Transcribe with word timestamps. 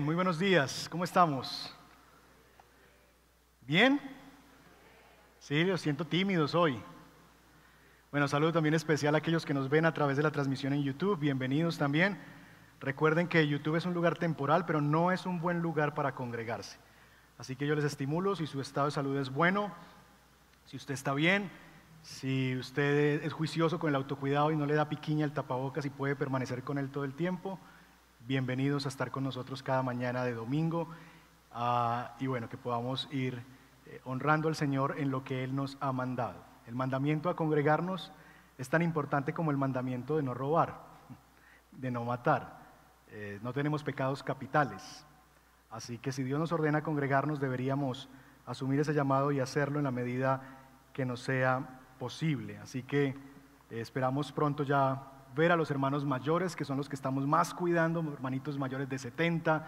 Muy 0.00 0.14
buenos 0.14 0.38
días. 0.38 0.88
¿Cómo 0.90 1.04
estamos? 1.04 1.74
¿Bien? 3.66 3.98
Sí, 5.38 5.64
los 5.64 5.80
siento 5.80 6.04
tímidos 6.04 6.54
hoy. 6.54 6.82
Bueno, 8.10 8.28
saludo 8.28 8.52
también 8.52 8.74
especial 8.74 9.14
a 9.14 9.18
aquellos 9.18 9.46
que 9.46 9.54
nos 9.54 9.70
ven 9.70 9.86
a 9.86 9.94
través 9.94 10.18
de 10.18 10.22
la 10.22 10.30
transmisión 10.30 10.74
en 10.74 10.82
YouTube. 10.82 11.18
Bienvenidos 11.18 11.78
también. 11.78 12.18
Recuerden 12.78 13.26
que 13.26 13.48
YouTube 13.48 13.76
es 13.76 13.86
un 13.86 13.94
lugar 13.94 14.18
temporal, 14.18 14.66
pero 14.66 14.82
no 14.82 15.12
es 15.12 15.24
un 15.24 15.40
buen 15.40 15.62
lugar 15.62 15.94
para 15.94 16.14
congregarse. 16.14 16.78
Así 17.38 17.56
que 17.56 17.66
yo 17.66 17.74
les 17.74 17.84
estimulo, 17.84 18.36
si 18.36 18.46
su 18.46 18.60
estado 18.60 18.88
de 18.88 18.92
salud 18.92 19.16
es 19.16 19.30
bueno, 19.30 19.72
si 20.66 20.76
usted 20.76 20.92
está 20.92 21.14
bien, 21.14 21.50
si 22.02 22.54
usted 22.56 23.22
es 23.24 23.32
juicioso 23.32 23.78
con 23.78 23.88
el 23.88 23.96
autocuidado 23.96 24.50
y 24.50 24.56
no 24.56 24.66
le 24.66 24.74
da 24.74 24.90
piquiña 24.90 25.24
el 25.24 25.32
tapabocas 25.32 25.86
y 25.86 25.90
puede 25.90 26.16
permanecer 26.16 26.64
con 26.64 26.76
él 26.76 26.90
todo 26.90 27.04
el 27.04 27.14
tiempo, 27.14 27.58
bienvenidos 28.26 28.86
a 28.86 28.88
estar 28.88 29.12
con 29.12 29.22
nosotros 29.22 29.62
cada 29.62 29.84
mañana 29.84 30.24
de 30.24 30.34
domingo 30.34 30.88
ah, 31.52 32.16
y 32.18 32.26
bueno, 32.26 32.48
que 32.48 32.56
podamos 32.56 33.08
ir 33.12 33.40
eh, 33.86 34.00
honrando 34.04 34.48
al 34.48 34.56
Señor 34.56 34.96
en 34.98 35.12
lo 35.12 35.22
que 35.22 35.44
Él 35.44 35.54
nos 35.54 35.76
ha 35.78 35.92
mandado. 35.92 36.42
El 36.66 36.74
mandamiento 36.74 37.28
a 37.28 37.36
congregarnos 37.36 38.10
es 38.58 38.68
tan 38.68 38.82
importante 38.82 39.32
como 39.32 39.52
el 39.52 39.56
mandamiento 39.56 40.16
de 40.16 40.24
no 40.24 40.34
robar, 40.34 40.74
de 41.70 41.92
no 41.92 42.04
matar. 42.04 42.58
Eh, 43.12 43.38
no 43.44 43.52
tenemos 43.52 43.84
pecados 43.84 44.24
capitales. 44.24 45.04
Así 45.70 45.98
que 45.98 46.10
si 46.10 46.24
Dios 46.24 46.40
nos 46.40 46.50
ordena 46.50 46.82
congregarnos, 46.82 47.38
deberíamos 47.38 48.08
asumir 48.44 48.80
ese 48.80 48.92
llamado 48.92 49.30
y 49.30 49.38
hacerlo 49.38 49.78
en 49.78 49.84
la 49.84 49.92
medida 49.92 50.42
que 50.92 51.04
nos 51.04 51.20
sea 51.20 51.80
posible. 52.00 52.58
Así 52.58 52.82
que 52.82 53.06
eh, 53.06 53.14
esperamos 53.70 54.32
pronto 54.32 54.64
ya 54.64 55.12
ver 55.36 55.52
a 55.52 55.56
los 55.56 55.70
hermanos 55.70 56.04
mayores, 56.04 56.56
que 56.56 56.64
son 56.64 56.78
los 56.78 56.88
que 56.88 56.96
estamos 56.96 57.26
más 57.26 57.52
cuidando, 57.52 58.00
hermanitos 58.12 58.58
mayores 58.58 58.88
de 58.88 58.98
70, 58.98 59.66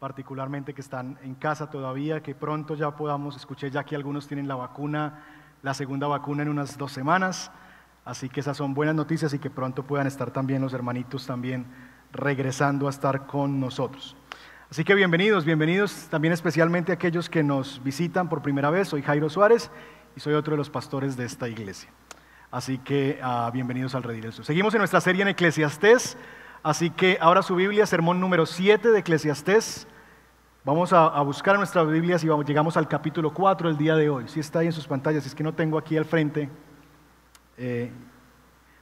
particularmente 0.00 0.72
que 0.72 0.80
están 0.80 1.18
en 1.22 1.34
casa 1.34 1.70
todavía, 1.70 2.22
que 2.22 2.34
pronto 2.34 2.74
ya 2.74 2.96
podamos, 2.96 3.36
escuché 3.36 3.70
ya 3.70 3.84
que 3.84 3.94
algunos 3.94 4.26
tienen 4.26 4.48
la 4.48 4.56
vacuna, 4.56 5.22
la 5.62 5.74
segunda 5.74 6.08
vacuna 6.08 6.42
en 6.42 6.48
unas 6.48 6.78
dos 6.78 6.92
semanas, 6.92 7.52
así 8.06 8.30
que 8.30 8.40
esas 8.40 8.56
son 8.56 8.72
buenas 8.72 8.94
noticias 8.94 9.34
y 9.34 9.38
que 9.38 9.50
pronto 9.50 9.84
puedan 9.84 10.06
estar 10.06 10.30
también 10.30 10.62
los 10.62 10.72
hermanitos 10.72 11.26
también 11.26 11.66
regresando 12.10 12.86
a 12.86 12.90
estar 12.90 13.26
con 13.26 13.60
nosotros. 13.60 14.16
Así 14.70 14.82
que 14.82 14.94
bienvenidos, 14.94 15.44
bienvenidos 15.44 16.08
también 16.08 16.32
especialmente 16.32 16.90
a 16.90 16.94
aquellos 16.94 17.28
que 17.28 17.42
nos 17.42 17.84
visitan 17.84 18.30
por 18.30 18.40
primera 18.40 18.70
vez. 18.70 18.88
Soy 18.88 19.02
Jairo 19.02 19.28
Suárez 19.28 19.70
y 20.16 20.20
soy 20.20 20.32
otro 20.32 20.52
de 20.52 20.56
los 20.56 20.70
pastores 20.70 21.18
de 21.18 21.26
esta 21.26 21.46
iglesia. 21.46 21.90
Así 22.52 22.76
que 22.76 23.18
uh, 23.24 23.50
bienvenidos 23.50 23.94
al 23.94 24.02
Redil 24.02 24.30
Seguimos 24.30 24.74
en 24.74 24.80
nuestra 24.80 25.00
serie 25.00 25.22
en 25.22 25.28
Eclesiastés, 25.28 26.18
así 26.62 26.90
que 26.90 27.16
ahora 27.18 27.40
su 27.40 27.54
Biblia, 27.54 27.86
sermón 27.86 28.20
número 28.20 28.44
7 28.44 28.90
de 28.90 28.98
Eclesiastés. 28.98 29.88
Vamos 30.62 30.92
a, 30.92 31.18
buscar 31.22 31.56
nuestras 31.56 31.88
Biblias 31.88 32.22
y 32.22 32.28
vamos, 32.28 32.44
llegamos 32.44 32.76
al 32.76 32.88
capítulo 32.88 33.32
4 33.32 33.70
el 33.70 33.78
día 33.78 33.96
de 33.96 34.10
hoy. 34.10 34.28
Si 34.28 34.38
está 34.38 34.58
ahí 34.58 34.66
en 34.66 34.74
sus 34.74 34.86
pantallas, 34.86 35.24
es 35.24 35.34
que 35.34 35.42
no 35.42 35.54
tengo 35.54 35.78
aquí 35.78 35.96
al 35.96 36.04
frente. 36.04 36.50
Eh, 37.56 37.90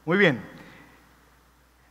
muy 0.04 0.18
bien. 0.18 0.42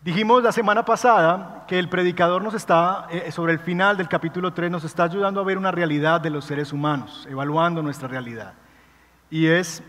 Dijimos 0.02 0.44
la 0.44 0.52
semana 0.52 0.84
pasada 0.84 1.64
que 1.66 1.80
el 1.80 1.88
predicador 1.88 2.42
nos 2.42 2.56
está, 2.56 3.08
eh, 3.10 3.32
sobre 3.32 3.54
el 3.54 3.60
final 3.60 3.96
del 3.96 4.10
capítulo 4.10 4.52
3, 4.52 4.70
nos 4.70 4.84
está 4.84 5.06
ayudando 5.06 5.40
a 5.40 5.46
ver 5.46 5.58
una 5.58 5.72
realidad 5.72 6.20
de 6.20 6.30
los 6.30 6.44
seres 6.44 6.74
humanos, 6.74 7.26
evaluando 7.32 7.82
nuestra 7.82 8.10
realidad. 8.10 8.56
Y 9.30 9.48
es 9.48 9.82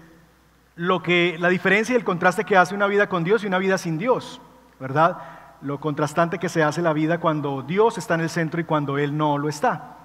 lo 0.80 1.02
que, 1.02 1.36
la 1.38 1.50
diferencia 1.50 1.92
y 1.92 1.96
el 1.96 2.04
contraste 2.04 2.44
que 2.44 2.56
hace 2.56 2.74
una 2.74 2.86
vida 2.86 3.06
con 3.06 3.22
Dios 3.22 3.44
y 3.44 3.46
una 3.46 3.58
vida 3.58 3.76
sin 3.76 3.98
Dios, 3.98 4.40
¿verdad? 4.80 5.18
Lo 5.60 5.78
contrastante 5.78 6.38
que 6.38 6.48
se 6.48 6.62
hace 6.62 6.80
la 6.80 6.94
vida 6.94 7.20
cuando 7.20 7.60
Dios 7.60 7.98
está 7.98 8.14
en 8.14 8.22
el 8.22 8.30
centro 8.30 8.62
y 8.62 8.64
cuando 8.64 8.96
Él 8.96 9.14
no 9.14 9.36
lo 9.36 9.50
está. 9.50 9.98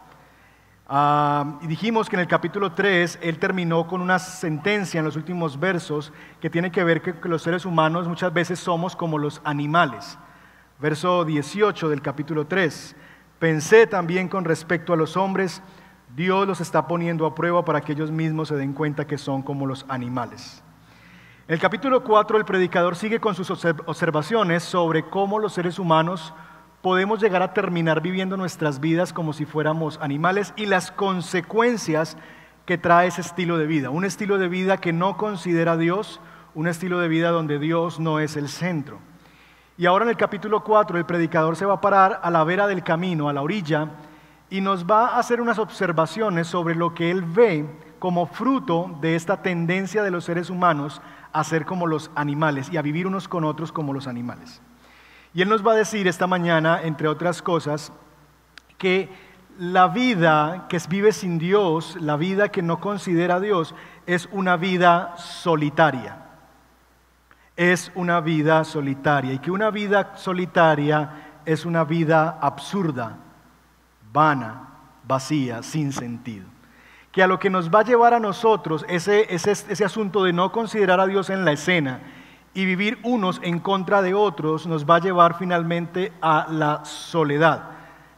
Ah, 0.90 1.60
y 1.62 1.68
dijimos 1.68 2.10
que 2.10 2.18
en 2.18 2.20
el 2.20 2.28
capítulo 2.28 2.74
3 2.74 3.20
Él 3.22 3.40
terminó 3.40 3.88
con 3.88 4.02
una 4.02 4.20
sentencia 4.20 5.00
en 5.00 5.06
los 5.06 5.16
últimos 5.16 5.58
versos 5.58 6.12
que 6.42 6.50
tiene 6.50 6.70
que 6.74 6.84
ver 6.84 7.02
que, 7.02 7.14
que 7.14 7.30
los 7.30 7.42
seres 7.42 7.66
humanos 7.66 8.06
muchas 8.10 8.34
veces 8.34 8.60
somos 8.60 8.98
como 8.98 9.18
los 9.18 9.40
animales. 9.46 10.18
Verso 10.82 11.24
18 11.24 11.88
del 11.88 12.02
capítulo 12.02 12.48
3. 12.48 12.98
Pensé 13.40 13.88
también 13.88 14.28
con 14.28 14.44
respecto 14.44 14.92
a 14.92 14.98
los 14.98 15.16
hombres, 15.16 15.62
Dios 16.18 16.46
los 16.46 16.60
está 16.60 16.86
poniendo 16.86 17.26
a 17.26 17.34
prueba 17.34 17.64
para 17.64 17.80
que 17.80 17.94
ellos 17.94 18.12
mismos 18.12 18.50
se 18.50 18.58
den 18.58 18.74
cuenta 18.74 19.08
que 19.08 19.18
son 19.18 19.42
como 19.42 19.66
los 19.66 19.86
animales. 19.88 20.65
El 21.48 21.60
capítulo 21.60 22.04
4 22.04 22.40
el 22.40 22.46
predicador 22.46 22.96
sigue 22.96 23.20
con 23.20 23.36
sus 23.36 23.52
observaciones 23.52 24.64
sobre 24.64 25.04
cómo 25.04 25.38
los 25.38 25.54
seres 25.54 25.78
humanos 25.78 26.34
podemos 26.82 27.22
llegar 27.22 27.44
a 27.44 27.54
terminar 27.54 28.02
viviendo 28.02 28.36
nuestras 28.36 28.80
vidas 28.80 29.14
como 29.14 29.32
si 29.32 29.46
fuéramos 29.46 30.00
animales 30.02 30.56
y 30.56 30.66
las 30.66 30.90
consecuencias 30.90 32.18
que 32.66 32.80
trae 32.80 33.10
ese 33.10 33.22
estilo 33.22 33.60
de 33.60 33.68
vida. 33.68 33.92
Un 33.92 34.06
estilo 34.06 34.40
de 34.40 34.48
vida 34.48 34.78
que 34.78 34.92
no 34.92 35.18
considera 35.18 35.74
a 35.74 35.78
Dios, 35.78 36.20
un 36.56 36.68
estilo 36.68 36.98
de 36.98 37.10
vida 37.10 37.30
donde 37.30 37.60
Dios 37.60 38.00
no 38.00 38.20
es 38.20 38.38
el 38.38 38.50
centro. 38.50 38.98
Y 39.78 39.86
ahora 39.86 40.06
en 40.06 40.10
el 40.10 40.18
capítulo 40.18 40.64
4 40.64 40.98
el 40.98 41.06
predicador 41.06 41.58
se 41.58 41.68
va 41.68 41.76
a 41.76 41.82
parar 41.82 42.22
a 42.24 42.32
la 42.32 42.44
vera 42.44 42.66
del 42.66 42.82
camino, 42.82 43.30
a 43.30 43.34
la 43.34 43.44
orilla, 43.44 43.92
y 44.50 44.62
nos 44.62 44.86
va 44.86 45.10
a 45.10 45.20
hacer 45.20 45.40
unas 45.40 45.60
observaciones 45.60 46.48
sobre 46.48 46.74
lo 46.74 46.96
que 46.96 47.12
él 47.12 47.22
ve 47.22 47.68
como 48.00 48.26
fruto 48.26 48.98
de 49.00 49.16
esta 49.16 49.42
tendencia 49.42 50.04
de 50.04 50.12
los 50.12 50.26
seres 50.26 50.50
humanos 50.50 51.02
a 51.36 51.44
ser 51.44 51.66
como 51.66 51.86
los 51.86 52.10
animales 52.16 52.70
y 52.72 52.78
a 52.78 52.82
vivir 52.82 53.08
unos 53.08 53.28
con 53.28 53.44
otros 53.44 53.74
como 53.74 53.94
los 53.94 54.08
animales. 54.08 54.62
Y 55.34 55.42
él 55.42 55.50
nos 55.50 55.68
va 55.68 55.74
a 55.74 55.76
decir 55.76 56.08
esta 56.08 56.28
mañana, 56.28 56.82
entre 56.82 57.10
otras 57.10 57.42
cosas, 57.42 57.92
que 58.78 59.10
la 59.60 59.90
vida 59.90 60.66
que 60.70 60.80
vive 60.88 61.12
sin 61.12 61.38
Dios, 61.38 61.98
la 62.00 62.16
vida 62.16 62.50
que 62.50 62.62
no 62.62 62.80
considera 62.80 63.36
a 63.36 63.40
Dios, 63.42 63.76
es 64.06 64.30
una 64.32 64.56
vida 64.56 65.18
solitaria. 65.18 66.20
Es 67.58 67.92
una 67.96 68.22
vida 68.22 68.64
solitaria. 68.64 69.34
Y 69.34 69.40
que 69.40 69.52
una 69.52 69.72
vida 69.72 70.16
solitaria 70.16 71.42
es 71.44 71.66
una 71.66 71.84
vida 71.84 72.40
absurda, 72.42 73.18
vana, 74.14 74.70
vacía, 75.06 75.64
sin 75.64 75.92
sentido. 75.92 76.55
Que 77.16 77.24
a 77.24 77.28
lo 77.28 77.40
que 77.40 77.50
nos 77.50 77.72
va 77.74 77.80
a 77.80 77.86
llevar 77.86 78.14
a 78.14 78.20
nosotros 78.20 78.86
ese, 78.90 79.34
ese, 79.34 79.52
ese 79.52 79.86
asunto 79.86 80.24
de 80.24 80.34
no 80.34 80.52
considerar 80.52 81.00
a 81.00 81.08
Dios 81.08 81.32
en 81.32 81.46
la 81.46 81.54
escena 81.54 82.02
y 82.54 82.66
vivir 82.66 83.00
unos 83.04 83.40
en 83.42 83.60
contra 83.60 84.02
de 84.02 84.14
otros 84.14 84.68
nos 84.68 84.86
va 84.86 84.98
a 84.98 85.00
llevar 85.00 85.38
finalmente 85.38 86.12
a 86.22 86.48
la 86.50 86.84
soledad. 86.84 87.70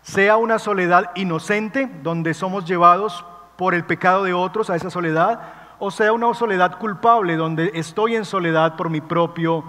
Sea 0.01 0.37
una 0.37 0.57
soledad 0.57 1.11
inocente, 1.13 1.87
donde 2.01 2.33
somos 2.33 2.65
llevados 2.65 3.23
por 3.55 3.75
el 3.75 3.85
pecado 3.85 4.23
de 4.23 4.33
otros 4.33 4.71
a 4.71 4.75
esa 4.75 4.89
soledad, 4.89 5.41
o 5.77 5.91
sea 5.91 6.11
una 6.11 6.33
soledad 6.33 6.79
culpable, 6.79 7.35
donde 7.35 7.71
estoy 7.75 8.15
en 8.15 8.25
soledad 8.25 8.75
por 8.75 8.89
mi 8.89 9.01
propio 9.01 9.63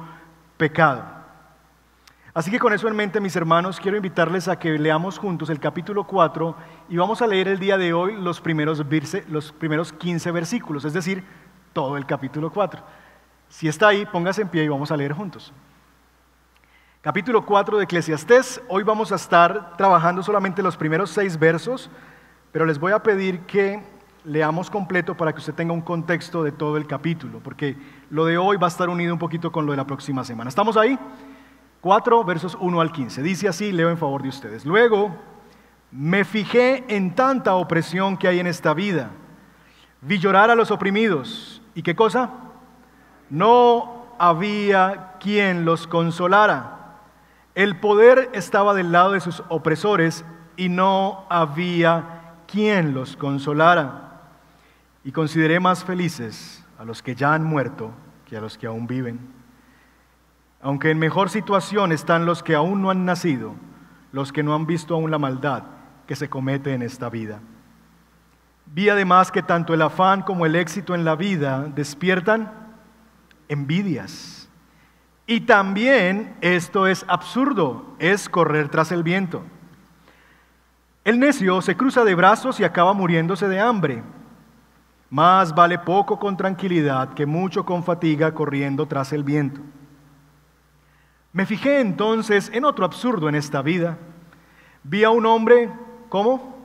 pecado. 0.57 1.18
Así 2.39 2.53
que 2.53 2.61
con 2.61 2.73
eso 2.73 2.87
en 2.87 2.95
mente, 2.95 3.21
mis 3.21 3.35
hermanos, 3.35 3.81
quiero 3.81 3.97
invitarles 3.97 4.47
a 4.47 4.57
que 4.57 4.79
leamos 4.79 5.19
juntos 5.19 5.51
el 5.51 5.59
capítulo 5.59 6.05
4 6.05 6.55
y 6.89 6.97
vamos 6.97 7.21
a 7.21 7.27
leer 7.27 7.49
el 7.49 7.59
día 7.59 7.77
de 7.77 7.93
hoy 7.93 8.15
los 8.15 8.41
primeros, 8.41 8.81
los 9.29 9.51
primeros 9.51 9.93
15 9.93 10.31
versículos, 10.31 10.85
es 10.85 10.93
decir, 10.93 11.25
todo 11.73 11.97
el 11.97 12.07
capítulo 12.07 12.53
4. 12.53 12.81
Si 13.49 13.67
está 13.67 13.89
ahí, 13.89 14.07
póngase 14.07 14.43
en 14.43 14.49
pie 14.51 14.63
y 14.63 14.69
vamos 14.69 14.93
a 14.93 14.97
leer 14.97 15.15
juntos. 15.15 15.53
Capítulo 17.01 17.45
4 17.45 17.77
de 17.77 17.83
Eclesiastés. 17.83 18.63
Hoy 18.69 18.85
vamos 18.85 19.11
a 19.11 19.17
estar 19.17 19.77
trabajando 19.77 20.23
solamente 20.23 20.63
los 20.63 20.77
primeros 20.77 21.11
seis 21.11 21.37
versos, 21.37 21.91
pero 22.53 22.65
les 22.67 22.79
voy 22.79 22.93
a 22.93 23.03
pedir 23.03 23.41
que 23.47 23.83
leamos 24.23 24.71
completo 24.71 25.17
para 25.17 25.33
que 25.33 25.41
usted 25.41 25.55
tenga 25.55 25.73
un 25.73 25.81
contexto 25.81 26.45
de 26.45 26.53
todo 26.53 26.77
el 26.77 26.87
capítulo, 26.87 27.41
porque 27.43 27.77
lo 28.11 28.25
de 28.27 28.39
hoy 28.39 28.59
va 28.59 28.69
a 28.69 28.71
estar 28.71 28.89
unido 28.89 29.13
un 29.13 29.19
poquito 29.19 29.51
con 29.51 29.67
lo 29.67 29.73
de 29.73 29.77
la 29.77 29.89
próxima 29.89 30.23
semana. 30.23 30.49
¿Estamos 30.49 30.77
ahí? 30.77 30.97
4 31.81 32.25
versos 32.25 32.57
1 32.61 32.81
al 32.81 32.93
15. 32.93 33.23
Dice 33.23 33.49
así, 33.49 33.73
leo 33.73 33.91
en 33.91 33.99
favor 33.99 34.23
de 34.23 34.29
ustedes. 34.29 34.65
Luego 34.65 35.15
me 35.91 36.25
fijé 36.25 36.85
en 36.89 37.15
tanta 37.15 37.55
opresión 37.55 38.17
que 38.17 38.29
hay 38.29 38.41
en 38.41 38.47
esta 38.47 38.75
vida. 38.75 39.11
Vi 40.01 40.19
llorar 40.19 40.51
a 40.51 40.55
los 40.55 40.71
oprimidos. 40.71 41.63
¿Y 41.75 41.83
qué 41.83 41.95
cosa? 41.95 42.31
No 43.31 44.07
había 44.19 45.15
quien 45.21 45.65
los 45.65 45.87
consolara. 45.87 46.75
El 47.55 47.79
poder 47.79 48.31
estaba 48.33 48.75
del 48.75 48.93
lado 48.93 49.13
de 49.13 49.21
sus 49.21 49.43
opresores 49.49 50.25
y 50.57 50.69
no 50.69 51.27
había 51.29 52.35
quien 52.47 52.95
los 52.95 53.17
consolara. 53.17 54.23
Y 55.05 55.13
consideré 55.13 55.61
más 55.61 55.85
felices 55.85 56.65
a 56.79 56.85
los 56.85 57.03
que 57.03 57.15
ya 57.15 57.35
han 57.35 57.45
muerto 57.45 57.93
que 58.27 58.37
a 58.37 58.41
los 58.41 58.59
que 58.59 58.67
aún 58.67 58.87
viven 58.87 59.38
aunque 60.61 60.91
en 60.91 60.99
mejor 60.99 61.31
situación 61.31 61.93
están 61.93 62.27
los 62.27 62.43
que 62.43 62.55
aún 62.55 62.83
no 62.83 62.91
han 62.91 63.05
nacido, 63.05 63.55
los 64.13 64.33
que 64.33 64.43
no 64.43 64.55
han 64.55 64.67
visto 64.67 64.95
aún 64.95 65.11
la 65.11 65.19
maldad 65.19 65.65
que 66.07 66.17
se 66.17 66.29
comete 66.29 66.75
en 66.75 66.83
esta 66.83 67.09
vida. 67.09 67.41
Vi 68.67 68.89
además 68.89 69.31
que 69.31 69.43
tanto 69.43 69.73
el 69.73 69.83
afán 69.83 70.23
como 70.23 70.45
el 70.47 70.57
éxito 70.57 70.95
en 70.95 71.05
la 71.05 71.17
vida 71.17 71.69
despiertan 71.75 72.53
envidias. 73.49 74.49
Y 75.27 75.41
también 75.41 76.37
esto 76.41 76.87
es 76.87 77.05
absurdo, 77.09 77.95
es 77.99 78.29
correr 78.29 78.69
tras 78.69 78.93
el 78.93 79.03
viento. 79.03 79.43
El 81.05 81.19
necio 81.19 81.63
se 81.63 81.77
cruza 81.77 82.05
de 82.05 82.15
brazos 82.15 82.61
y 82.61 82.65
acaba 82.65 82.93
muriéndose 82.93 83.49
de 83.49 83.61
hambre. 83.61 84.03
Más 85.11 85.55
vale 85.55 85.79
poco 85.79 86.19
con 86.19 86.37
tranquilidad 86.37 87.15
que 87.15 87.25
mucho 87.25 87.65
con 87.65 87.83
fatiga 87.83 88.35
corriendo 88.35 88.87
tras 88.87 89.13
el 89.13 89.25
viento. 89.25 89.63
Me 91.33 91.47
fijé 91.47 91.81
entonces 91.81 92.51
en 92.55 92.65
otro 92.65 92.85
absurdo 92.85 93.29
en 93.29 93.35
esta 93.35 93.63
vida. 93.63 93.99
Vi 94.83 95.05
a 95.05 95.11
un 95.11 95.27
hombre, 95.27 95.71
¿cómo? 96.09 96.57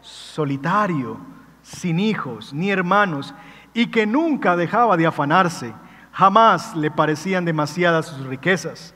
Solitario, 0.00 1.18
sin 1.62 1.98
hijos 1.98 2.52
ni 2.52 2.70
hermanos, 2.70 3.34
y 3.72 3.90
que 3.90 4.06
nunca 4.06 4.56
dejaba 4.56 4.96
de 4.96 5.06
afanarse. 5.06 5.74
Jamás 6.12 6.76
le 6.76 6.90
parecían 6.90 7.44
demasiadas 7.44 8.06
sus 8.06 8.26
riquezas. 8.26 8.94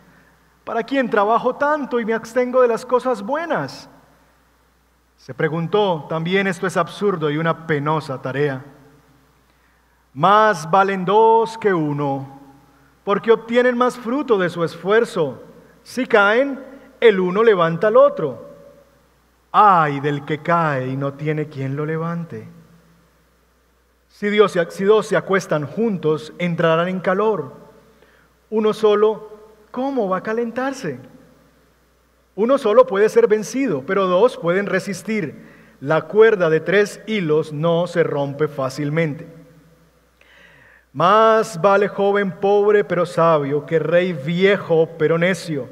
¿Para 0.64 0.82
quién 0.82 1.08
trabajo 1.08 1.54
tanto 1.54 1.98
y 2.00 2.04
me 2.04 2.12
abstengo 2.12 2.60
de 2.60 2.68
las 2.68 2.84
cosas 2.84 3.22
buenas? 3.22 3.88
Se 5.16 5.32
preguntó, 5.32 6.06
también 6.08 6.46
esto 6.46 6.66
es 6.66 6.76
absurdo 6.76 7.30
y 7.30 7.38
una 7.38 7.66
penosa 7.66 8.20
tarea. 8.20 8.62
Más 10.12 10.70
valen 10.70 11.04
dos 11.04 11.56
que 11.56 11.72
uno, 11.72 12.35
porque 13.06 13.30
obtienen 13.30 13.78
más 13.78 13.96
fruto 13.96 14.36
de 14.36 14.50
su 14.50 14.64
esfuerzo. 14.64 15.40
Si 15.84 16.06
caen, 16.06 16.58
el 16.98 17.20
uno 17.20 17.44
levanta 17.44 17.86
al 17.86 17.96
otro. 17.96 18.48
Ay 19.52 20.00
del 20.00 20.24
que 20.24 20.42
cae 20.42 20.88
y 20.88 20.96
no 20.96 21.12
tiene 21.12 21.46
quien 21.46 21.76
lo 21.76 21.86
levante. 21.86 22.48
Si, 24.08 24.28
Dios, 24.28 24.58
si 24.70 24.82
dos 24.82 25.06
se 25.06 25.16
acuestan 25.16 25.68
juntos, 25.68 26.32
entrarán 26.38 26.88
en 26.88 26.98
calor. 26.98 27.52
Uno 28.50 28.72
solo, 28.72 29.38
¿cómo 29.70 30.08
va 30.08 30.16
a 30.16 30.22
calentarse? 30.24 30.98
Uno 32.34 32.58
solo 32.58 32.88
puede 32.88 33.08
ser 33.08 33.28
vencido, 33.28 33.84
pero 33.86 34.08
dos 34.08 34.36
pueden 34.36 34.66
resistir. 34.66 35.46
La 35.80 36.08
cuerda 36.08 36.50
de 36.50 36.58
tres 36.58 37.00
hilos 37.06 37.52
no 37.52 37.86
se 37.86 38.02
rompe 38.02 38.48
fácilmente. 38.48 39.35
Más 40.96 41.60
vale 41.60 41.88
joven 41.88 42.32
pobre 42.40 42.82
pero 42.82 43.04
sabio 43.04 43.66
que 43.66 43.78
rey 43.78 44.14
viejo 44.14 44.88
pero 44.96 45.18
necio, 45.18 45.68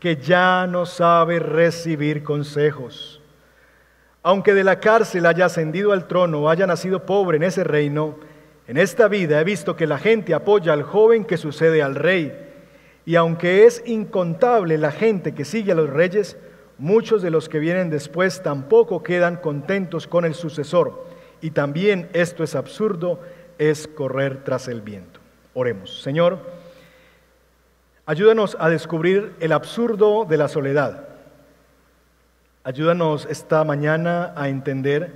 que 0.00 0.16
ya 0.16 0.66
no 0.66 0.86
sabe 0.86 1.38
recibir 1.38 2.24
consejos. 2.24 3.22
Aunque 4.24 4.54
de 4.54 4.64
la 4.64 4.80
cárcel 4.80 5.24
haya 5.26 5.44
ascendido 5.44 5.92
al 5.92 6.08
trono 6.08 6.40
o 6.40 6.48
haya 6.48 6.66
nacido 6.66 7.06
pobre 7.06 7.36
en 7.36 7.44
ese 7.44 7.62
reino, 7.62 8.16
en 8.66 8.76
esta 8.76 9.06
vida 9.06 9.40
he 9.40 9.44
visto 9.44 9.76
que 9.76 9.86
la 9.86 9.98
gente 9.98 10.34
apoya 10.34 10.72
al 10.72 10.82
joven 10.82 11.24
que 11.24 11.36
sucede 11.36 11.80
al 11.80 11.94
rey. 11.94 12.36
Y 13.04 13.14
aunque 13.14 13.66
es 13.66 13.84
incontable 13.86 14.78
la 14.78 14.90
gente 14.90 15.32
que 15.32 15.44
sigue 15.44 15.70
a 15.70 15.76
los 15.76 15.90
reyes, 15.90 16.36
muchos 16.76 17.22
de 17.22 17.30
los 17.30 17.48
que 17.48 17.60
vienen 17.60 17.88
después 17.88 18.42
tampoco 18.42 19.04
quedan 19.04 19.36
contentos 19.36 20.08
con 20.08 20.24
el 20.24 20.34
sucesor. 20.34 21.06
Y 21.40 21.50
también 21.50 22.08
esto 22.14 22.42
es 22.42 22.56
absurdo, 22.56 23.20
es 23.58 23.86
correr 23.86 24.44
tras 24.44 24.68
el 24.68 24.80
viento. 24.80 25.20
Oremos. 25.54 26.02
Señor, 26.02 26.40
ayúdanos 28.04 28.56
a 28.60 28.68
descubrir 28.68 29.34
el 29.40 29.52
absurdo 29.52 30.24
de 30.24 30.36
la 30.36 30.48
soledad. 30.48 31.08
Ayúdanos 32.64 33.26
esta 33.30 33.62
mañana 33.64 34.32
a 34.36 34.48
entender 34.48 35.12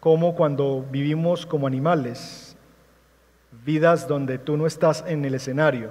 cómo 0.00 0.34
cuando 0.34 0.84
vivimos 0.90 1.46
como 1.46 1.66
animales, 1.66 2.56
vidas 3.64 4.06
donde 4.06 4.38
tú 4.38 4.56
no 4.56 4.66
estás 4.66 5.02
en 5.06 5.24
el 5.24 5.34
escenario, 5.34 5.90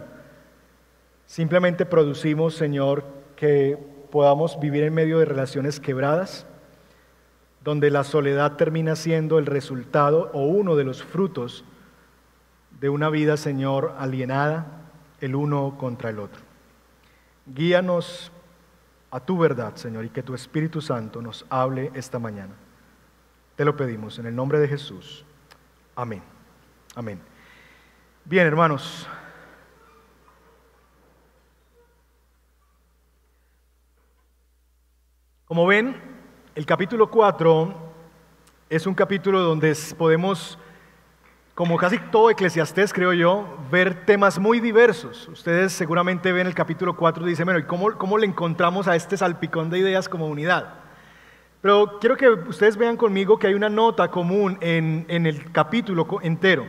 simplemente 1.26 1.86
producimos, 1.86 2.54
Señor, 2.56 3.04
que 3.36 3.78
podamos 4.12 4.60
vivir 4.60 4.84
en 4.84 4.94
medio 4.94 5.18
de 5.18 5.26
relaciones 5.26 5.80
quebradas, 5.80 6.46
donde 7.64 7.90
la 7.90 8.04
soledad 8.04 8.56
termina 8.58 8.96
siendo 8.96 9.40
el 9.40 9.48
resultado 9.48 10.30
o 10.34 10.44
uno 10.44 10.76
de 10.76 10.84
los 10.84 11.04
frutos 11.04 11.66
de 12.84 12.90
una 12.90 13.10
vida, 13.10 13.38
Señor, 13.38 13.96
alienada 13.98 14.66
el 15.22 15.36
uno 15.36 15.78
contra 15.78 16.10
el 16.10 16.20
otro. 16.20 16.42
Guíanos 17.46 18.30
a 19.10 19.22
tu 19.22 19.38
verdad, 19.38 19.78
Señor, 19.78 20.04
y 20.04 20.10
que 20.10 20.22
tu 20.22 20.36
Espíritu 20.36 20.82
Santo 20.82 21.22
nos 21.22 21.46
hable 21.50 21.92
esta 21.94 22.20
mañana. 22.20 22.52
Te 23.56 23.64
lo 23.64 23.78
pedimos 23.78 24.20
en 24.20 24.26
el 24.26 24.36
nombre 24.36 24.60
de 24.60 24.68
Jesús. 24.68 25.24
Amén. 25.96 26.22
Amén. 26.94 27.22
Bien, 28.26 28.46
hermanos. 28.46 29.08
Como 35.46 35.66
ven, 35.66 35.96
el 36.54 36.66
capítulo 36.66 37.10
4 37.10 37.74
es 38.70 38.86
un 38.86 38.94
capítulo 38.94 39.40
donde 39.40 39.74
podemos 39.98 40.60
como 41.56 41.78
casi 41.78 42.00
todo 42.00 42.32
Eclesiastés, 42.32 42.92
creo 42.92 43.14
yo, 43.14 43.46
ver 43.72 44.06
temas 44.06 44.40
muy 44.40 44.60
diversos. 44.60 45.28
Ustedes 45.28 45.72
seguramente 45.72 46.32
ven 46.32 46.48
el 46.48 46.56
capítulo 46.56 46.96
4 46.96 47.28
y 47.28 47.30
dicen, 47.30 47.46
bueno, 47.46 47.60
¿y 47.60 47.64
cómo, 47.64 48.18
le 48.18 48.26
encontramos 48.26 48.88
a 48.88 48.96
este 48.96 49.18
salpicón 49.18 49.70
de 49.70 49.78
ideas 49.78 50.10
como 50.10 50.26
unidad? 50.28 50.80
Pero 51.62 52.00
quiero 52.00 52.18
que 52.18 52.28
ustedes 52.28 52.76
vean 52.76 52.98
conmigo 52.98 53.38
que 53.38 53.48
hay 53.48 53.54
una 53.54 53.70
nota 53.70 54.10
común 54.10 54.58
en, 54.62 55.06
en 55.08 55.28
el 55.28 55.52
capítulo 55.52 56.08
entero. 56.24 56.66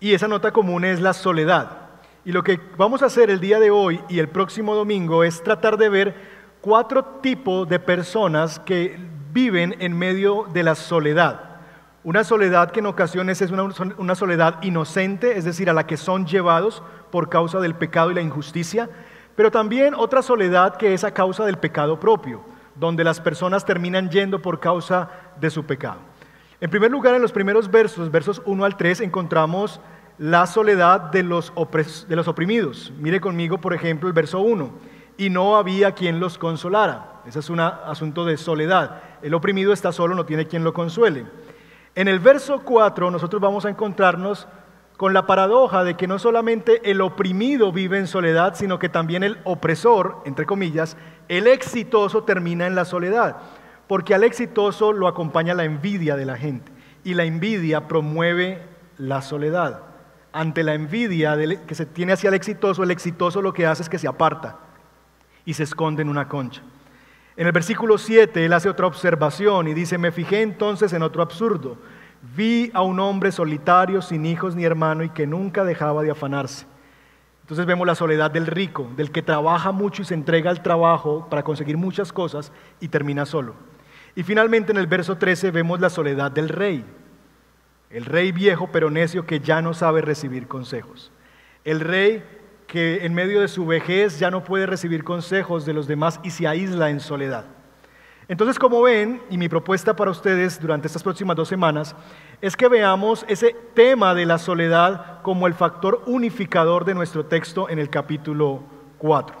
Y 0.00 0.12
esa 0.12 0.26
nota 0.26 0.50
común 0.50 0.84
es 0.84 1.00
la 1.00 1.12
soledad. 1.12 1.90
Y 2.24 2.32
lo 2.32 2.42
que 2.42 2.58
vamos 2.76 3.02
a 3.02 3.06
hacer 3.06 3.30
el 3.30 3.38
día 3.38 3.60
de 3.60 3.70
hoy 3.70 4.00
y 4.08 4.18
el 4.18 4.28
próximo 4.28 4.74
domingo 4.74 5.22
es 5.22 5.42
tratar 5.42 5.76
de 5.76 5.88
ver 5.88 6.14
cuatro 6.60 7.04
tipos 7.22 7.68
de 7.68 7.78
personas 7.78 8.58
que 8.58 8.98
viven 9.32 9.76
en 9.78 9.96
medio 9.96 10.48
de 10.52 10.64
la 10.64 10.74
soledad. 10.74 11.49
Una 12.02 12.24
soledad 12.24 12.70
que 12.70 12.80
en 12.80 12.86
ocasiones 12.86 13.42
es 13.42 13.50
una, 13.50 14.14
soledad 14.14 14.62
inocente, 14.62 15.36
es 15.36 15.44
decir, 15.44 15.68
a 15.68 15.74
la 15.74 15.86
que 15.86 15.98
son 15.98 16.24
llevados 16.24 16.82
por 17.10 17.28
causa 17.28 17.60
del 17.60 17.74
pecado 17.74 18.10
y 18.10 18.14
la 18.14 18.22
injusticia, 18.22 18.88
pero 19.36 19.50
también 19.50 19.94
otra 19.94 20.22
soledad 20.22 20.76
que 20.76 20.94
es 20.94 21.04
a 21.04 21.12
causa 21.12 21.44
del 21.44 21.58
pecado 21.58 22.00
propio, 22.00 22.40
donde 22.74 23.04
las 23.04 23.20
personas 23.20 23.66
terminan 23.66 24.08
yendo 24.08 24.40
por 24.40 24.60
causa 24.60 25.10
de 25.38 25.50
su 25.50 25.64
pecado. 25.64 25.98
En 26.62 26.70
primer 26.70 26.90
lugar, 26.90 27.14
en 27.14 27.20
los 27.20 27.32
primeros 27.32 27.70
versos, 27.70 28.10
versos 28.10 28.40
1 28.46 28.64
al 28.64 28.78
3, 28.78 29.02
encontramos 29.02 29.78
la 30.16 30.46
soledad 30.46 31.00
de 31.10 31.22
los, 31.22 31.52
de 32.08 32.16
los 32.16 32.28
oprimidos. 32.28 32.94
Mire 32.98 33.20
conmigo, 33.20 33.58
por 33.58 33.74
ejemplo, 33.74 34.08
el 34.08 34.14
verso 34.14 34.40
1. 34.40 34.70
Y 35.18 35.28
no 35.28 35.56
había 35.56 35.92
quien 35.92 36.18
los 36.18 36.38
consolara. 36.38 37.20
Ese 37.26 37.40
es 37.40 37.50
un 37.50 37.60
asunto 37.60 38.24
de 38.24 38.38
soledad. 38.38 39.02
El 39.20 39.34
oprimido 39.34 39.72
está 39.72 39.92
solo, 39.92 40.14
no 40.14 40.24
tiene 40.24 40.46
quien 40.46 40.64
lo 40.64 40.72
consuele. 40.72 41.26
En 41.94 42.08
el 42.08 42.20
verso 42.20 42.60
4 42.60 43.10
nosotros 43.10 43.42
vamos 43.42 43.64
a 43.64 43.70
encontrarnos 43.70 44.46
con 44.96 45.14
la 45.14 45.26
paradoja 45.26 45.82
de 45.82 45.96
que 45.96 46.06
no 46.06 46.18
solamente 46.18 46.90
el 46.90 47.00
oprimido 47.00 47.72
vive 47.72 47.98
en 47.98 48.06
soledad, 48.06 48.54
sino 48.54 48.78
que 48.78 48.90
también 48.90 49.22
el 49.22 49.38
opresor, 49.44 50.18
entre 50.26 50.44
comillas, 50.44 50.96
el 51.28 51.46
exitoso 51.46 52.24
termina 52.24 52.66
en 52.66 52.74
la 52.74 52.84
soledad, 52.84 53.38
porque 53.86 54.14
al 54.14 54.24
exitoso 54.24 54.92
lo 54.92 55.08
acompaña 55.08 55.54
la 55.54 55.64
envidia 55.64 56.16
de 56.16 56.26
la 56.26 56.36
gente 56.36 56.70
y 57.02 57.14
la 57.14 57.24
envidia 57.24 57.88
promueve 57.88 58.62
la 58.98 59.22
soledad. 59.22 59.80
Ante 60.32 60.62
la 60.62 60.74
envidia 60.74 61.36
que 61.66 61.74
se 61.74 61.86
tiene 61.86 62.12
hacia 62.12 62.28
el 62.28 62.34
exitoso, 62.34 62.82
el 62.82 62.90
exitoso 62.90 63.40
lo 63.40 63.52
que 63.54 63.66
hace 63.66 63.82
es 63.82 63.88
que 63.88 63.98
se 63.98 64.06
aparta 64.06 64.58
y 65.44 65.54
se 65.54 65.62
esconde 65.62 66.02
en 66.02 66.10
una 66.10 66.28
concha. 66.28 66.62
En 67.36 67.46
el 67.46 67.52
versículo 67.52 67.96
7 67.98 68.44
él 68.44 68.52
hace 68.52 68.68
otra 68.68 68.86
observación 68.86 69.68
y 69.68 69.74
dice, 69.74 69.98
me 69.98 70.12
fijé 70.12 70.42
entonces 70.42 70.92
en 70.92 71.02
otro 71.02 71.22
absurdo. 71.22 71.78
Vi 72.36 72.70
a 72.74 72.82
un 72.82 73.00
hombre 73.00 73.32
solitario, 73.32 74.02
sin 74.02 74.26
hijos 74.26 74.54
ni 74.54 74.64
hermano, 74.64 75.04
y 75.04 75.10
que 75.10 75.26
nunca 75.26 75.64
dejaba 75.64 76.02
de 76.02 76.10
afanarse. 76.10 76.66
Entonces 77.42 77.66
vemos 77.66 77.86
la 77.86 77.94
soledad 77.94 78.30
del 78.30 78.46
rico, 78.46 78.88
del 78.96 79.10
que 79.10 79.22
trabaja 79.22 79.72
mucho 79.72 80.02
y 80.02 80.04
se 80.04 80.14
entrega 80.14 80.50
al 80.50 80.62
trabajo 80.62 81.26
para 81.28 81.42
conseguir 81.42 81.76
muchas 81.76 82.12
cosas 82.12 82.52
y 82.78 82.88
termina 82.88 83.26
solo. 83.26 83.54
Y 84.14 84.22
finalmente 84.22 84.72
en 84.72 84.78
el 84.78 84.86
verso 84.86 85.16
13 85.16 85.50
vemos 85.50 85.80
la 85.80 85.90
soledad 85.90 86.30
del 86.30 86.48
rey, 86.48 86.84
el 87.90 88.04
rey 88.04 88.30
viejo 88.30 88.68
pero 88.70 88.90
necio 88.90 89.26
que 89.26 89.40
ya 89.40 89.62
no 89.62 89.74
sabe 89.74 90.00
recibir 90.00 90.46
consejos. 90.46 91.10
El 91.64 91.80
rey 91.80 92.22
que 92.70 93.04
en 93.04 93.14
medio 93.14 93.40
de 93.40 93.48
su 93.48 93.66
vejez 93.66 94.20
ya 94.20 94.30
no 94.30 94.44
puede 94.44 94.64
recibir 94.64 95.02
consejos 95.02 95.66
de 95.66 95.72
los 95.72 95.88
demás 95.88 96.20
y 96.22 96.30
se 96.30 96.46
aísla 96.46 96.88
en 96.90 97.00
soledad. 97.00 97.44
Entonces, 98.28 98.60
como 98.60 98.80
ven, 98.82 99.20
y 99.28 99.38
mi 99.38 99.48
propuesta 99.48 99.96
para 99.96 100.12
ustedes 100.12 100.60
durante 100.60 100.86
estas 100.86 101.02
próximas 101.02 101.34
dos 101.34 101.48
semanas, 101.48 101.96
es 102.40 102.56
que 102.56 102.68
veamos 102.68 103.24
ese 103.26 103.56
tema 103.74 104.14
de 104.14 104.24
la 104.24 104.38
soledad 104.38 105.20
como 105.22 105.48
el 105.48 105.54
factor 105.54 106.04
unificador 106.06 106.84
de 106.84 106.94
nuestro 106.94 107.26
texto 107.26 107.68
en 107.68 107.80
el 107.80 107.90
capítulo 107.90 108.62
4. 108.98 109.36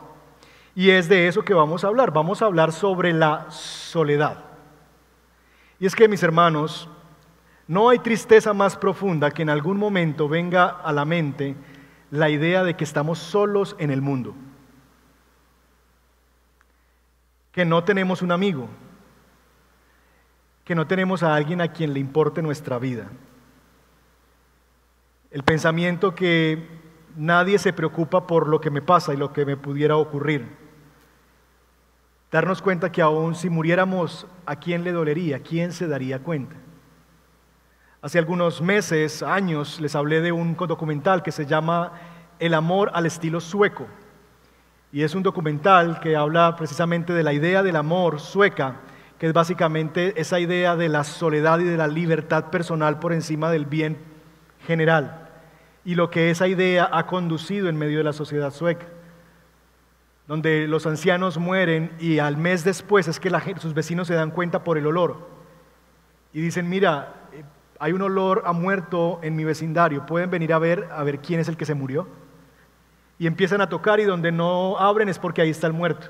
Y 0.74 0.90
es 0.90 1.08
de 1.08 1.28
eso 1.28 1.42
que 1.42 1.54
vamos 1.54 1.84
a 1.84 1.86
hablar. 1.86 2.12
Vamos 2.12 2.42
a 2.42 2.46
hablar 2.46 2.72
sobre 2.72 3.12
la 3.12 3.48
soledad. 3.52 4.44
Y 5.78 5.86
es 5.86 5.94
que, 5.94 6.08
mis 6.08 6.24
hermanos, 6.24 6.88
no 7.68 7.90
hay 7.90 8.00
tristeza 8.00 8.52
más 8.52 8.76
profunda 8.76 9.30
que 9.30 9.42
en 9.42 9.50
algún 9.50 9.76
momento 9.76 10.28
venga 10.28 10.66
a 10.66 10.92
la 10.92 11.04
mente 11.04 11.54
la 12.10 12.28
idea 12.28 12.64
de 12.64 12.74
que 12.74 12.84
estamos 12.84 13.18
solos 13.18 13.76
en 13.78 13.90
el 13.90 14.02
mundo, 14.02 14.34
que 17.52 17.64
no 17.64 17.84
tenemos 17.84 18.22
un 18.22 18.32
amigo, 18.32 18.68
que 20.64 20.74
no 20.74 20.86
tenemos 20.86 21.22
a 21.22 21.34
alguien 21.34 21.60
a 21.60 21.72
quien 21.72 21.94
le 21.94 22.00
importe 22.00 22.42
nuestra 22.42 22.78
vida. 22.78 23.08
El 25.30 25.42
pensamiento 25.44 26.14
que 26.14 26.66
nadie 27.16 27.58
se 27.58 27.72
preocupa 27.72 28.26
por 28.26 28.48
lo 28.48 28.60
que 28.60 28.70
me 28.70 28.82
pasa 28.82 29.14
y 29.14 29.16
lo 29.16 29.32
que 29.32 29.44
me 29.44 29.56
pudiera 29.56 29.96
ocurrir. 29.96 30.46
Darnos 32.30 32.62
cuenta 32.62 32.92
que 32.92 33.02
aún 33.02 33.34
si 33.34 33.50
muriéramos, 33.50 34.26
¿a 34.46 34.56
quién 34.56 34.84
le 34.84 34.92
dolería? 34.92 35.40
¿Quién 35.40 35.72
se 35.72 35.88
daría 35.88 36.20
cuenta? 36.20 36.56
Hace 38.02 38.18
algunos 38.18 38.62
meses, 38.62 39.22
años, 39.22 39.78
les 39.78 39.94
hablé 39.94 40.22
de 40.22 40.32
un 40.32 40.56
documental 40.56 41.22
que 41.22 41.32
se 41.32 41.44
llama 41.44 41.92
El 42.38 42.54
amor 42.54 42.90
al 42.94 43.04
estilo 43.04 43.40
sueco. 43.40 43.86
Y 44.90 45.02
es 45.02 45.14
un 45.14 45.22
documental 45.22 46.00
que 46.00 46.16
habla 46.16 46.56
precisamente 46.56 47.12
de 47.12 47.22
la 47.22 47.34
idea 47.34 47.62
del 47.62 47.76
amor 47.76 48.18
sueca, 48.18 48.76
que 49.18 49.26
es 49.26 49.34
básicamente 49.34 50.18
esa 50.18 50.40
idea 50.40 50.76
de 50.76 50.88
la 50.88 51.04
soledad 51.04 51.58
y 51.58 51.64
de 51.64 51.76
la 51.76 51.88
libertad 51.88 52.46
personal 52.46 52.98
por 53.00 53.12
encima 53.12 53.50
del 53.50 53.66
bien 53.66 53.98
general. 54.66 55.28
Y 55.84 55.94
lo 55.94 56.08
que 56.08 56.30
esa 56.30 56.48
idea 56.48 56.88
ha 56.90 57.06
conducido 57.06 57.68
en 57.68 57.76
medio 57.76 57.98
de 57.98 58.04
la 58.04 58.14
sociedad 58.14 58.50
sueca, 58.50 58.86
donde 60.26 60.66
los 60.66 60.86
ancianos 60.86 61.36
mueren 61.36 61.92
y 62.00 62.18
al 62.18 62.38
mes 62.38 62.64
después 62.64 63.08
es 63.08 63.20
que 63.20 63.30
sus 63.58 63.74
vecinos 63.74 64.08
se 64.08 64.14
dan 64.14 64.30
cuenta 64.30 64.64
por 64.64 64.78
el 64.78 64.86
olor. 64.86 65.28
Y 66.32 66.40
dicen, 66.40 66.66
mira, 66.66 67.19
hay 67.80 67.92
un 67.92 68.02
olor 68.02 68.42
a 68.44 68.52
muerto 68.52 69.18
en 69.22 69.34
mi 69.34 69.44
vecindario, 69.44 70.04
pueden 70.04 70.30
venir 70.30 70.52
a 70.52 70.58
ver 70.58 70.86
a 70.92 71.02
ver 71.02 71.18
quién 71.20 71.40
es 71.40 71.48
el 71.48 71.56
que 71.56 71.64
se 71.64 71.74
murió 71.74 72.06
y 73.18 73.26
empiezan 73.26 73.62
a 73.62 73.68
tocar 73.68 73.98
y 74.00 74.04
donde 74.04 74.30
no 74.30 74.78
abren 74.78 75.08
es 75.08 75.18
porque 75.18 75.40
ahí 75.40 75.50
está 75.50 75.66
el 75.66 75.72
muerto. 75.72 76.08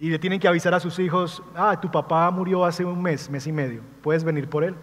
Y 0.00 0.10
le 0.10 0.18
tienen 0.18 0.38
que 0.38 0.46
avisar 0.46 0.74
a 0.74 0.80
sus 0.80 0.98
hijos, 0.98 1.42
ah, 1.56 1.80
tu 1.80 1.90
papá 1.90 2.30
murió 2.30 2.64
hace 2.64 2.84
un 2.84 3.00
mes, 3.00 3.30
mes 3.30 3.46
y 3.46 3.52
medio, 3.52 3.82
puedes 4.02 4.24
venir 4.24 4.48
por 4.48 4.64
él. 4.64 4.74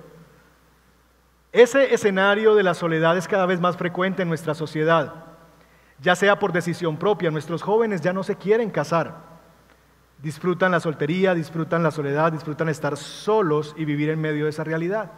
Ese 1.52 1.94
escenario 1.94 2.56
de 2.56 2.64
la 2.64 2.74
soledad 2.74 3.18
es 3.18 3.28
cada 3.28 3.46
vez 3.46 3.60
más 3.60 3.78
frecuente 3.78 4.24
en 4.24 4.30
nuestra 4.30 4.54
sociedad, 4.54 5.14
ya 6.02 6.16
sea 6.16 6.40
por 6.40 6.52
decisión 6.52 6.98
propia. 6.98 7.32
Nuestros 7.32 7.62
jóvenes 7.62 8.02
ya 8.02 8.12
no 8.12 8.24
se 8.24 8.36
quieren 8.36 8.70
casar, 8.70 9.35
disfrutan 10.25 10.72
la 10.72 10.79
soltería, 10.79 11.36
disfrutan 11.36 11.84
la 11.84 11.91
soledad, 11.91 12.32
disfrutan 12.32 12.67
estar 12.67 12.98
solos 12.98 13.75
y 13.77 13.86
vivir 13.86 14.10
en 14.10 14.20
medio 14.20 14.46
de 14.46 14.50
esa 14.50 14.63
realidad. 14.63 15.12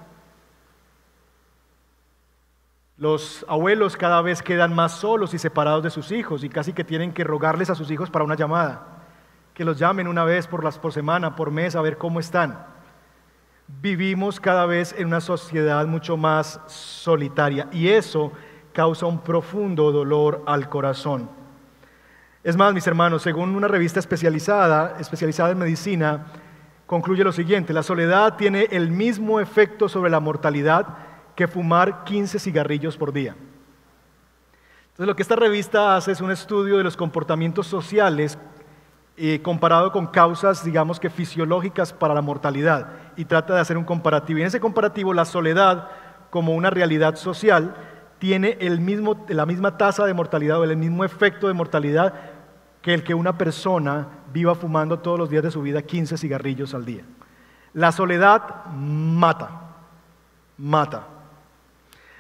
Los 2.97 3.45
abuelos 3.47 3.95
cada 3.95 4.21
vez 4.21 4.41
quedan 4.41 4.75
más 4.75 4.91
solos 4.91 5.33
y 5.33 5.37
separados 5.37 5.81
de 5.81 5.91
sus 5.91 6.11
hijos 6.11 6.43
y 6.43 6.49
casi 6.49 6.73
que 6.73 6.83
tienen 6.83 7.13
que 7.13 7.23
rogarles 7.23 7.69
a 7.69 7.75
sus 7.75 7.89
hijos 7.89 8.09
para 8.09 8.25
una 8.25 8.35
llamada, 8.35 8.85
que 9.53 9.63
los 9.63 9.79
llamen 9.79 10.09
una 10.09 10.25
vez 10.25 10.45
por, 10.45 10.61
las, 10.61 10.77
por 10.77 10.91
semana, 10.91 11.37
por 11.37 11.51
mes, 11.51 11.77
a 11.77 11.81
ver 11.81 11.97
cómo 11.97 12.19
están. 12.19 12.65
Vivimos 13.65 14.41
cada 14.41 14.65
vez 14.65 14.93
en 14.97 15.07
una 15.07 15.21
sociedad 15.21 15.87
mucho 15.87 16.17
más 16.17 16.59
solitaria 16.67 17.69
y 17.71 17.87
eso 17.87 18.33
causa 18.73 19.05
un 19.05 19.21
profundo 19.21 19.93
dolor 19.93 20.43
al 20.45 20.67
corazón. 20.67 21.36
Es 22.47 22.55
más, 22.55 22.73
mis 22.73 22.87
hermanos, 22.87 23.23
según 23.23 23.53
una 23.57 23.67
revista 23.67 23.99
especializada, 23.99 24.95
especializada 25.01 25.51
en 25.51 25.57
medicina, 25.57 26.27
concluye 26.85 27.21
lo 27.21 27.33
siguiente, 27.33 27.73
la 27.73 27.83
soledad 27.83 28.37
tiene 28.37 28.69
el 28.71 28.89
mismo 28.89 29.41
efecto 29.41 29.89
sobre 29.89 30.09
la 30.09 30.21
mortalidad 30.21 30.87
que 31.35 31.49
fumar 31.49 32.05
15 32.05 32.39
cigarrillos 32.39 32.95
por 32.95 33.11
día. 33.11 33.35
Entonces 34.91 35.07
lo 35.07 35.13
que 35.17 35.23
esta 35.23 35.35
revista 35.35 35.97
hace 35.97 36.13
es 36.13 36.21
un 36.21 36.31
estudio 36.31 36.77
de 36.77 36.85
los 36.85 36.95
comportamientos 36.95 37.67
sociales 37.67 38.37
eh, 39.17 39.41
comparado 39.41 39.91
con 39.91 40.07
causas, 40.07 40.63
digamos 40.63 41.01
que 41.01 41.09
fisiológicas 41.09 41.91
para 41.91 42.13
la 42.13 42.21
mortalidad 42.21 42.93
y 43.17 43.25
trata 43.25 43.55
de 43.55 43.59
hacer 43.59 43.77
un 43.77 43.83
comparativo. 43.83 44.39
Y 44.39 44.43
en 44.43 44.47
ese 44.47 44.61
comparativo 44.61 45.13
la 45.13 45.25
soledad 45.25 45.89
como 46.29 46.55
una 46.55 46.69
realidad 46.69 47.17
social 47.17 47.75
tiene 48.19 48.57
el 48.61 48.79
mismo, 48.79 49.25
la 49.27 49.45
misma 49.45 49.77
tasa 49.77 50.05
de 50.05 50.13
mortalidad 50.13 50.59
o 50.59 50.63
el 50.63 50.77
mismo 50.77 51.03
efecto 51.03 51.47
de 51.47 51.53
mortalidad 51.53 52.36
que 52.81 52.93
el 52.93 53.03
que 53.03 53.13
una 53.13 53.37
persona 53.37 54.07
viva 54.33 54.55
fumando 54.55 54.99
todos 54.99 55.19
los 55.19 55.29
días 55.29 55.43
de 55.43 55.51
su 55.51 55.61
vida 55.61 55.81
15 55.81 56.17
cigarrillos 56.17 56.73
al 56.73 56.85
día. 56.85 57.03
La 57.73 57.91
soledad 57.91 58.65
mata, 58.73 59.49
mata. 60.57 61.07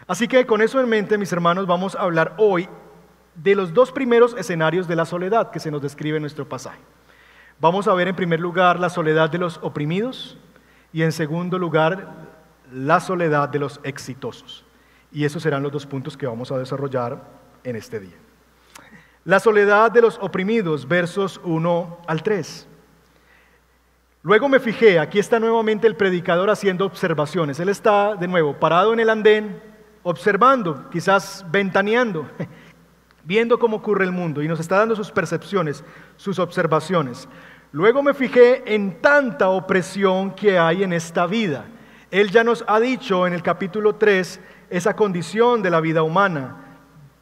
Así 0.07 0.27
que 0.27 0.45
con 0.45 0.61
eso 0.61 0.79
en 0.79 0.89
mente, 0.89 1.17
mis 1.17 1.31
hermanos, 1.31 1.67
vamos 1.67 1.95
a 1.95 2.01
hablar 2.01 2.33
hoy 2.37 2.69
de 3.35 3.55
los 3.55 3.73
dos 3.73 3.91
primeros 3.91 4.35
escenarios 4.37 4.87
de 4.87 4.95
la 4.95 5.05
soledad 5.05 5.51
que 5.51 5.59
se 5.59 5.71
nos 5.71 5.81
describe 5.81 6.17
en 6.17 6.23
nuestro 6.23 6.47
pasaje. 6.47 6.79
Vamos 7.59 7.87
a 7.87 7.93
ver 7.93 8.07
en 8.07 8.15
primer 8.15 8.39
lugar 8.39 8.79
la 8.79 8.89
soledad 8.89 9.29
de 9.29 9.37
los 9.37 9.59
oprimidos 9.63 10.37
y 10.93 11.03
en 11.03 11.11
segundo 11.11 11.57
lugar 11.57 12.13
la 12.71 12.99
soledad 12.99 13.49
de 13.49 13.59
los 13.59 13.79
exitosos. 13.83 14.65
Y 15.11 15.25
esos 15.25 15.43
serán 15.43 15.63
los 15.63 15.71
dos 15.71 15.85
puntos 15.85 16.17
que 16.17 16.27
vamos 16.27 16.51
a 16.51 16.57
desarrollar 16.57 17.21
en 17.63 17.75
este 17.75 17.99
día. 17.99 18.15
La 19.27 19.41
soledad 19.41 19.91
de 19.91 20.01
los 20.01 20.17
oprimidos, 20.21 20.87
versos 20.87 21.41
1 21.43 21.97
al 22.07 22.23
3. 22.23 22.65
Luego 24.23 24.47
me 24.47 24.61
fijé, 24.61 24.99
aquí 24.99 25.19
está 25.19 25.37
nuevamente 25.37 25.85
el 25.85 25.97
predicador 25.97 26.49
haciendo 26.49 26.85
observaciones. 26.85 27.59
Él 27.59 27.67
está 27.67 28.15
de 28.15 28.25
nuevo 28.25 28.57
parado 28.57 28.93
en 28.93 29.01
el 29.01 29.09
andén, 29.09 29.61
observando, 30.03 30.89
quizás 30.89 31.45
ventaneando, 31.51 32.25
viendo 33.25 33.59
cómo 33.59 33.75
ocurre 33.75 34.05
el 34.05 34.13
mundo 34.13 34.41
y 34.41 34.47
nos 34.47 34.61
está 34.61 34.77
dando 34.77 34.95
sus 34.95 35.11
percepciones, 35.11 35.83
sus 36.15 36.39
observaciones. 36.39 37.27
Luego 37.73 38.01
me 38.01 38.13
fijé 38.13 38.63
en 38.73 39.01
tanta 39.01 39.49
opresión 39.49 40.31
que 40.35 40.57
hay 40.57 40.83
en 40.83 40.93
esta 40.93 41.27
vida. 41.27 41.65
Él 42.11 42.31
ya 42.31 42.45
nos 42.45 42.63
ha 42.65 42.79
dicho 42.79 43.27
en 43.27 43.33
el 43.33 43.43
capítulo 43.43 43.95
3 43.95 44.39
esa 44.69 44.95
condición 44.95 45.61
de 45.61 45.69
la 45.69 45.81
vida 45.81 46.01
humana. 46.01 46.66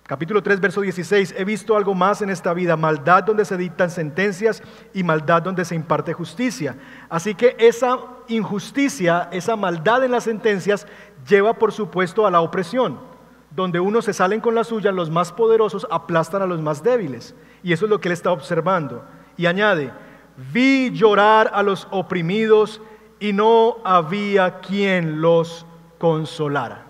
Capítulo 0.08 0.44
3, 0.44 0.60
verso 0.60 0.82
16, 0.82 1.34
he 1.36 1.44
visto 1.44 1.76
algo 1.76 1.96
más 1.96 2.22
en 2.22 2.30
esta 2.30 2.54
vida, 2.54 2.78
maldad 2.78 3.24
donde 3.24 3.44
se 3.44 3.58
dictan 3.58 3.90
sentencias 3.90 4.62
y 4.94 5.02
maldad 5.02 5.42
donde 5.42 5.66
se 5.66 5.74
imparte 5.74 6.14
justicia. 6.14 6.78
Así 7.10 7.34
que 7.34 7.56
esa 7.58 7.98
injusticia, 8.28 9.30
esa 9.32 9.56
maldad 9.56 10.04
en 10.04 10.12
las 10.12 10.26
sentencias 10.26 10.86
lleva 11.28 11.56
por 11.56 11.72
supuesto 11.72 12.28
a 12.28 12.30
la 12.30 12.42
opresión, 12.42 13.00
donde 13.50 13.80
unos 13.80 14.06
se 14.06 14.14
salen 14.14 14.42
con 14.42 14.54
la 14.54 14.64
suya, 14.64 14.92
los 14.92 15.10
más 15.10 15.32
poderosos 15.32 15.88
aplastan 15.90 16.44
a 16.44 16.46
los 16.46 16.62
más 16.62 16.84
débiles. 16.84 17.34
Y 17.64 17.74
eso 17.74 17.86
es 17.86 17.90
lo 17.90 18.00
que 18.00 18.10
él 18.10 18.14
está 18.14 18.32
observando. 18.32 19.04
Y 19.38 19.48
añade, 19.48 19.92
vi 20.54 20.92
llorar 20.92 21.50
a 21.52 21.64
los 21.64 21.88
oprimidos 21.90 22.80
y 23.20 23.34
no 23.34 23.78
había 23.84 24.60
quien 24.60 25.20
los 25.20 25.66
consolara. 25.98 26.86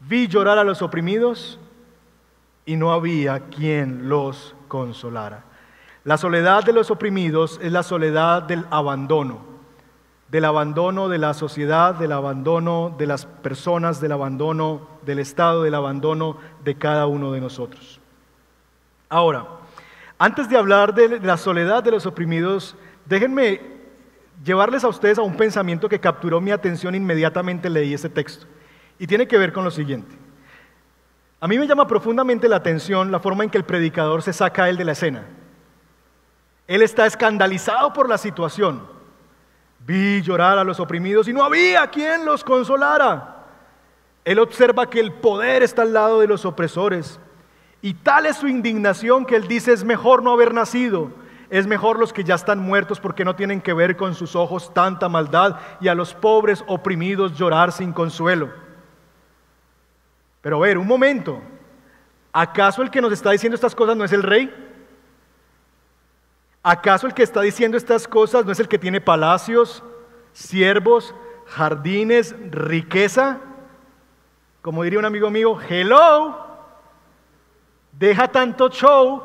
Vi 0.00 0.26
llorar 0.26 0.58
a 0.58 0.64
los 0.64 0.82
oprimidos 0.82 1.60
y 2.68 2.76
no 2.76 2.92
había 2.92 3.46
quien 3.48 4.08
los 4.08 4.54
consolara. 4.68 5.44
La 6.04 6.18
soledad 6.18 6.62
de 6.62 6.72
los 6.72 6.90
oprimidos 6.90 7.58
es 7.62 7.72
la 7.72 7.82
soledad 7.82 8.42
del 8.42 8.64
abandono 8.70 9.48
del 10.28 10.44
abandono 10.44 11.08
de 11.08 11.18
la 11.18 11.32
sociedad, 11.32 11.94
del 11.94 12.12
abandono 12.12 12.94
de 12.98 13.06
las 13.06 13.24
personas, 13.24 14.00
del 14.00 14.12
abandono 14.12 14.86
del 15.04 15.20
Estado, 15.20 15.62
del 15.62 15.74
abandono 15.74 16.36
de 16.64 16.74
cada 16.76 17.06
uno 17.06 17.32
de 17.32 17.40
nosotros. 17.40 17.98
Ahora, 19.08 19.46
antes 20.18 20.48
de 20.50 20.58
hablar 20.58 20.94
de 20.94 21.20
la 21.20 21.38
soledad 21.38 21.82
de 21.82 21.92
los 21.92 22.04
oprimidos, 22.04 22.76
déjenme 23.06 23.62
llevarles 24.44 24.84
a 24.84 24.88
ustedes 24.88 25.18
a 25.18 25.22
un 25.22 25.36
pensamiento 25.36 25.88
que 25.88 25.98
capturó 25.98 26.40
mi 26.42 26.50
atención 26.50 26.94
inmediatamente 26.94 27.70
leí 27.70 27.94
ese 27.94 28.10
texto. 28.10 28.46
Y 28.98 29.06
tiene 29.06 29.26
que 29.26 29.38
ver 29.38 29.52
con 29.52 29.64
lo 29.64 29.70
siguiente. 29.70 30.14
A 31.40 31.46
mí 31.46 31.58
me 31.58 31.66
llama 31.66 31.86
profundamente 31.86 32.48
la 32.48 32.56
atención 32.56 33.12
la 33.12 33.20
forma 33.20 33.44
en 33.44 33.50
que 33.50 33.58
el 33.58 33.64
predicador 33.64 34.22
se 34.22 34.32
saca 34.32 34.64
a 34.64 34.68
él 34.68 34.76
de 34.76 34.84
la 34.84 34.92
escena. 34.92 35.24
Él 36.66 36.82
está 36.82 37.06
escandalizado 37.06 37.92
por 37.92 38.08
la 38.08 38.18
situación. 38.18 38.82
Vi 39.86 40.20
llorar 40.20 40.58
a 40.58 40.64
los 40.64 40.80
oprimidos 40.80 41.28
y 41.28 41.32
no 41.32 41.44
había 41.44 41.86
quien 41.86 42.24
los 42.24 42.42
consolara. 42.42 43.36
Él 44.24 44.40
observa 44.40 44.90
que 44.90 45.00
el 45.00 45.12
poder 45.12 45.62
está 45.62 45.82
al 45.82 45.92
lado 45.92 46.20
de 46.20 46.26
los 46.26 46.44
opresores. 46.44 47.20
Y 47.80 47.94
tal 47.94 48.26
es 48.26 48.36
su 48.36 48.48
indignación 48.48 49.24
que 49.24 49.36
él 49.36 49.46
dice, 49.46 49.72
es 49.72 49.84
mejor 49.84 50.22
no 50.22 50.32
haber 50.32 50.52
nacido. 50.52 51.12
Es 51.50 51.66
mejor 51.66 51.98
los 51.98 52.12
que 52.12 52.24
ya 52.24 52.34
están 52.34 52.58
muertos 52.58 53.00
porque 53.00 53.24
no 53.24 53.36
tienen 53.36 53.62
que 53.62 53.72
ver 53.72 53.96
con 53.96 54.14
sus 54.14 54.36
ojos 54.36 54.74
tanta 54.74 55.08
maldad 55.08 55.56
y 55.80 55.88
a 55.88 55.94
los 55.94 56.12
pobres 56.12 56.64
oprimidos 56.66 57.38
llorar 57.38 57.72
sin 57.72 57.92
consuelo. 57.92 58.50
Pero 60.40 60.56
a 60.56 60.66
ver, 60.66 60.78
un 60.78 60.86
momento. 60.86 61.40
¿Acaso 62.32 62.82
el 62.82 62.90
que 62.90 63.00
nos 63.00 63.12
está 63.12 63.30
diciendo 63.30 63.54
estas 63.54 63.74
cosas 63.74 63.96
no 63.96 64.04
es 64.04 64.12
el 64.12 64.22
rey? 64.22 64.54
¿Acaso 66.62 67.06
el 67.06 67.14
que 67.14 67.22
está 67.22 67.40
diciendo 67.40 67.76
estas 67.76 68.06
cosas 68.06 68.44
no 68.44 68.52
es 68.52 68.60
el 68.60 68.68
que 68.68 68.78
tiene 68.78 69.00
palacios, 69.00 69.82
siervos, 70.32 71.14
jardines, 71.46 72.34
riqueza? 72.50 73.40
Como 74.60 74.82
diría 74.82 74.98
un 74.98 75.04
amigo 75.04 75.30
mío, 75.30 75.58
hello, 75.68 76.36
deja 77.92 78.28
tanto 78.28 78.68
show 78.68 79.22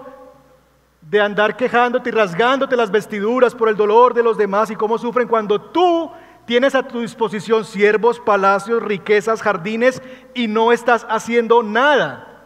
de 1.01 1.19
andar 1.19 1.57
quejándote 1.57 2.09
y 2.09 2.13
rasgándote 2.13 2.77
las 2.77 2.89
vestiduras 2.89 3.53
por 3.53 3.67
el 3.67 3.75
dolor 3.75 4.13
de 4.13 4.23
los 4.23 4.37
demás 4.37 4.71
y 4.71 4.75
cómo 4.75 4.97
sufren 4.97 5.27
cuando 5.27 5.59
tú 5.59 6.11
tienes 6.45 6.75
a 6.75 6.87
tu 6.87 7.01
disposición 7.01 7.65
siervos, 7.65 8.19
palacios, 8.19 8.81
riquezas, 8.81 9.41
jardines 9.41 10.01
y 10.33 10.47
no 10.47 10.71
estás 10.71 11.05
haciendo 11.09 11.63
nada 11.63 12.43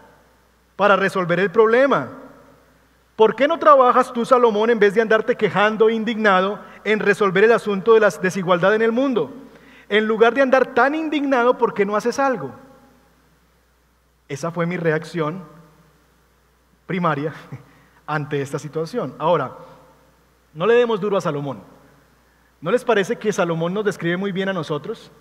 para 0.76 0.96
resolver 0.96 1.40
el 1.40 1.52
problema. 1.52 2.10
¿Por 3.16 3.36
qué 3.36 3.48
no 3.48 3.58
trabajas 3.58 4.14
tú, 4.14 4.26
Salomón, 4.26 4.70
en 4.70 4.80
vez 4.80 4.94
de 4.94 5.02
andarte 5.02 5.36
quejando 5.36 5.90
e 5.90 5.94
indignado 5.94 6.60
en 6.84 7.00
resolver 7.00 7.44
el 7.44 7.52
asunto 7.52 7.96
de 7.96 8.00
la 8.00 8.10
desigualdad 8.10 8.76
en 8.76 8.84
el 8.84 8.92
mundo? 8.92 9.34
En 9.90 10.06
lugar 10.06 10.34
de 10.34 10.42
andar 10.42 10.76
tan 10.76 10.94
indignado, 10.94 11.58
¿por 11.58 11.74
qué 11.74 11.84
no 11.84 11.96
haces 11.96 12.20
algo? 12.20 12.54
Esa 14.28 14.52
fue 14.52 14.66
mi 14.66 14.78
reacción 14.78 15.44
primaria 16.86 17.34
ante 18.06 18.42
esta 18.42 18.60
situación. 18.60 19.16
Ahora, 19.18 19.54
no 20.54 20.68
le 20.68 20.76
demos 20.76 21.00
duro 21.00 21.18
a 21.18 21.22
Salomón. 21.22 21.77
¿No 22.60 22.72
les 22.72 22.84
parece 22.84 23.16
que 23.16 23.32
Salomón 23.32 23.74
nos 23.74 23.86
describe 23.86 24.18
muy 24.18 24.32
bien 24.32 24.50
a 24.50 24.54
nosotros? 24.54 25.12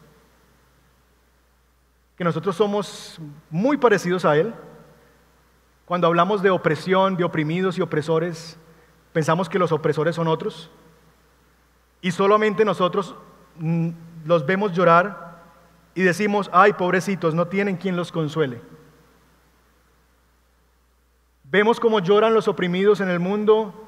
Que 2.17 2.25
nosotros 2.25 2.57
somos 2.57 3.19
muy 3.51 3.77
parecidos 3.77 4.25
a 4.25 4.37
él. 4.37 4.55
Cuando 5.85 6.07
hablamos 6.07 6.43
de 6.43 6.51
opresión, 6.51 7.17
de 7.17 7.25
oprimidos 7.25 7.77
y 7.79 7.83
opresores, 7.83 8.59
pensamos 9.13 9.49
que 9.49 9.59
los 9.59 9.71
opresores 9.71 10.17
son 10.17 10.29
otros. 10.29 10.71
Y 12.01 12.11
solamente 12.11 12.65
nosotros 12.65 13.15
mm, 13.59 13.91
los 14.25 14.47
vemos 14.47 14.73
llorar 14.73 15.43
y 15.95 16.03
decimos, 16.03 16.51
ay, 16.53 16.73
pobrecitos, 16.73 17.35
no 17.35 17.49
tienen 17.49 17.77
quien 17.77 17.97
los 17.97 18.13
consuele. 18.13 18.61
Vemos 21.45 21.79
cómo 21.79 22.01
lloran 22.01 22.35
los 22.35 22.49
oprimidos 22.49 23.01
en 23.01 23.09
el 23.09 23.21
mundo 23.21 23.86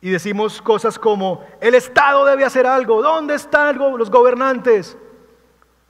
y 0.00 0.10
decimos 0.10 0.60
cosas 0.60 0.98
como, 0.98 1.44
el 1.60 1.74
Estado 1.74 2.24
debe 2.24 2.44
hacer 2.44 2.66
algo, 2.66 3.02
¿dónde 3.02 3.34
están 3.34 3.78
los 3.78 4.10
gobernantes? 4.10 4.96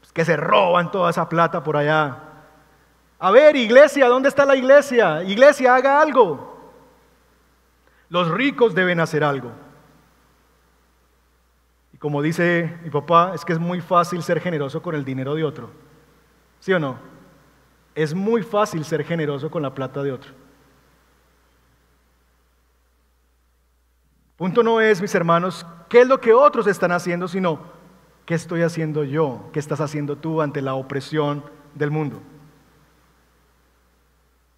Pues 0.01 0.13
que 0.13 0.25
se 0.25 0.37
roban 0.37 0.91
toda 0.91 1.11
esa 1.11 1.29
plata 1.29 1.63
por 1.63 1.77
allá. 1.77 2.23
A 3.19 3.31
ver, 3.31 3.57
iglesia, 3.57 4.09
¿dónde 4.09 4.29
está 4.29 4.45
la 4.45 4.57
iglesia? 4.57 5.23
Iglesia, 5.23 5.75
haga 5.75 6.01
algo. 6.01 6.57
Los 8.09 8.31
ricos 8.31 8.75
deben 8.75 9.01
hacer 9.01 9.25
algo. 9.25 9.51
Y 11.93 11.99
como 11.99 12.23
dice 12.23 12.79
mi 12.83 12.91
papá, 12.91 13.33
es 13.35 13.45
que 13.45 13.53
es 13.53 13.59
muy 13.59 13.81
fácil 13.81 14.23
ser 14.23 14.41
generoso 14.41 14.81
con 14.83 14.95
el 14.95 15.05
dinero 15.05 15.35
de 15.35 15.45
otro. 15.45 15.71
¿Sí 16.61 16.73
o 16.73 16.79
no? 16.79 16.99
Es 17.95 18.15
muy 18.15 18.43
fácil 18.43 18.85
ser 18.85 19.03
generoso 19.03 19.51
con 19.51 19.63
la 19.63 19.75
plata 19.75 20.03
de 20.03 20.13
otro. 20.13 20.46
Punto 24.37 24.63
no 24.63 24.81
es, 24.81 25.01
mis 25.01 25.15
hermanos, 25.15 25.67
qué 25.89 26.03
es 26.03 26.07
lo 26.07 26.21
que 26.21 26.33
otros 26.33 26.67
están 26.67 26.93
haciendo, 26.93 27.27
sino 27.27 27.59
qué 28.27 28.35
estoy 28.35 28.63
haciendo 28.63 29.03
yo, 29.05 29.49
qué 29.53 29.59
estás 29.59 29.81
haciendo 29.81 30.17
tú 30.17 30.43
ante 30.43 30.61
la 30.61 30.75
opresión 30.75 31.43
del 31.75 31.91
mundo. 31.91 32.21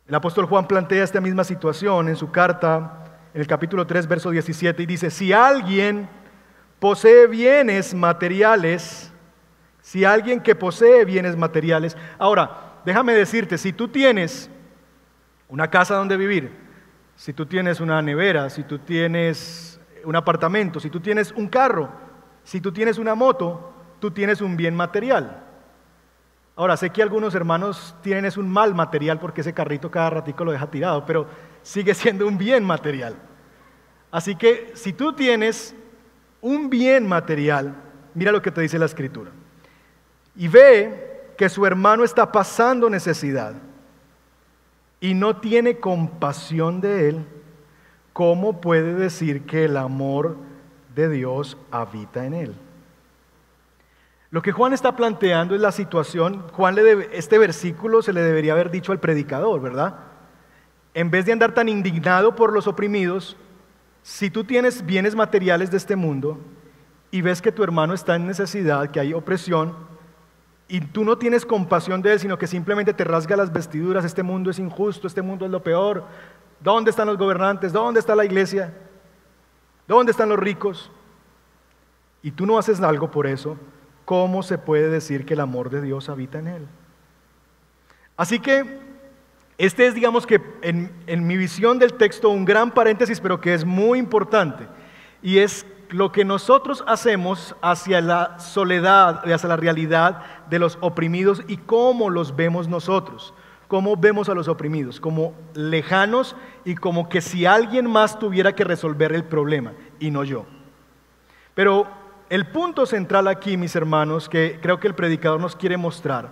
El 0.08 0.14
apóstol 0.14 0.46
Juan 0.46 0.66
plantea 0.66 1.04
esta 1.04 1.20
misma 1.20 1.44
situación 1.44 2.08
en 2.08 2.16
su 2.16 2.30
carta, 2.30 3.04
en 3.34 3.40
el 3.40 3.46
capítulo 3.46 3.86
3, 3.86 4.08
verso 4.08 4.30
17, 4.30 4.82
y 4.82 4.86
dice, 4.86 5.10
si 5.10 5.32
alguien 5.32 6.08
posee 6.80 7.26
bienes 7.26 7.94
materiales, 7.94 9.12
si 9.80 10.04
alguien 10.04 10.40
que 10.40 10.54
posee 10.54 11.04
bienes 11.04 11.36
materiales, 11.36 11.96
ahora, 12.18 12.80
déjame 12.84 13.12
decirte, 13.12 13.58
si 13.58 13.72
tú 13.72 13.86
tienes 13.86 14.50
una 15.48 15.68
casa 15.68 15.94
donde 15.94 16.16
vivir, 16.16 16.67
si 17.18 17.32
tú 17.32 17.46
tienes 17.46 17.80
una 17.80 18.00
nevera, 18.00 18.48
si 18.48 18.62
tú 18.62 18.78
tienes 18.78 19.80
un 20.04 20.14
apartamento, 20.14 20.78
si 20.78 20.88
tú 20.88 21.00
tienes 21.00 21.32
un 21.32 21.48
carro, 21.48 21.88
si 22.44 22.60
tú 22.60 22.70
tienes 22.70 22.96
una 22.96 23.16
moto, 23.16 23.72
tú 23.98 24.12
tienes 24.12 24.40
un 24.40 24.56
bien 24.56 24.76
material. 24.76 25.44
Ahora, 26.54 26.76
sé 26.76 26.90
que 26.90 27.02
algunos 27.02 27.34
hermanos 27.34 27.96
tienen 28.02 28.30
un 28.36 28.48
mal 28.48 28.72
material 28.72 29.18
porque 29.18 29.40
ese 29.40 29.52
carrito 29.52 29.90
cada 29.90 30.10
ratico 30.10 30.44
lo 30.44 30.52
deja 30.52 30.70
tirado, 30.70 31.04
pero 31.04 31.26
sigue 31.62 31.92
siendo 31.92 32.24
un 32.24 32.38
bien 32.38 32.62
material. 32.62 33.16
Así 34.12 34.36
que 34.36 34.70
si 34.74 34.92
tú 34.92 35.12
tienes 35.12 35.74
un 36.40 36.70
bien 36.70 37.04
material, 37.04 37.74
mira 38.14 38.30
lo 38.30 38.40
que 38.40 38.52
te 38.52 38.60
dice 38.60 38.78
la 38.78 38.86
escritura. 38.86 39.32
Y 40.36 40.46
ve 40.46 41.32
que 41.36 41.48
su 41.48 41.66
hermano 41.66 42.04
está 42.04 42.30
pasando 42.30 42.88
necesidad 42.88 43.54
y 45.00 45.14
no 45.14 45.36
tiene 45.36 45.78
compasión 45.78 46.80
de 46.80 47.08
él, 47.08 47.24
¿cómo 48.12 48.60
puede 48.60 48.94
decir 48.94 49.42
que 49.46 49.64
el 49.64 49.76
amor 49.76 50.36
de 50.94 51.08
Dios 51.08 51.56
habita 51.70 52.24
en 52.24 52.34
él? 52.34 52.54
Lo 54.30 54.42
que 54.42 54.52
Juan 54.52 54.72
está 54.72 54.94
planteando 54.94 55.54
es 55.54 55.60
la 55.60 55.72
situación, 55.72 56.42
Juan 56.52 56.74
le 56.74 57.16
este 57.16 57.38
versículo 57.38 58.02
se 58.02 58.12
le 58.12 58.20
debería 58.20 58.52
haber 58.52 58.70
dicho 58.70 58.92
al 58.92 59.00
predicador, 59.00 59.60
¿verdad? 59.60 60.00
En 60.92 61.10
vez 61.10 61.24
de 61.24 61.32
andar 61.32 61.54
tan 61.54 61.68
indignado 61.68 62.34
por 62.34 62.52
los 62.52 62.66
oprimidos, 62.66 63.36
si 64.02 64.30
tú 64.30 64.44
tienes 64.44 64.84
bienes 64.84 65.14
materiales 65.14 65.70
de 65.70 65.76
este 65.76 65.96
mundo 65.96 66.38
y 67.10 67.22
ves 67.22 67.40
que 67.40 67.52
tu 67.52 67.62
hermano 67.62 67.94
está 67.94 68.16
en 68.16 68.26
necesidad, 68.26 68.90
que 68.90 69.00
hay 69.00 69.14
opresión, 69.14 69.74
y 70.68 70.80
tú 70.82 71.02
no 71.02 71.16
tienes 71.16 71.46
compasión 71.46 72.02
de 72.02 72.12
él, 72.12 72.20
sino 72.20 72.38
que 72.38 72.46
simplemente 72.46 72.92
te 72.92 73.04
rasga 73.04 73.36
las 73.36 73.52
vestiduras, 73.52 74.04
este 74.04 74.22
mundo 74.22 74.50
es 74.50 74.58
injusto, 74.58 75.06
este 75.06 75.22
mundo 75.22 75.46
es 75.46 75.50
lo 75.50 75.62
peor, 75.62 76.04
¿dónde 76.60 76.90
están 76.90 77.06
los 77.08 77.16
gobernantes? 77.16 77.72
¿Dónde 77.72 78.00
está 78.00 78.14
la 78.14 78.26
iglesia? 78.26 78.74
¿Dónde 79.86 80.12
están 80.12 80.28
los 80.28 80.38
ricos? 80.38 80.90
Y 82.22 82.32
tú 82.32 82.44
no 82.44 82.58
haces 82.58 82.82
algo 82.82 83.10
por 83.10 83.26
eso, 83.26 83.56
¿cómo 84.04 84.42
se 84.42 84.58
puede 84.58 84.90
decir 84.90 85.24
que 85.24 85.34
el 85.34 85.40
amor 85.40 85.70
de 85.70 85.80
Dios 85.80 86.10
habita 86.10 86.38
en 86.38 86.48
él? 86.48 86.68
Así 88.16 88.38
que 88.38 88.80
este 89.56 89.86
es, 89.86 89.94
digamos 89.94 90.26
que 90.26 90.40
en, 90.60 90.92
en 91.06 91.26
mi 91.26 91.38
visión 91.38 91.78
del 91.78 91.94
texto, 91.94 92.28
un 92.28 92.44
gran 92.44 92.72
paréntesis, 92.72 93.20
pero 93.20 93.40
que 93.40 93.54
es 93.54 93.64
muy 93.64 93.98
importante, 93.98 94.66
y 95.22 95.38
es 95.38 95.64
lo 95.90 96.12
que 96.12 96.24
nosotros 96.24 96.84
hacemos 96.86 97.54
hacia 97.62 98.00
la 98.00 98.38
soledad, 98.38 99.30
hacia 99.30 99.48
la 99.48 99.56
realidad 99.56 100.22
de 100.48 100.58
los 100.58 100.78
oprimidos 100.80 101.42
y 101.48 101.56
cómo 101.56 102.10
los 102.10 102.36
vemos 102.36 102.68
nosotros. 102.68 103.34
Cómo 103.68 103.96
vemos 103.96 104.30
a 104.30 104.34
los 104.34 104.48
oprimidos, 104.48 104.98
como 104.98 105.34
lejanos 105.52 106.36
y 106.64 106.74
como 106.74 107.10
que 107.10 107.20
si 107.20 107.44
alguien 107.44 107.90
más 107.90 108.18
tuviera 108.18 108.54
que 108.54 108.64
resolver 108.64 109.12
el 109.12 109.24
problema 109.24 109.74
y 110.00 110.10
no 110.10 110.24
yo. 110.24 110.46
Pero 111.54 111.86
el 112.30 112.46
punto 112.46 112.86
central 112.86 113.28
aquí, 113.28 113.58
mis 113.58 113.76
hermanos, 113.76 114.28
que 114.28 114.58
creo 114.62 114.80
que 114.80 114.88
el 114.88 114.94
predicador 114.94 115.38
nos 115.38 115.54
quiere 115.54 115.76
mostrar, 115.76 116.30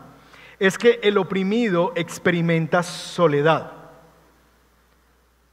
es 0.58 0.78
que 0.78 0.98
el 1.02 1.18
oprimido 1.18 1.92
experimenta 1.94 2.82
soledad. 2.82 3.72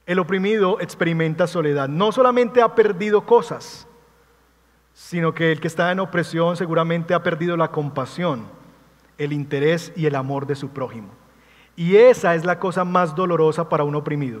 El 0.06 0.18
oprimido 0.18 0.80
experimenta 0.80 1.46
soledad. 1.46 1.88
No 1.88 2.12
solamente 2.12 2.62
ha 2.62 2.74
perdido 2.74 3.26
cosas, 3.26 3.86
sino 4.94 5.34
que 5.34 5.50
el 5.50 5.60
que 5.60 5.66
está 5.66 5.90
en 5.90 6.00
opresión 6.00 6.56
seguramente 6.56 7.12
ha 7.12 7.22
perdido 7.22 7.56
la 7.56 7.68
compasión, 7.68 8.46
el 9.18 9.32
interés 9.32 9.92
y 9.96 10.06
el 10.06 10.14
amor 10.14 10.46
de 10.46 10.54
su 10.54 10.70
prójimo. 10.70 11.08
Y 11.76 11.96
esa 11.96 12.36
es 12.36 12.44
la 12.44 12.60
cosa 12.60 12.84
más 12.84 13.16
dolorosa 13.16 13.68
para 13.68 13.84
un 13.84 13.96
oprimido. 13.96 14.40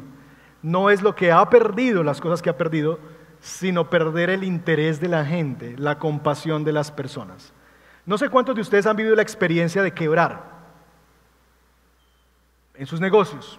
No 0.62 0.88
es 0.90 1.02
lo 1.02 1.16
que 1.16 1.32
ha 1.32 1.50
perdido, 1.50 2.04
las 2.04 2.20
cosas 2.20 2.40
que 2.40 2.48
ha 2.48 2.56
perdido, 2.56 3.00
sino 3.40 3.90
perder 3.90 4.30
el 4.30 4.44
interés 4.44 5.00
de 5.00 5.08
la 5.08 5.24
gente, 5.24 5.74
la 5.76 5.98
compasión 5.98 6.64
de 6.64 6.72
las 6.72 6.92
personas. 6.92 7.52
No 8.06 8.16
sé 8.16 8.28
cuántos 8.28 8.54
de 8.54 8.62
ustedes 8.62 8.86
han 8.86 8.96
vivido 8.96 9.16
la 9.16 9.22
experiencia 9.22 9.82
de 9.82 9.92
quebrar 9.92 10.54
en 12.74 12.86
sus 12.86 13.00
negocios, 13.00 13.58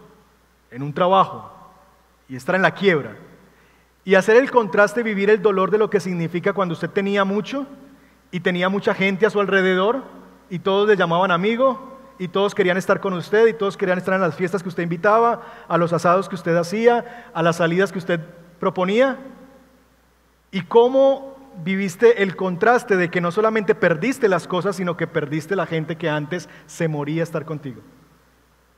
en 0.72 0.82
un 0.82 0.94
trabajo 0.94 1.52
y 2.30 2.36
estar 2.36 2.56
en 2.56 2.62
la 2.62 2.72
quiebra 2.72 3.18
y 4.06 4.14
hacer 4.14 4.38
el 4.38 4.52
contraste, 4.52 5.02
vivir 5.02 5.32
el 5.32 5.42
dolor 5.42 5.72
de 5.72 5.80
lo 5.80 5.90
que 5.90 6.00
significa 6.00 6.54
cuando 6.54 6.74
usted 6.74 6.92
tenía 6.92 7.26
mucho 7.26 7.66
y 8.32 8.40
tenía 8.40 8.70
mucha 8.70 8.94
gente 8.94 9.26
a 9.26 9.32
su 9.32 9.40
alrededor 9.40 10.04
y 10.50 10.60
todos 10.60 10.88
le 10.88 10.96
llamaban 10.96 11.32
amigo 11.32 11.98
y 12.20 12.28
todos 12.28 12.54
querían 12.54 12.78
estar 12.78 13.02
con 13.02 13.14
usted 13.14 13.48
y 13.48 13.54
todos 13.54 13.76
querían 13.76 13.98
estar 13.98 14.14
en 14.14 14.22
las 14.22 14.36
fiestas 14.36 14.62
que 14.62 14.70
usted 14.70 14.84
invitaba, 14.84 15.42
a 15.68 15.78
los 15.80 15.92
asados 15.92 16.30
que 16.30 16.36
usted 16.36 16.56
hacía, 16.56 17.32
a 17.34 17.42
las 17.42 17.58
salidas 17.58 17.92
que 17.92 17.98
usted 17.98 18.20
proponía. 18.60 19.18
Y 20.52 20.62
cómo 20.62 21.36
viviste 21.64 22.22
el 22.22 22.36
contraste 22.36 22.98
de 22.98 23.10
que 23.10 23.22
no 23.22 23.32
solamente 23.32 23.74
perdiste 23.74 24.30
las 24.30 24.48
cosas, 24.48 24.76
sino 24.76 24.96
que 24.96 25.08
perdiste 25.08 25.56
la 25.56 25.66
gente 25.66 25.98
que 25.98 26.10
antes 26.10 26.48
se 26.68 26.88
moría 26.88 27.24
estar 27.24 27.44
contigo, 27.44 27.82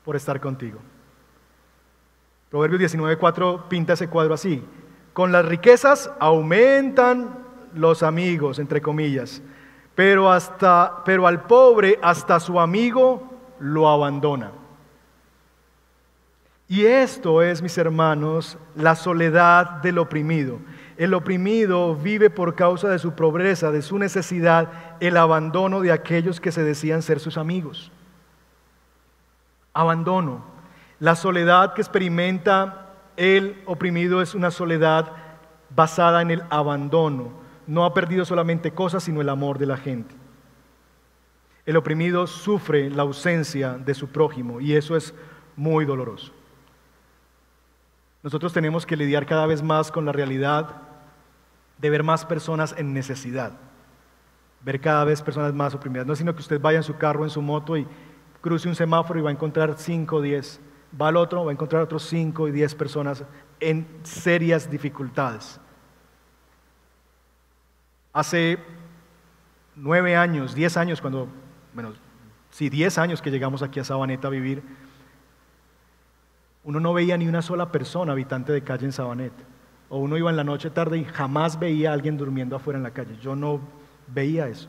por 0.06 0.16
estar 0.16 0.40
contigo. 0.40 0.80
Proverbios 2.50 2.94
19.4 2.94 3.68
pinta 3.68 3.94
ese 3.94 4.08
cuadro 4.08 4.34
así. 4.34 4.64
Con 5.18 5.32
las 5.32 5.46
riquezas 5.46 6.12
aumentan 6.20 7.40
los 7.74 8.04
amigos, 8.04 8.60
entre 8.60 8.84
comillas, 8.84 9.42
pero, 9.96 10.32
hasta, 10.32 11.02
pero 11.06 11.26
al 11.26 11.42
pobre 11.42 11.98
hasta 12.04 12.40
su 12.40 12.60
amigo 12.60 13.28
lo 13.60 13.90
abandona. 13.90 14.52
Y 16.68 16.86
esto 16.86 17.42
es, 17.42 17.64
mis 17.64 17.80
hermanos, 17.80 18.60
la 18.76 18.96
soledad 18.96 19.82
del 19.82 19.98
oprimido. 19.98 20.60
El 20.98 21.16
oprimido 21.16 21.96
vive 21.96 22.30
por 22.30 22.54
causa 22.54 22.88
de 22.88 23.00
su 23.00 23.14
pobreza, 23.14 23.72
de 23.72 23.82
su 23.82 23.98
necesidad, 23.98 24.72
el 25.00 25.18
abandono 25.18 25.82
de 25.82 25.94
aquellos 25.94 26.40
que 26.40 26.52
se 26.52 26.64
decían 26.64 27.02
ser 27.02 27.20
sus 27.20 27.40
amigos. 27.40 27.92
Abandono. 29.74 30.46
La 31.00 31.16
soledad 31.16 31.74
que 31.74 31.82
experimenta 31.82 32.87
el 33.18 33.62
oprimido 33.66 34.22
es 34.22 34.36
una 34.36 34.52
soledad 34.52 35.12
basada 35.76 36.22
en 36.22 36.32
el 36.32 36.44
abandono. 36.50 37.32
No 37.66 37.84
ha 37.84 37.94
perdido 37.94 38.24
solamente 38.24 38.72
cosas, 38.72 39.04
sino 39.04 39.20
el 39.20 39.30
amor 39.30 39.58
de 39.58 39.66
la 39.66 39.76
gente. 39.76 40.16
El 41.66 41.76
oprimido 41.76 42.28
sufre 42.28 42.90
la 42.90 43.02
ausencia 43.02 43.74
de 43.74 43.94
su 43.94 44.08
prójimo 44.08 44.62
y 44.62 44.76
eso 44.76 44.96
es 44.96 45.14
muy 45.58 45.84
doloroso. 45.84 46.32
Nosotros 48.24 48.54
tenemos 48.54 48.86
que 48.86 48.96
lidiar 48.96 49.26
cada 49.26 49.46
vez 49.48 49.62
más 49.62 49.92
con 49.92 50.06
la 50.06 50.12
realidad 50.12 50.82
de 51.78 51.90
ver 51.90 52.04
más 52.04 52.26
personas 52.26 52.74
en 52.78 52.94
necesidad, 52.94 53.54
ver 54.62 54.80
cada 54.80 55.04
vez 55.04 55.22
personas 55.22 55.54
más 55.54 55.76
oprimidas. 55.76 56.08
No 56.08 56.14
es 56.14 56.20
sino 56.20 56.34
que 56.34 56.42
usted 56.42 56.62
vaya 56.62 56.78
en 56.78 56.84
su 56.84 56.98
carro, 56.98 57.24
en 57.24 57.30
su 57.30 57.42
moto 57.42 57.76
y 57.76 57.88
cruce 58.42 58.70
un 58.70 58.76
semáforo 58.76 59.20
y 59.20 59.24
va 59.24 59.30
a 59.30 59.34
encontrar 59.34 59.76
5 59.78 60.16
o 60.16 60.22
10. 60.22 60.62
Va 61.00 61.10
al 61.10 61.18
otro, 61.18 61.44
va 61.44 61.52
a 61.52 61.54
encontrar 61.54 61.82
otros 61.82 62.04
5 62.04 62.48
y 62.48 62.52
10 62.52 62.76
personas 62.76 63.24
en 63.60 63.88
serias 64.04 64.70
dificultades. 64.70 65.60
Hace 68.14 68.58
nueve 69.76 70.16
años, 70.16 70.56
diez 70.56 70.76
años, 70.76 71.02
cuando, 71.02 71.28
bueno, 71.74 71.94
sí, 72.50 72.70
diez 72.70 72.98
años 72.98 73.22
que 73.22 73.32
llegamos 73.32 73.62
aquí 73.62 73.80
a 73.80 73.84
Sabaneta 73.84 74.28
a 74.28 74.32
vivir, 74.32 74.64
uno 76.64 76.80
no 76.80 76.94
veía 76.94 77.18
ni 77.18 77.28
una 77.28 77.42
sola 77.42 77.72
persona 77.72 78.12
habitante 78.12 78.52
de 78.52 78.64
calle 78.64 78.86
en 78.86 78.92
Sabaneta. 78.92 79.44
O 79.90 80.00
uno 80.00 80.18
iba 80.18 80.30
en 80.30 80.36
la 80.36 80.44
noche 80.44 80.70
tarde 80.70 80.98
y 80.98 81.06
jamás 81.06 81.60
veía 81.60 81.92
a 81.92 81.94
alguien 81.94 82.18
durmiendo 82.18 82.56
afuera 82.56 82.78
en 82.78 82.84
la 82.84 82.92
calle. 82.92 83.18
Yo 83.22 83.36
no 83.36 83.62
veía 84.08 84.48
eso. 84.50 84.68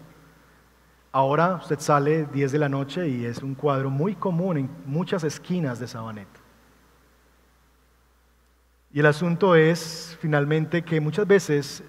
Ahora 1.11 1.55
usted 1.55 1.81
sale 1.81 2.27
10 2.27 2.53
de 2.53 2.59
la 2.59 2.69
noche 2.69 3.09
y 3.09 3.25
es 3.25 3.43
un 3.43 3.55
cuadro 3.55 3.89
muy 3.89 4.15
común 4.15 4.59
en 4.59 4.71
muchas 4.85 5.25
esquinas 5.25 5.81
de 5.81 5.89
Sabaneta. 5.89 6.41
Y 8.93 9.01
el 9.01 9.07
asunto 9.07 9.55
es 9.55 10.17
finalmente 10.21 10.83
que 10.83 11.01
muchas 11.01 11.27
veces 11.27 11.83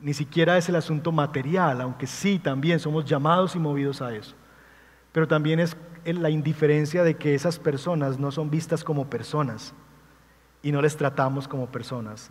ni 0.00 0.14
siquiera 0.14 0.56
es 0.56 0.68
el 0.68 0.76
asunto 0.76 1.12
material, 1.12 1.80
aunque 1.80 2.06
sí 2.06 2.38
también 2.38 2.80
somos 2.80 3.04
llamados 3.04 3.54
y 3.56 3.58
movidos 3.58 4.02
a 4.02 4.14
eso. 4.14 4.34
Pero 5.12 5.26
también 5.28 5.60
es 5.60 5.76
la 6.04 6.30
indiferencia 6.30 7.04
de 7.04 7.16
que 7.16 7.34
esas 7.34 7.58
personas 7.58 8.18
no 8.18 8.30
son 8.30 8.50
vistas 8.50 8.82
como 8.84 9.08
personas 9.08 9.74
y 10.62 10.72
no 10.72 10.80
les 10.80 10.96
tratamos 10.96 11.48
como 11.48 11.66
personas. 11.66 12.30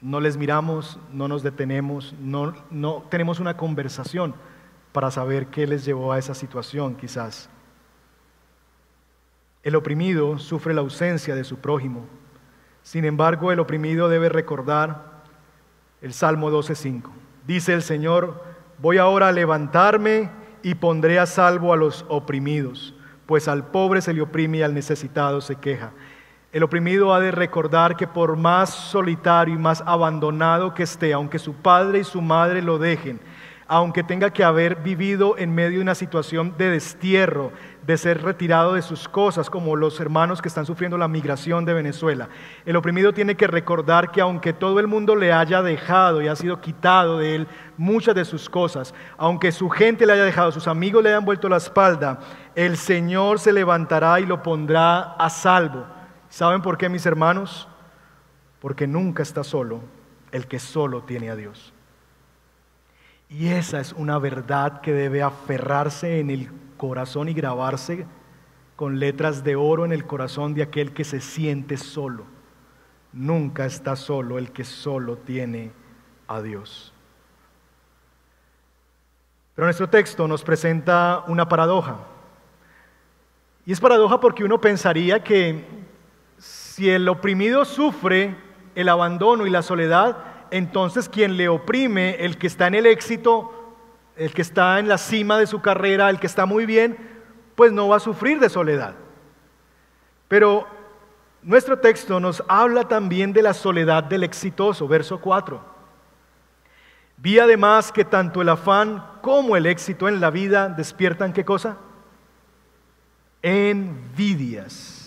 No 0.00 0.20
les 0.20 0.36
miramos, 0.36 0.98
no 1.12 1.28
nos 1.28 1.42
detenemos, 1.42 2.14
no, 2.20 2.54
no 2.70 3.04
tenemos 3.10 3.40
una 3.40 3.56
conversación 3.56 4.34
para 4.94 5.10
saber 5.10 5.48
qué 5.48 5.66
les 5.66 5.84
llevó 5.84 6.12
a 6.12 6.20
esa 6.20 6.34
situación 6.34 6.94
quizás. 6.94 7.50
El 9.64 9.74
oprimido 9.74 10.38
sufre 10.38 10.72
la 10.72 10.82
ausencia 10.82 11.34
de 11.34 11.42
su 11.42 11.56
prójimo. 11.56 12.06
Sin 12.84 13.04
embargo, 13.04 13.50
el 13.50 13.58
oprimido 13.58 14.08
debe 14.08 14.28
recordar 14.28 15.24
el 16.00 16.12
Salmo 16.12 16.48
12.5. 16.48 17.10
Dice 17.44 17.74
el 17.74 17.82
Señor, 17.82 18.40
voy 18.78 18.98
ahora 18.98 19.26
a 19.28 19.32
levantarme 19.32 20.30
y 20.62 20.76
pondré 20.76 21.18
a 21.18 21.26
salvo 21.26 21.72
a 21.72 21.76
los 21.76 22.06
oprimidos, 22.08 22.94
pues 23.26 23.48
al 23.48 23.66
pobre 23.66 24.00
se 24.00 24.12
le 24.12 24.22
oprime 24.22 24.58
y 24.58 24.62
al 24.62 24.74
necesitado 24.74 25.40
se 25.40 25.56
queja. 25.56 25.90
El 26.52 26.62
oprimido 26.62 27.12
ha 27.12 27.18
de 27.18 27.32
recordar 27.32 27.96
que 27.96 28.06
por 28.06 28.36
más 28.36 28.70
solitario 28.70 29.56
y 29.56 29.58
más 29.58 29.82
abandonado 29.84 30.72
que 30.72 30.84
esté, 30.84 31.12
aunque 31.12 31.40
su 31.40 31.52
padre 31.52 31.98
y 31.98 32.04
su 32.04 32.22
madre 32.22 32.62
lo 32.62 32.78
dejen, 32.78 33.18
aunque 33.66 34.02
tenga 34.02 34.30
que 34.30 34.44
haber 34.44 34.76
vivido 34.76 35.36
en 35.38 35.54
medio 35.54 35.78
de 35.78 35.82
una 35.82 35.94
situación 35.94 36.54
de 36.58 36.70
destierro, 36.70 37.52
de 37.86 37.96
ser 37.96 38.22
retirado 38.22 38.74
de 38.74 38.82
sus 38.82 39.08
cosas, 39.08 39.50
como 39.50 39.76
los 39.76 40.00
hermanos 40.00 40.40
que 40.40 40.48
están 40.48 40.66
sufriendo 40.66 40.98
la 40.98 41.08
migración 41.08 41.64
de 41.64 41.74
Venezuela. 41.74 42.28
El 42.64 42.76
oprimido 42.76 43.12
tiene 43.12 43.36
que 43.36 43.46
recordar 43.46 44.10
que 44.10 44.20
aunque 44.20 44.52
todo 44.52 44.80
el 44.80 44.86
mundo 44.86 45.16
le 45.16 45.32
haya 45.32 45.62
dejado 45.62 46.22
y 46.22 46.28
ha 46.28 46.36
sido 46.36 46.60
quitado 46.60 47.18
de 47.18 47.34
él 47.34 47.48
muchas 47.76 48.14
de 48.14 48.24
sus 48.24 48.48
cosas, 48.48 48.94
aunque 49.16 49.52
su 49.52 49.68
gente 49.68 50.06
le 50.06 50.12
haya 50.12 50.24
dejado, 50.24 50.52
sus 50.52 50.68
amigos 50.68 51.02
le 51.02 51.10
hayan 51.10 51.24
vuelto 51.24 51.48
la 51.48 51.56
espalda, 51.56 52.20
el 52.54 52.76
Señor 52.76 53.38
se 53.38 53.52
levantará 53.52 54.20
y 54.20 54.26
lo 54.26 54.42
pondrá 54.42 55.14
a 55.14 55.28
salvo. 55.28 55.86
¿Saben 56.28 56.62
por 56.62 56.78
qué, 56.78 56.88
mis 56.88 57.06
hermanos? 57.06 57.68
Porque 58.60 58.86
nunca 58.86 59.22
está 59.22 59.44
solo 59.44 59.82
el 60.32 60.46
que 60.46 60.58
solo 60.58 61.02
tiene 61.02 61.30
a 61.30 61.36
Dios. 61.36 61.73
Y 63.36 63.48
esa 63.48 63.80
es 63.80 63.92
una 63.94 64.20
verdad 64.20 64.80
que 64.80 64.92
debe 64.92 65.20
aferrarse 65.20 66.20
en 66.20 66.30
el 66.30 66.52
corazón 66.76 67.28
y 67.28 67.34
grabarse 67.34 68.06
con 68.76 69.00
letras 69.00 69.42
de 69.42 69.56
oro 69.56 69.84
en 69.84 69.90
el 69.90 70.06
corazón 70.06 70.54
de 70.54 70.62
aquel 70.62 70.92
que 70.92 71.02
se 71.02 71.20
siente 71.20 71.76
solo. 71.76 72.26
Nunca 73.12 73.66
está 73.66 73.96
solo 73.96 74.38
el 74.38 74.52
que 74.52 74.62
solo 74.62 75.16
tiene 75.16 75.72
a 76.28 76.42
Dios. 76.42 76.94
Pero 79.56 79.66
nuestro 79.66 79.88
texto 79.88 80.28
nos 80.28 80.44
presenta 80.44 81.24
una 81.26 81.48
paradoja. 81.48 81.96
Y 83.66 83.72
es 83.72 83.80
paradoja 83.80 84.20
porque 84.20 84.44
uno 84.44 84.60
pensaría 84.60 85.24
que 85.24 85.64
si 86.38 86.88
el 86.88 87.08
oprimido 87.08 87.64
sufre 87.64 88.36
el 88.76 88.88
abandono 88.88 89.44
y 89.44 89.50
la 89.50 89.62
soledad, 89.62 90.33
entonces 90.54 91.08
quien 91.08 91.36
le 91.36 91.48
oprime, 91.48 92.14
el 92.24 92.38
que 92.38 92.46
está 92.46 92.68
en 92.68 92.76
el 92.76 92.86
éxito, 92.86 93.74
el 94.14 94.32
que 94.32 94.42
está 94.42 94.78
en 94.78 94.86
la 94.86 94.98
cima 94.98 95.36
de 95.36 95.48
su 95.48 95.60
carrera, 95.60 96.08
el 96.10 96.20
que 96.20 96.28
está 96.28 96.46
muy 96.46 96.64
bien, 96.64 96.96
pues 97.56 97.72
no 97.72 97.88
va 97.88 97.96
a 97.96 98.00
sufrir 98.00 98.38
de 98.38 98.48
soledad. 98.48 98.94
Pero 100.28 100.64
nuestro 101.42 101.80
texto 101.80 102.20
nos 102.20 102.44
habla 102.46 102.86
también 102.86 103.32
de 103.32 103.42
la 103.42 103.52
soledad 103.52 104.04
del 104.04 104.22
exitoso, 104.22 104.86
verso 104.86 105.20
4. 105.20 105.60
Vi 107.16 107.40
además 107.40 107.90
que 107.90 108.04
tanto 108.04 108.40
el 108.40 108.48
afán 108.48 109.04
como 109.22 109.56
el 109.56 109.66
éxito 109.66 110.06
en 110.06 110.20
la 110.20 110.30
vida 110.30 110.68
despiertan 110.68 111.32
qué 111.32 111.44
cosa? 111.44 111.78
Envidias. 113.42 115.03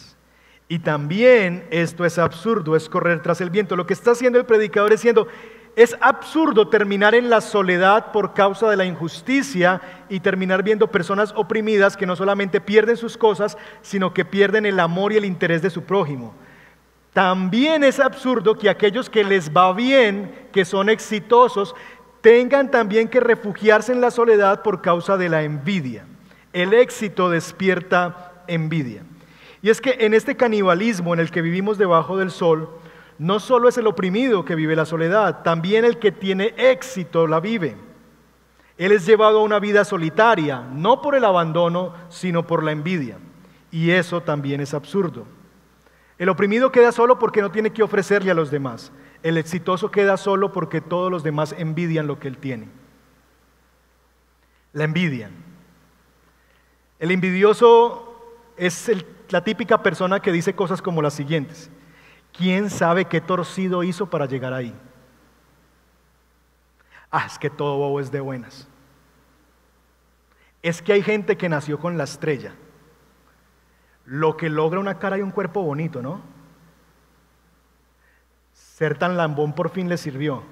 Y 0.69 0.79
también 0.79 1.65
esto 1.71 2.03
es 2.03 2.17
absurdo, 2.17 2.75
es 2.75 2.89
correr 2.89 3.21
tras 3.21 3.39
el 3.39 3.49
viento. 3.49 3.75
Lo 3.75 3.85
que 3.85 3.93
está 3.93 4.11
haciendo 4.11 4.37
el 4.37 4.45
predicador 4.45 4.91
es 4.91 4.99
diciendo, 4.99 5.27
es 5.77 5.95
absurdo 6.01 6.69
terminar 6.69 7.13
en 7.13 7.29
la 7.29 7.39
soledad 7.39 8.11
por 8.11 8.33
causa 8.33 8.69
de 8.69 8.75
la 8.75 8.85
injusticia 8.85 9.79
y 10.09 10.19
terminar 10.19 10.63
viendo 10.63 10.87
personas 10.87 11.31
oprimidas 11.35 11.95
que 11.95 12.07
no 12.07 12.15
solamente 12.15 12.59
pierden 12.59 12.97
sus 12.97 13.15
cosas, 13.15 13.57
sino 13.81 14.13
que 14.13 14.25
pierden 14.25 14.65
el 14.65 14.79
amor 14.79 15.13
y 15.13 15.17
el 15.17 15.25
interés 15.25 15.61
de 15.61 15.69
su 15.69 15.83
prójimo. 15.83 16.33
También 17.13 17.83
es 17.83 17.99
absurdo 17.99 18.57
que 18.57 18.69
aquellos 18.69 19.09
que 19.09 19.23
les 19.23 19.55
va 19.55 19.71
bien, 19.73 20.47
que 20.51 20.65
son 20.65 20.89
exitosos, 20.89 21.75
tengan 22.21 22.71
también 22.71 23.07
que 23.07 23.19
refugiarse 23.19 23.91
en 23.93 24.01
la 24.01 24.11
soledad 24.11 24.63
por 24.63 24.81
causa 24.81 25.15
de 25.15 25.29
la 25.29 25.43
envidia. 25.43 26.05
El 26.53 26.73
éxito 26.73 27.29
despierta 27.29 28.43
envidia. 28.47 29.03
Y 29.61 29.69
es 29.69 29.81
que 29.81 29.97
en 29.99 30.13
este 30.13 30.35
canibalismo 30.35 31.13
en 31.13 31.19
el 31.19 31.31
que 31.31 31.41
vivimos 31.41 31.77
debajo 31.77 32.17
del 32.17 32.31
sol, 32.31 32.69
no 33.17 33.39
solo 33.39 33.67
es 33.67 33.77
el 33.77 33.87
oprimido 33.87 34.45
que 34.45 34.55
vive 34.55 34.75
la 34.75 34.85
soledad, 34.85 35.41
también 35.43 35.85
el 35.85 35.97
que 35.97 36.11
tiene 36.11 36.53
éxito 36.57 37.25
la 37.27 37.39
vive. 37.39 37.75
Él 38.77 38.91
es 38.91 39.05
llevado 39.07 39.39
a 39.39 39.43
una 39.43 39.59
vida 39.59 39.83
solitaria, 39.83 40.61
no 40.71 41.01
por 41.01 41.15
el 41.15 41.25
abandono, 41.25 41.93
sino 42.09 42.45
por 42.45 42.63
la 42.63 42.71
envidia. 42.71 43.17
Y 43.71 43.89
eso 43.89 44.21
también 44.21 44.61
es 44.61 44.73
absurdo. 44.75 45.25
El 46.19 46.29
oprimido 46.29 46.71
queda 46.71 46.91
solo 46.91 47.17
porque 47.17 47.41
no 47.41 47.51
tiene 47.51 47.71
que 47.71 47.83
ofrecerle 47.83 48.31
a 48.31 48.35
los 48.35 48.51
demás. 48.51 48.91
El 49.23 49.37
exitoso 49.37 49.89
queda 49.89 50.17
solo 50.17 50.51
porque 50.51 50.79
todos 50.79 51.11
los 51.11 51.23
demás 51.23 51.55
envidian 51.57 52.05
lo 52.05 52.19
que 52.19 52.27
él 52.27 52.37
tiene. 52.37 52.69
La 54.73 54.83
envidia. 54.83 55.31
El 56.99 57.11
envidioso 57.11 58.15
es 58.57 58.89
el 58.89 59.05
la 59.29 59.43
típica 59.43 59.81
persona 59.83 60.19
que 60.19 60.31
dice 60.31 60.55
cosas 60.55 60.81
como 60.81 61.01
las 61.01 61.13
siguientes. 61.13 61.69
¿Quién 62.33 62.69
sabe 62.69 63.05
qué 63.05 63.21
torcido 63.21 63.83
hizo 63.83 64.09
para 64.09 64.25
llegar 64.25 64.53
ahí? 64.53 64.75
Ah, 67.09 67.25
es 67.25 67.39
que 67.39 67.49
todo 67.49 67.77
bobo 67.77 67.99
es 67.99 68.11
de 68.11 68.19
buenas. 68.19 68.67
Es 70.61 70.81
que 70.81 70.93
hay 70.93 71.01
gente 71.01 71.37
que 71.37 71.49
nació 71.49 71.79
con 71.79 71.97
la 71.97 72.03
estrella. 72.03 72.53
Lo 74.05 74.37
que 74.37 74.49
logra 74.49 74.79
una 74.79 74.99
cara 74.99 75.17
y 75.17 75.21
un 75.21 75.31
cuerpo 75.31 75.61
bonito, 75.61 76.01
¿no? 76.01 76.21
Ser 78.53 78.97
tan 78.97 79.17
lambón 79.17 79.53
por 79.53 79.69
fin 79.69 79.89
le 79.89 79.97
sirvió. 79.97 80.43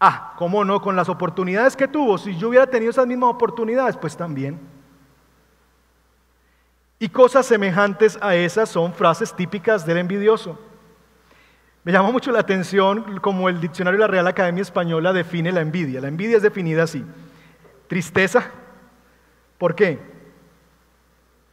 Ah, 0.00 0.34
¿cómo 0.38 0.64
no? 0.64 0.80
Con 0.80 0.94
las 0.96 1.08
oportunidades 1.08 1.76
que 1.76 1.88
tuvo, 1.88 2.18
si 2.18 2.36
yo 2.36 2.48
hubiera 2.48 2.68
tenido 2.68 2.90
esas 2.90 3.06
mismas 3.06 3.30
oportunidades, 3.30 3.96
pues 3.96 4.16
también. 4.16 4.77
Y 6.98 7.08
cosas 7.08 7.46
semejantes 7.46 8.18
a 8.20 8.34
esas 8.34 8.68
son 8.68 8.92
frases 8.92 9.34
típicas 9.34 9.86
del 9.86 9.98
envidioso. 9.98 10.58
Me 11.84 11.92
llama 11.92 12.10
mucho 12.10 12.32
la 12.32 12.40
atención 12.40 13.20
como 13.20 13.48
el 13.48 13.60
diccionario 13.60 13.98
de 13.98 14.06
la 14.06 14.10
Real 14.10 14.26
Academia 14.26 14.62
Española 14.62 15.12
define 15.12 15.52
la 15.52 15.60
envidia. 15.60 16.00
La 16.00 16.08
envidia 16.08 16.36
es 16.36 16.42
definida 16.42 16.82
así. 16.82 17.04
Tristeza. 17.86 18.50
¿Por 19.58 19.74
qué? 19.74 19.98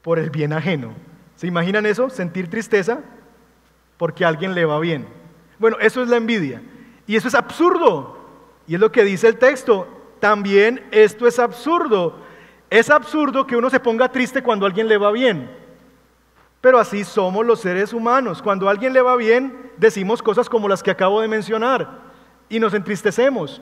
Por 0.01 0.19
el 0.19 0.31
bien 0.31 0.51
ajeno. 0.51 0.93
¿Se 1.35 1.47
imaginan 1.47 1.85
eso? 1.85 2.09
Sentir 2.09 2.49
tristeza 2.49 2.99
porque 3.97 4.25
alguien 4.25 4.55
le 4.55 4.65
va 4.65 4.79
bien. 4.79 5.07
Bueno, 5.59 5.77
eso 5.79 6.01
es 6.01 6.09
la 6.09 6.17
envidia. 6.17 6.61
Y 7.07 7.15
eso 7.15 7.27
es 7.27 7.35
absurdo. 7.35 8.17
Y 8.67 8.75
es 8.75 8.81
lo 8.81 8.91
que 8.91 9.03
dice 9.03 9.27
el 9.27 9.37
texto. 9.37 9.87
También 10.19 10.85
esto 10.91 11.27
es 11.27 11.39
absurdo. 11.39 12.19
Es 12.69 12.89
absurdo 12.89 13.45
que 13.45 13.55
uno 13.55 13.69
se 13.69 13.79
ponga 13.79 14.11
triste 14.11 14.41
cuando 14.41 14.65
a 14.65 14.69
alguien 14.69 14.87
le 14.87 14.97
va 14.97 15.11
bien. 15.11 15.49
Pero 16.61 16.79
así 16.79 17.03
somos 17.03 17.45
los 17.45 17.59
seres 17.59 17.93
humanos. 17.93 18.41
Cuando 18.41 18.67
a 18.67 18.71
alguien 18.71 18.93
le 18.93 19.01
va 19.01 19.15
bien, 19.15 19.71
decimos 19.77 20.23
cosas 20.23 20.49
como 20.49 20.67
las 20.67 20.81
que 20.81 20.91
acabo 20.91 21.21
de 21.21 21.27
mencionar 21.27 22.01
y 22.49 22.59
nos 22.59 22.73
entristecemos. 22.73 23.61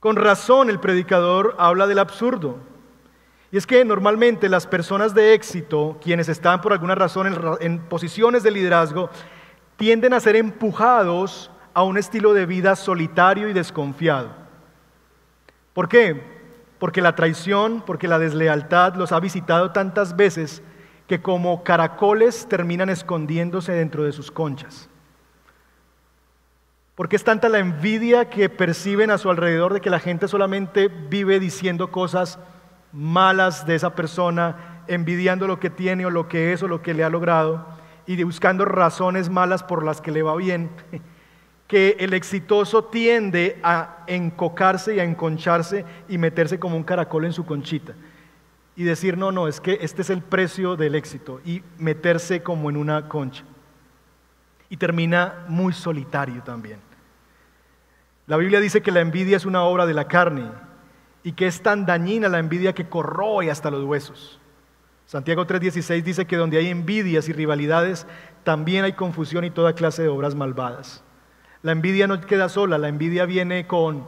Con 0.00 0.16
razón 0.16 0.68
el 0.70 0.80
predicador 0.80 1.54
habla 1.58 1.86
del 1.86 1.98
absurdo. 1.98 2.56
Y 3.50 3.58
es 3.58 3.66
que 3.66 3.84
normalmente 3.84 4.48
las 4.48 4.66
personas 4.66 5.14
de 5.14 5.34
éxito, 5.34 5.98
quienes 6.02 6.28
están 6.28 6.62
por 6.62 6.72
alguna 6.72 6.94
razón 6.94 7.58
en, 7.60 7.78
posiciones 7.80 8.42
de 8.42 8.50
liderazgo, 8.50 9.10
tienden 9.76 10.14
a 10.14 10.20
ser 10.20 10.36
empujados 10.36 11.50
a 11.74 11.82
un 11.82 11.98
estilo 11.98 12.32
de 12.32 12.46
vida 12.46 12.74
solitario 12.74 13.48
y 13.48 13.52
desconfiado. 13.52 14.41
¿Por 15.72 15.88
qué? 15.88 16.20
Porque 16.78 17.00
la 17.00 17.14
traición, 17.14 17.82
porque 17.86 18.08
la 18.08 18.18
deslealtad 18.18 18.94
los 18.96 19.12
ha 19.12 19.20
visitado 19.20 19.70
tantas 19.70 20.16
veces 20.16 20.62
que 21.06 21.22
como 21.22 21.64
caracoles 21.64 22.48
terminan 22.48 22.90
escondiéndose 22.90 23.72
dentro 23.72 24.04
de 24.04 24.12
sus 24.12 24.30
conchas. 24.30 24.88
Porque 26.94 27.16
es 27.16 27.24
tanta 27.24 27.48
la 27.48 27.58
envidia 27.58 28.28
que 28.28 28.48
perciben 28.48 29.10
a 29.10 29.18
su 29.18 29.30
alrededor 29.30 29.72
de 29.72 29.80
que 29.80 29.90
la 29.90 29.98
gente 29.98 30.28
solamente 30.28 30.88
vive 30.88 31.40
diciendo 31.40 31.90
cosas 31.90 32.38
malas 32.92 33.66
de 33.66 33.74
esa 33.74 33.94
persona, 33.94 34.84
envidiando 34.88 35.46
lo 35.46 35.58
que 35.58 35.70
tiene 35.70 36.04
o 36.04 36.10
lo 36.10 36.28
que 36.28 36.52
es 36.52 36.62
o 36.62 36.68
lo 36.68 36.82
que 36.82 36.94
le 36.94 37.04
ha 37.04 37.08
logrado 37.08 37.66
y 38.06 38.22
buscando 38.24 38.64
razones 38.64 39.30
malas 39.30 39.62
por 39.62 39.84
las 39.84 40.00
que 40.00 40.10
le 40.10 40.22
va 40.22 40.36
bien 40.36 40.70
que 41.72 41.96
el 42.00 42.12
exitoso 42.12 42.84
tiende 42.84 43.58
a 43.62 44.04
encocarse 44.06 44.94
y 44.94 45.00
a 45.00 45.04
enconcharse 45.04 45.86
y 46.06 46.18
meterse 46.18 46.58
como 46.58 46.76
un 46.76 46.82
caracol 46.82 47.24
en 47.24 47.32
su 47.32 47.46
conchita. 47.46 47.94
Y 48.76 48.82
decir, 48.82 49.16
no, 49.16 49.32
no, 49.32 49.48
es 49.48 49.58
que 49.58 49.78
este 49.80 50.02
es 50.02 50.10
el 50.10 50.20
precio 50.20 50.76
del 50.76 50.94
éxito. 50.94 51.40
Y 51.46 51.62
meterse 51.78 52.42
como 52.42 52.68
en 52.68 52.76
una 52.76 53.08
concha. 53.08 53.44
Y 54.68 54.76
termina 54.76 55.46
muy 55.48 55.72
solitario 55.72 56.42
también. 56.42 56.78
La 58.26 58.36
Biblia 58.36 58.60
dice 58.60 58.82
que 58.82 58.92
la 58.92 59.00
envidia 59.00 59.38
es 59.38 59.46
una 59.46 59.62
obra 59.62 59.86
de 59.86 59.94
la 59.94 60.08
carne 60.08 60.50
y 61.22 61.32
que 61.32 61.46
es 61.46 61.62
tan 61.62 61.86
dañina 61.86 62.28
la 62.28 62.38
envidia 62.38 62.74
que 62.74 62.90
corroe 62.90 63.50
hasta 63.50 63.70
los 63.70 63.84
huesos. 63.84 64.38
Santiago 65.06 65.46
3:16 65.46 66.02
dice 66.02 66.26
que 66.26 66.36
donde 66.36 66.58
hay 66.58 66.68
envidias 66.68 67.30
y 67.30 67.32
rivalidades, 67.32 68.06
también 68.44 68.84
hay 68.84 68.92
confusión 68.92 69.46
y 69.46 69.50
toda 69.50 69.72
clase 69.72 70.02
de 70.02 70.08
obras 70.08 70.34
malvadas. 70.34 71.02
La 71.62 71.72
envidia 71.72 72.06
no 72.06 72.20
queda 72.20 72.48
sola, 72.48 72.76
la 72.76 72.88
envidia 72.88 73.24
viene 73.24 73.66
con 73.66 74.04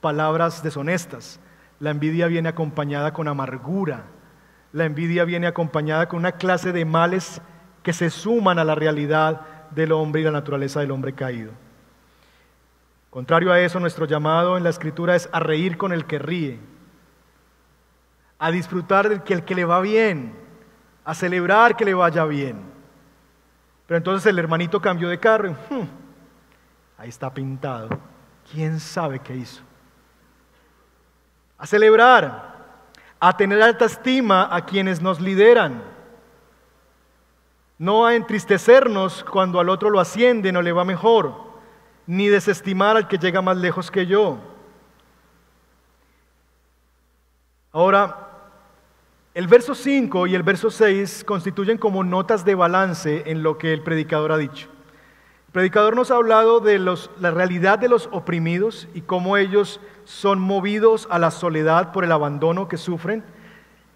palabras 0.00 0.62
deshonestas, 0.62 1.40
la 1.80 1.90
envidia 1.90 2.28
viene 2.28 2.48
acompañada 2.48 3.12
con 3.12 3.26
amargura, 3.26 4.04
la 4.72 4.84
envidia 4.84 5.24
viene 5.24 5.48
acompañada 5.48 6.08
con 6.08 6.20
una 6.20 6.32
clase 6.32 6.72
de 6.72 6.84
males 6.84 7.40
que 7.82 7.92
se 7.92 8.10
suman 8.10 8.58
a 8.58 8.64
la 8.64 8.76
realidad 8.76 9.40
del 9.72 9.92
hombre 9.92 10.20
y 10.20 10.24
la 10.24 10.30
naturaleza 10.30 10.80
del 10.80 10.92
hombre 10.92 11.12
caído. 11.12 11.52
Contrario 13.10 13.50
a 13.50 13.58
eso, 13.60 13.80
nuestro 13.80 14.06
llamado 14.06 14.56
en 14.56 14.62
la 14.62 14.70
escritura 14.70 15.16
es 15.16 15.28
a 15.32 15.40
reír 15.40 15.76
con 15.76 15.92
el 15.92 16.04
que 16.04 16.18
ríe, 16.18 16.60
a 18.38 18.50
disfrutar 18.50 19.08
del 19.08 19.22
que 19.22 19.34
el 19.34 19.44
que 19.44 19.54
le 19.54 19.64
va 19.64 19.80
bien, 19.80 20.34
a 21.04 21.14
celebrar 21.14 21.76
que 21.76 21.84
le 21.84 21.94
vaya 21.94 22.24
bien. 22.26 22.60
Pero 23.86 23.98
entonces 23.98 24.26
el 24.26 24.38
hermanito 24.38 24.80
cambió 24.80 25.08
de 25.08 25.18
carro. 25.18 25.56
Hmm, 25.70 26.05
Ahí 26.98 27.08
está 27.08 27.32
pintado. 27.32 27.88
¿Quién 28.50 28.80
sabe 28.80 29.18
qué 29.18 29.36
hizo? 29.36 29.62
A 31.58 31.66
celebrar, 31.66 32.56
a 33.18 33.36
tener 33.36 33.62
alta 33.62 33.86
estima 33.86 34.54
a 34.54 34.64
quienes 34.64 35.00
nos 35.02 35.20
lideran. 35.20 35.82
No 37.78 38.06
a 38.06 38.14
entristecernos 38.14 39.24
cuando 39.24 39.60
al 39.60 39.68
otro 39.68 39.90
lo 39.90 40.00
ascienden 40.00 40.56
o 40.56 40.62
le 40.62 40.72
va 40.72 40.84
mejor, 40.84 41.34
ni 42.06 42.28
desestimar 42.28 42.96
al 42.96 43.08
que 43.08 43.18
llega 43.18 43.42
más 43.42 43.56
lejos 43.56 43.90
que 43.90 44.06
yo. 44.06 44.38
Ahora, 47.72 48.30
el 49.34 49.46
verso 49.48 49.74
5 49.74 50.26
y 50.28 50.34
el 50.34 50.42
verso 50.42 50.70
6 50.70 51.24
constituyen 51.24 51.76
como 51.76 52.02
notas 52.02 52.42
de 52.46 52.54
balance 52.54 53.24
en 53.26 53.42
lo 53.42 53.58
que 53.58 53.74
el 53.74 53.82
predicador 53.82 54.32
ha 54.32 54.38
dicho 54.38 54.70
predicador 55.52 55.96
nos 55.96 56.10
ha 56.10 56.16
hablado 56.16 56.60
de 56.60 56.78
la 56.78 57.30
realidad 57.30 57.78
de 57.78 57.88
los 57.88 58.08
oprimidos 58.12 58.88
y 58.94 59.02
cómo 59.02 59.36
ellos 59.36 59.80
son 60.04 60.38
movidos 60.38 61.08
a 61.10 61.18
la 61.18 61.30
soledad 61.30 61.92
por 61.92 62.04
el 62.04 62.12
abandono 62.12 62.68
que 62.68 62.76
sufren. 62.76 63.24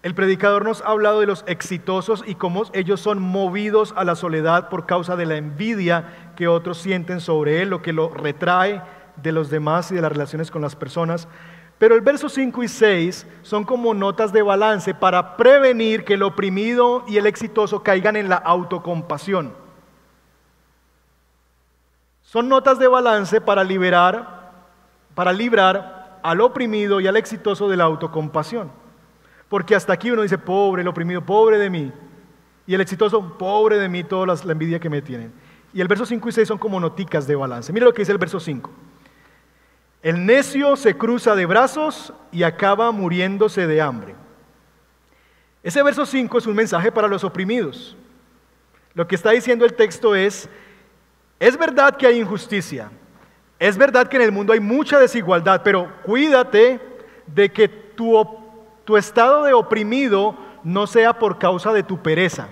El 0.03 0.15
predicador 0.15 0.65
nos 0.65 0.81
ha 0.81 0.87
hablado 0.87 1.19
de 1.19 1.27
los 1.27 1.43
exitosos 1.47 2.23
y 2.25 2.33
cómo 2.33 2.63
ellos 2.73 2.99
son 2.99 3.21
movidos 3.21 3.93
a 3.95 4.03
la 4.03 4.15
soledad 4.15 4.69
por 4.69 4.87
causa 4.87 5.15
de 5.15 5.27
la 5.27 5.35
envidia 5.35 6.33
que 6.35 6.47
otros 6.47 6.79
sienten 6.79 7.19
sobre 7.19 7.61
él, 7.61 7.69
lo 7.69 7.83
que 7.83 7.93
lo 7.93 8.09
retrae 8.09 8.81
de 9.21 9.31
los 9.31 9.51
demás 9.51 9.91
y 9.91 9.95
de 9.95 10.01
las 10.01 10.11
relaciones 10.11 10.49
con 10.49 10.63
las 10.63 10.75
personas. 10.75 11.27
Pero 11.77 11.93
el 11.93 12.01
verso 12.01 12.29
5 12.29 12.63
y 12.63 12.67
6 12.67 13.27
son 13.43 13.63
como 13.63 13.93
notas 13.93 14.33
de 14.33 14.41
balance 14.41 14.95
para 14.95 15.37
prevenir 15.37 16.03
que 16.03 16.15
el 16.15 16.23
oprimido 16.23 17.03
y 17.07 17.17
el 17.17 17.27
exitoso 17.27 17.83
caigan 17.83 18.15
en 18.15 18.29
la 18.29 18.37
autocompasión. 18.37 19.60
Son 22.31 22.47
notas 22.47 22.79
de 22.79 22.87
balance 22.87 23.41
para 23.41 23.61
liberar, 23.61 24.53
para 25.15 25.33
librar 25.33 26.21
al 26.23 26.39
oprimido 26.39 27.01
y 27.01 27.07
al 27.07 27.17
exitoso 27.17 27.67
de 27.67 27.75
la 27.75 27.83
autocompasión. 27.83 28.71
Porque 29.49 29.75
hasta 29.75 29.91
aquí 29.91 30.11
uno 30.11 30.21
dice, 30.21 30.37
pobre, 30.37 30.81
el 30.81 30.87
oprimido, 30.87 31.25
pobre 31.25 31.57
de 31.57 31.69
mí. 31.69 31.91
Y 32.65 32.73
el 32.73 32.79
exitoso, 32.79 33.37
pobre 33.37 33.77
de 33.79 33.89
mí, 33.89 34.05
toda 34.05 34.27
la 34.27 34.51
envidia 34.53 34.79
que 34.79 34.89
me 34.89 35.01
tienen. 35.01 35.33
Y 35.73 35.81
el 35.81 35.89
verso 35.89 36.05
5 36.05 36.29
y 36.29 36.31
6 36.31 36.47
son 36.47 36.57
como 36.57 36.79
noticas 36.79 37.27
de 37.27 37.35
balance. 37.35 37.73
Mira 37.73 37.85
lo 37.85 37.93
que 37.93 38.03
dice 38.03 38.13
el 38.13 38.17
verso 38.17 38.39
5. 38.39 38.71
El 40.01 40.25
necio 40.25 40.77
se 40.77 40.97
cruza 40.97 41.35
de 41.35 41.45
brazos 41.45 42.13
y 42.31 42.43
acaba 42.43 42.93
muriéndose 42.93 43.67
de 43.67 43.81
hambre. 43.81 44.15
Ese 45.63 45.83
verso 45.83 46.05
5 46.05 46.37
es 46.37 46.47
un 46.47 46.55
mensaje 46.55 46.93
para 46.93 47.09
los 47.09 47.25
oprimidos. 47.25 47.97
Lo 48.93 49.05
que 49.05 49.15
está 49.15 49.31
diciendo 49.31 49.65
el 49.65 49.73
texto 49.73 50.15
es, 50.15 50.47
es 51.41 51.57
verdad 51.57 51.97
que 51.97 52.05
hay 52.05 52.19
injusticia, 52.19 52.91
es 53.57 53.75
verdad 53.75 54.07
que 54.07 54.15
en 54.15 54.21
el 54.21 54.31
mundo 54.31 54.53
hay 54.53 54.59
mucha 54.59 54.99
desigualdad, 54.99 55.61
pero 55.63 55.91
cuídate 56.03 56.79
de 57.25 57.51
que 57.51 57.67
tu, 57.67 58.95
estado 58.95 59.45
de 59.45 59.53
oprimido 59.53 60.37
no 60.63 60.85
sea 60.85 61.17
por 61.17 61.39
causa 61.39 61.73
de 61.73 61.81
tu 61.81 61.97
pereza. 61.97 62.47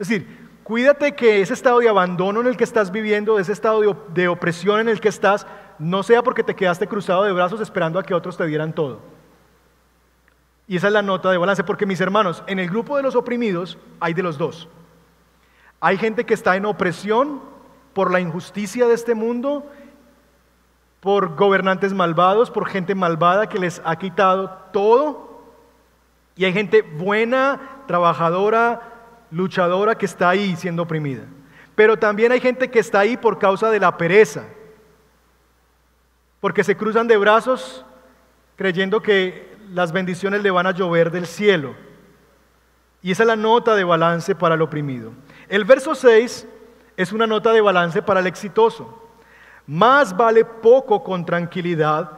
Es 0.00 0.08
decir, 0.08 0.48
cuídate 0.64 1.14
que 1.14 1.40
ese 1.40 1.54
estado 1.54 1.78
de 1.78 1.88
abandono 1.88 2.40
en 2.40 2.48
el 2.48 2.56
que 2.56 2.64
estás 2.64 2.90
viviendo, 2.90 3.38
ese 3.38 3.52
estado 3.52 3.82
de, 3.82 3.94
de, 4.14 4.26
opresión 4.26 4.80
en 4.80 4.88
el 4.88 4.98
que 4.98 5.08
estás, 5.08 5.46
no 5.78 6.02
sea 6.02 6.24
porque 6.24 6.42
te 6.42 6.56
quedaste 6.56 6.88
cruzado 6.88 7.22
de 7.22 7.30
brazos 7.30 7.60
esperando 7.60 8.00
a 8.00 8.02
que 8.02 8.14
otros 8.14 8.36
te 8.36 8.46
dieran 8.46 8.72
todo. 8.72 8.98
Y 10.66 10.76
esa 10.76 10.88
es 10.88 10.92
la 10.92 11.02
nota 11.02 11.30
de 11.30 11.38
balance, 11.38 11.62
porque 11.62 11.86
mis 11.86 12.00
hermanos, 12.00 12.42
en 12.48 12.58
el 12.58 12.68
grupo 12.68 12.96
de 12.96 13.04
los 13.04 13.14
oprimidos 13.14 13.78
hay 14.00 14.12
de 14.12 14.24
los 14.24 14.38
dos. 14.38 14.68
Hay 15.80 15.96
gente 15.96 16.24
que 16.24 16.34
está 16.34 16.56
en 16.56 16.66
opresión 16.66 17.40
por 17.92 18.10
la 18.10 18.20
injusticia 18.20 18.86
de 18.86 18.94
este 18.94 19.14
mundo, 19.14 19.70
por 21.00 21.36
gobernantes 21.36 21.94
malvados, 21.94 22.50
por 22.50 22.68
gente 22.68 22.94
malvada 22.94 23.48
que 23.48 23.58
les 23.58 23.80
ha 23.84 23.96
quitado 23.96 24.50
todo. 24.72 25.42
Y 26.36 26.44
hay 26.44 26.52
gente 26.52 26.82
buena, 26.82 27.60
trabajadora, 27.86 28.80
luchadora 29.30 29.96
que 29.96 30.06
está 30.06 30.30
ahí 30.30 30.56
siendo 30.56 30.82
oprimida. 30.82 31.24
Pero 31.74 31.96
también 31.96 32.32
hay 32.32 32.40
gente 32.40 32.70
que 32.70 32.80
está 32.80 33.00
ahí 33.00 33.16
por 33.16 33.38
causa 33.38 33.70
de 33.70 33.80
la 33.80 33.96
pereza, 33.96 34.44
porque 36.40 36.64
se 36.64 36.76
cruzan 36.76 37.06
de 37.06 37.16
brazos 37.16 37.84
creyendo 38.56 39.00
que 39.00 39.56
las 39.72 39.92
bendiciones 39.92 40.42
le 40.42 40.50
van 40.50 40.66
a 40.66 40.72
llover 40.72 41.10
del 41.10 41.26
cielo. 41.26 41.74
Y 43.02 43.12
esa 43.12 43.22
es 43.22 43.26
la 43.28 43.36
nota 43.36 43.76
de 43.76 43.84
balance 43.84 44.34
para 44.34 44.56
el 44.56 44.62
oprimido. 44.62 45.12
El 45.48 45.64
verso 45.64 45.94
6 45.94 46.46
es 46.96 47.12
una 47.12 47.26
nota 47.26 47.52
de 47.52 47.60
balance 47.60 48.02
para 48.02 48.20
el 48.20 48.26
exitoso. 48.26 49.02
Más 49.66 50.16
vale 50.16 50.44
poco 50.44 51.02
con 51.02 51.24
tranquilidad 51.24 52.10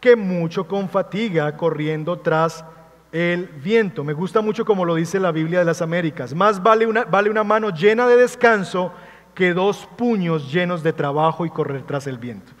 que 0.00 0.14
mucho 0.14 0.68
con 0.68 0.88
fatiga 0.88 1.56
corriendo 1.56 2.18
tras 2.18 2.64
el 3.12 3.46
viento. 3.46 4.04
Me 4.04 4.12
gusta 4.12 4.40
mucho 4.40 4.64
como 4.64 4.84
lo 4.84 4.94
dice 4.94 5.18
la 5.18 5.32
Biblia 5.32 5.60
de 5.60 5.64
las 5.64 5.82
Américas. 5.82 6.34
Más 6.34 6.62
vale 6.62 6.86
una, 6.86 7.04
vale 7.04 7.30
una 7.30 7.44
mano 7.44 7.70
llena 7.70 8.06
de 8.06 8.16
descanso 8.16 8.92
que 9.34 9.52
dos 9.52 9.88
puños 9.96 10.52
llenos 10.52 10.82
de 10.82 10.92
trabajo 10.92 11.44
y 11.44 11.50
correr 11.50 11.82
tras 11.82 12.06
el 12.06 12.18
viento. 12.18 12.52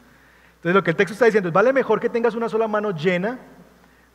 Entonces 0.56 0.74
lo 0.74 0.82
que 0.82 0.90
el 0.90 0.96
texto 0.96 1.12
está 1.12 1.26
diciendo 1.26 1.48
es, 1.48 1.54
vale 1.54 1.72
mejor 1.72 2.00
que 2.00 2.08
tengas 2.08 2.34
una 2.34 2.48
sola 2.48 2.66
mano 2.66 2.90
llena, 2.90 3.38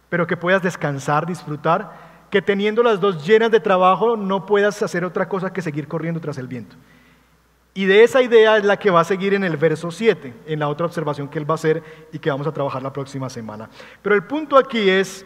pero 0.09 0.27
que 0.27 0.35
puedas 0.35 0.61
descansar, 0.61 1.25
disfrutar, 1.25 2.10
que 2.31 2.41
teniendo 2.41 2.81
las 2.81 2.99
dos 2.99 3.25
llenas 3.25 3.51
de 3.51 3.59
trabajo 3.59 4.17
no 4.17 4.45
puedas 4.45 4.81
hacer 4.81 5.05
otra 5.05 5.27
cosa 5.27 5.53
que 5.53 5.61
seguir 5.61 5.87
corriendo 5.87 6.19
tras 6.19 6.37
el 6.37 6.47
viento. 6.47 6.75
Y 7.73 7.85
de 7.85 8.03
esa 8.03 8.21
idea 8.21 8.57
es 8.57 8.65
la 8.65 8.77
que 8.77 8.89
va 8.89 9.01
a 9.01 9.05
seguir 9.05 9.33
en 9.33 9.43
el 9.43 9.57
verso 9.57 9.91
7, 9.91 10.33
en 10.45 10.59
la 10.59 10.67
otra 10.67 10.85
observación 10.85 11.27
que 11.27 11.39
él 11.39 11.49
va 11.49 11.53
a 11.53 11.55
hacer 11.55 11.83
y 12.11 12.19
que 12.19 12.29
vamos 12.29 12.47
a 12.47 12.51
trabajar 12.51 12.81
la 12.81 12.91
próxima 12.91 13.29
semana. 13.29 13.69
Pero 14.01 14.15
el 14.15 14.23
punto 14.23 14.57
aquí 14.57 14.89
es, 14.89 15.25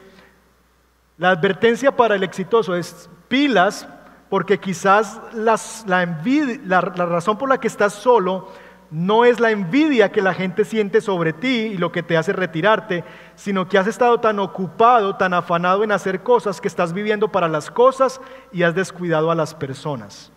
la 1.17 1.29
advertencia 1.29 1.95
para 1.95 2.15
el 2.15 2.23
exitoso 2.23 2.75
es 2.75 3.09
pilas, 3.27 3.87
porque 4.29 4.59
quizás 4.59 5.21
la, 5.33 5.55
la 5.85 6.81
razón 6.81 7.37
por 7.37 7.49
la 7.49 7.59
que 7.59 7.67
estás 7.67 7.93
solo 7.93 8.49
no 8.91 9.25
es 9.25 9.39
la 9.39 9.51
envidia 9.51 10.11
que 10.11 10.21
la 10.21 10.33
gente 10.33 10.63
siente 10.63 11.01
sobre 11.01 11.33
ti 11.33 11.71
y 11.73 11.77
lo 11.77 11.91
que 11.91 12.03
te 12.03 12.17
hace 12.17 12.33
retirarte, 12.33 13.03
sino 13.35 13.67
que 13.67 13.77
has 13.77 13.87
estado 13.87 14.19
tan 14.19 14.39
ocupado, 14.39 15.15
tan 15.15 15.33
afanado 15.33 15.83
en 15.83 15.91
hacer 15.91 16.21
cosas 16.21 16.61
que 16.61 16.67
estás 16.67 16.93
viviendo 16.93 17.31
para 17.31 17.47
las 17.47 17.71
cosas 17.71 18.21
y 18.51 18.63
has 18.63 18.75
descuidado 18.75 19.31
a 19.31 19.35
las 19.35 19.53
personas. 19.53 20.31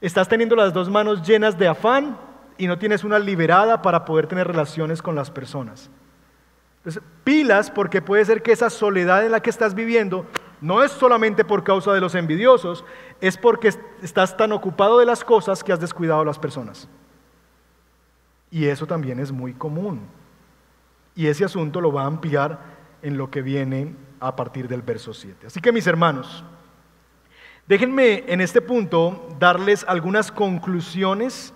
Estás 0.00 0.28
teniendo 0.28 0.56
las 0.56 0.72
dos 0.72 0.90
manos 0.90 1.26
llenas 1.26 1.56
de 1.56 1.68
afán 1.68 2.18
y 2.58 2.66
no 2.66 2.78
tienes 2.78 3.04
una 3.04 3.18
liberada 3.18 3.82
para 3.82 4.04
poder 4.04 4.26
tener 4.26 4.46
relaciones 4.46 5.00
con 5.00 5.14
las 5.14 5.30
personas. 5.30 5.90
Entonces, 6.78 7.02
pilas 7.24 7.70
porque 7.70 8.02
puede 8.02 8.24
ser 8.24 8.42
que 8.42 8.52
esa 8.52 8.68
soledad 8.68 9.24
en 9.24 9.32
la 9.32 9.40
que 9.40 9.48
estás 9.48 9.74
viviendo 9.74 10.26
no 10.60 10.82
es 10.82 10.92
solamente 10.92 11.44
por 11.44 11.64
causa 11.64 11.92
de 11.92 12.00
los 12.00 12.14
envidiosos, 12.14 12.84
es 13.20 13.38
porque 13.38 13.72
estás 14.02 14.36
tan 14.36 14.52
ocupado 14.52 14.98
de 14.98 15.06
las 15.06 15.24
cosas 15.24 15.64
que 15.64 15.72
has 15.72 15.80
descuidado 15.80 16.20
a 16.20 16.24
las 16.24 16.38
personas. 16.38 16.88
Y 18.54 18.66
eso 18.66 18.86
también 18.86 19.18
es 19.18 19.32
muy 19.32 19.52
común. 19.52 20.02
Y 21.16 21.26
ese 21.26 21.44
asunto 21.44 21.80
lo 21.80 21.92
va 21.92 22.02
a 22.02 22.06
ampliar 22.06 22.60
en 23.02 23.18
lo 23.18 23.28
que 23.28 23.42
viene 23.42 23.96
a 24.20 24.36
partir 24.36 24.68
del 24.68 24.80
verso 24.80 25.12
7. 25.12 25.48
Así 25.48 25.60
que 25.60 25.72
mis 25.72 25.88
hermanos, 25.88 26.44
déjenme 27.66 28.22
en 28.28 28.40
este 28.40 28.60
punto 28.60 29.26
darles 29.40 29.84
algunas 29.88 30.30
conclusiones 30.30 31.52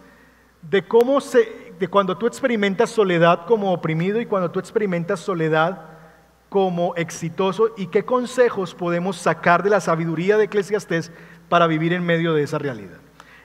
de 0.61 0.89
cómo 0.89 1.21
se, 1.21 1.73
de 1.79 1.87
cuando 1.87 2.19
tú 2.19 2.27
experimentas 2.27 2.91
soledad 2.91 3.47
como 3.47 3.73
oprimido 3.73 4.21
y 4.21 4.27
cuando 4.27 4.51
tú 4.51 4.59
experimentas 4.59 5.21
soledad 5.21 5.81
como 6.49 6.97
exitoso 6.97 7.75
y 7.77 7.87
qué 7.87 8.05
consejos 8.05 8.75
podemos 8.75 9.19
sacar 9.19 9.63
de 9.63 9.71
la 9.71 9.81
sabiduría 9.81 10.37
de 10.37 10.47
Eclesiastés 10.47 11.13
para 11.49 11.69
vivir 11.69 11.93
en 11.93 12.05
medio 12.05 12.35
de 12.35 12.43
esa 12.43 12.59
realidad. 12.59 12.99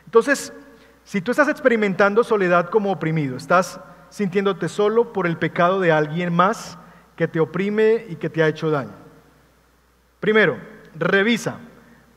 Entonces, 0.06 0.54
si 1.04 1.22
tú 1.22 1.32
estás 1.32 1.50
experimentando 1.50 2.24
soledad 2.24 2.70
como 2.70 2.92
oprimido, 2.92 3.36
estás 3.36 3.80
sintiéndote 4.10 4.70
solo 4.70 5.12
por 5.12 5.28
el 5.28 5.38
pecado 5.38 5.80
de 5.80 5.92
alguien 5.92 6.34
más 6.34 6.78
que 7.16 7.28
te 7.28 7.39
oprime 7.39 8.06
y 8.10 8.16
que 8.16 8.30
te 8.30 8.44
ha 8.44 8.48
hecho 8.48 8.70
daño. 8.70 8.94
Primero, 10.20 10.58
revisa. 10.96 11.58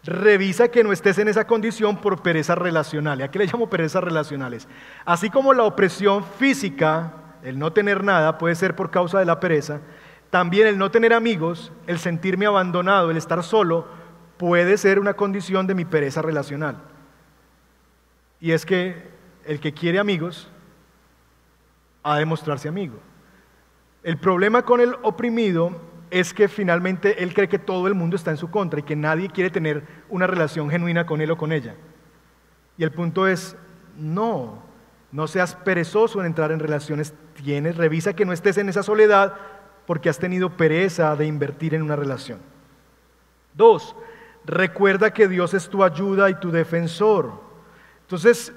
Revisa 0.05 0.69
que 0.69 0.85
no 0.85 0.93
estés 0.93 1.19
en 1.19 1.27
esa 1.27 1.47
condición 1.47 1.97
por 1.97 2.23
pereza 2.23 2.55
relacional. 2.55 3.19
¿Y 3.19 3.23
a 3.25 3.31
qué 3.31 3.41
le 3.41 3.47
llamo 3.47 3.69
perezas 3.69 4.05
relacionales? 4.05 4.69
Así 5.05 5.31
como 5.31 5.53
la 5.53 5.65
opresión 5.65 6.25
física, 6.25 7.13
el 7.43 7.59
no 7.59 7.73
tener 7.73 8.05
nada, 8.05 8.39
puede 8.39 8.55
ser 8.55 8.77
por 8.77 8.91
causa 8.91 9.19
de 9.19 9.25
la 9.25 9.41
pereza, 9.41 9.81
también 10.31 10.67
el 10.67 10.79
no 10.79 10.91
tener 10.91 11.13
amigos, 11.13 11.73
el 11.87 11.99
sentirme 11.99 12.47
abandonado, 12.47 13.11
el 13.11 13.17
estar 13.17 13.43
solo, 13.43 13.87
puede 14.37 14.77
ser 14.77 15.01
una 15.01 15.15
condición 15.15 15.67
de 15.67 15.75
mi 15.75 15.85
pereza 15.85 16.23
relacional. 16.23 16.77
Y 18.41 18.53
es 18.53 18.67
que 18.67 19.03
el 19.45 19.61
que 19.61 19.73
quiere 19.73 19.99
amigos 19.99 20.49
ha 22.03 22.19
de 22.19 22.25
mostrarse 22.25 22.69
amigo. 22.69 22.99
El 24.03 24.19
problema 24.19 24.63
con 24.63 24.81
el 24.81 24.95
oprimido 25.03 25.81
es 26.11 26.33
que 26.33 26.49
finalmente 26.49 27.23
él 27.23 27.35
cree 27.35 27.49
que 27.49 27.59
todo 27.59 27.89
el 27.89 27.95
mundo 27.95 28.17
está 28.17 28.31
en 28.31 28.37
su 28.37 28.51
contra 28.51 28.81
y 28.81 28.85
que 28.85 28.95
nadie 28.95 29.29
quiere 29.29 29.51
tener 29.51 29.85
una 30.09 30.27
relación 30.27 30.71
genuina 30.71 31.07
con 31.07 31.21
él 31.21 31.31
o 31.31 31.37
con 31.37 31.53
ella. 31.53 31.75
Y 32.79 32.85
el 32.85 32.93
punto 32.93 33.27
es, 33.27 33.57
no, 33.97 34.63
no 35.11 35.27
seas 35.27 35.57
perezoso 35.57 36.21
en 36.21 36.27
entrar 36.27 36.53
en 36.53 36.61
relaciones, 36.61 37.15
tienes, 37.35 37.77
revisa 37.77 38.15
que 38.15 38.25
no 38.25 38.33
estés 38.33 38.59
en 38.59 38.69
esa 38.69 38.83
soledad 38.83 39.35
porque 39.87 40.09
has 40.09 40.19
tenido 40.19 40.57
pereza 40.57 41.17
de 41.17 41.27
invertir 41.27 41.75
en 41.75 41.83
una 41.83 41.97
relación. 41.97 42.39
Dos, 43.55 43.97
recuerda 44.45 45.13
que 45.13 45.29
Dios 45.29 45.55
es 45.55 45.69
tu 45.69 45.83
ayuda 45.83 46.29
y 46.29 46.35
tu 46.35 46.51
defensor. 46.51 47.46
Entonces, 48.07 48.53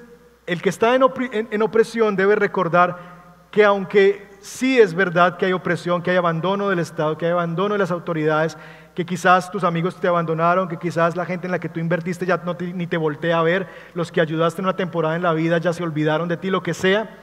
el 0.46 0.62
que 0.62 0.68
está 0.68 0.94
en, 0.94 1.62
opresión 1.62 2.14
debe 2.14 2.36
recordar 2.36 3.46
que 3.50 3.64
aunque 3.64 4.28
sí 4.40 4.78
es 4.78 4.94
verdad 4.94 5.36
que 5.36 5.46
hay 5.46 5.52
opresión, 5.52 6.02
que 6.02 6.12
hay 6.12 6.16
abandono 6.16 6.68
del 6.68 6.78
Estado, 6.78 7.18
que 7.18 7.26
hay 7.26 7.32
abandono 7.32 7.74
de 7.74 7.78
las 7.78 7.90
autoridades, 7.90 8.56
que 8.94 9.04
quizás 9.04 9.50
tus 9.50 9.64
amigos 9.64 9.96
te 9.96 10.06
abandonaron, 10.06 10.68
que 10.68 10.76
quizás 10.76 11.16
la 11.16 11.26
gente 11.26 11.48
en 11.48 11.50
la 11.50 11.58
que 11.58 11.68
tú 11.68 11.80
invertiste 11.80 12.26
ya 12.26 12.36
no 12.44 12.56
ni 12.60 12.86
te 12.86 12.96
voltea 12.96 13.40
a 13.40 13.42
ver, 13.42 13.66
los 13.94 14.12
que 14.12 14.20
ayudaste 14.20 14.60
en 14.60 14.66
una 14.66 14.76
temporada 14.76 15.16
en 15.16 15.22
la 15.22 15.32
vida 15.32 15.58
ya 15.58 15.72
se 15.72 15.82
olvidaron 15.82 16.28
de 16.28 16.36
ti, 16.36 16.48
lo 16.50 16.62
que 16.62 16.74
sea. 16.74 17.18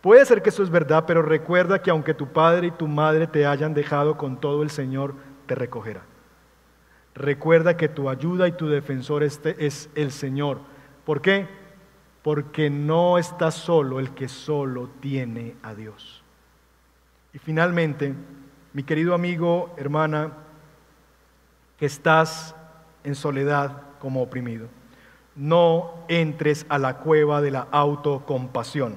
Puede 0.00 0.24
ser 0.26 0.42
que 0.42 0.50
eso 0.50 0.62
es 0.62 0.70
verdad, 0.70 1.04
pero 1.08 1.22
recuerda 1.22 1.82
que 1.82 1.90
aunque 1.90 2.14
tu 2.14 2.28
padre 2.28 2.68
y 2.68 2.70
tu 2.70 2.86
madre 2.86 3.26
te 3.26 3.46
hayan 3.46 3.74
dejado 3.74 4.16
con 4.16 4.40
todo, 4.40 4.62
el 4.62 4.70
Señor 4.70 5.14
te 5.46 5.56
recogerá. 5.56 6.02
Recuerda 7.14 7.76
que 7.76 7.88
tu 7.88 8.08
ayuda 8.08 8.46
y 8.46 8.52
tu 8.52 8.68
defensor 8.68 9.24
este 9.24 9.66
es 9.66 9.90
el 9.96 10.12
Señor. 10.12 10.60
¿Por 11.04 11.20
qué? 11.20 11.63
Porque 12.24 12.70
no 12.70 13.18
está 13.18 13.50
solo 13.50 14.00
el 14.00 14.14
que 14.14 14.28
solo 14.28 14.88
tiene 15.00 15.56
a 15.62 15.74
Dios. 15.74 16.24
Y 17.34 17.38
finalmente, 17.38 18.14
mi 18.72 18.82
querido 18.82 19.12
amigo, 19.12 19.74
hermana, 19.76 20.32
que 21.78 21.84
estás 21.84 22.56
en 23.04 23.14
soledad 23.14 23.82
como 23.98 24.22
oprimido, 24.22 24.68
no 25.36 25.92
entres 26.08 26.64
a 26.70 26.78
la 26.78 26.96
cueva 26.96 27.42
de 27.42 27.50
la 27.50 27.68
autocompasión. 27.70 28.96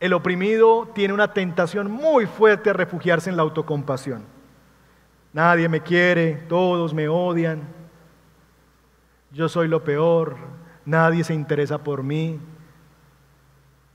El 0.00 0.12
oprimido 0.12 0.88
tiene 0.92 1.14
una 1.14 1.32
tentación 1.32 1.88
muy 1.88 2.26
fuerte 2.26 2.70
a 2.70 2.72
refugiarse 2.72 3.30
en 3.30 3.36
la 3.36 3.42
autocompasión. 3.42 4.24
Nadie 5.32 5.68
me 5.68 5.80
quiere, 5.82 6.34
todos 6.48 6.92
me 6.92 7.06
odian, 7.06 7.62
yo 9.30 9.48
soy 9.48 9.68
lo 9.68 9.84
peor, 9.84 10.65
nadie 10.86 11.24
se 11.24 11.34
interesa 11.34 11.76
por 11.76 12.02
mí. 12.02 12.40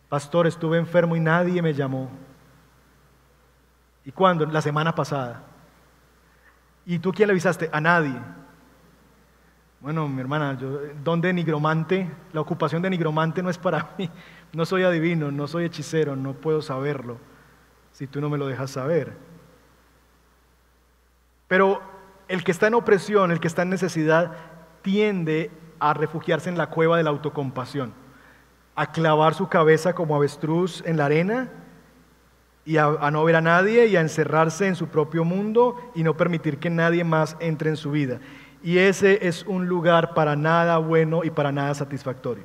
Pastor, 0.10 0.46
estuve 0.46 0.78
enfermo 0.78 1.16
y 1.16 1.20
nadie 1.20 1.62
me 1.62 1.74
llamó. 1.74 2.12
¿Y 4.06 4.12
cuándo? 4.12 4.46
La 4.46 4.62
semana 4.62 4.94
pasada. 4.94 5.44
¿Y 6.86 7.00
tú 7.00 7.12
quién 7.12 7.28
le 7.28 7.32
avisaste? 7.32 7.70
A 7.72 7.80
nadie. 7.80 8.20
Bueno, 9.80 10.08
mi 10.08 10.22
hermana, 10.22 10.58
yo, 10.60 10.80
don 11.04 11.22
de 11.22 11.34
nigromante, 11.34 12.12
la 12.34 12.42
ocupación 12.42 12.82
de 12.82 12.90
nigromante 12.90 13.42
no 13.42 13.50
es 13.50 13.58
para 13.58 13.92
mí. 13.98 14.10
No 14.54 14.66
soy 14.66 14.84
adivino, 14.84 15.32
no 15.32 15.48
soy 15.48 15.66
hechicero, 15.66 16.16
no 16.16 16.34
puedo 16.34 16.62
saberlo 16.62 17.18
si 17.92 18.08
tú 18.08 18.22
no 18.22 18.30
me 18.30 18.38
lo 18.38 18.48
dejas 18.48 18.72
saber. 18.72 19.14
Pero 21.48 21.82
el 22.28 22.44
que 22.44 22.52
está 22.52 22.68
en 22.68 22.76
opresión, 22.76 23.32
el 23.32 23.40
que 23.40 23.48
está 23.48 23.64
en 23.64 23.70
necesidad, 23.70 24.34
tiende 24.82 25.52
a 25.82 25.96
refugiarse 25.96 26.48
en 26.48 26.58
la 26.58 26.68
cueva 26.68 26.96
de 26.96 27.04
la 27.04 27.10
autocompasión, 27.10 27.92
a 28.76 28.92
clavar 28.92 29.34
su 29.34 29.50
cabeza 29.50 29.94
como 29.94 30.16
avestruz 30.16 30.84
en 30.86 30.96
la 30.96 31.06
arena 31.06 31.50
y 32.64 32.78
a, 32.78 33.10
no 33.12 33.24
ver 33.24 33.36
a 33.36 33.42
nadie 33.42 33.88
y 33.88 33.96
a 33.96 34.02
encerrarse 34.02 34.68
en 34.68 34.76
su 34.76 34.88
propio 34.88 35.26
mundo 35.26 35.92
y 35.96 36.04
no 36.04 36.16
permitir 36.16 36.60
que 36.60 36.70
nadie 36.70 37.04
más 37.04 37.36
entre 37.40 37.72
en 37.72 37.78
su 37.78 37.90
vida. 37.90 38.20
Y 38.62 38.78
ese 38.78 39.28
es 39.28 39.44
un 39.48 39.66
lugar 39.66 40.14
para 40.14 40.36
nada 40.36 40.78
bueno 40.78 41.24
y 41.24 41.32
para 41.32 41.52
nada 41.52 41.74
satisfactorio. 41.74 42.44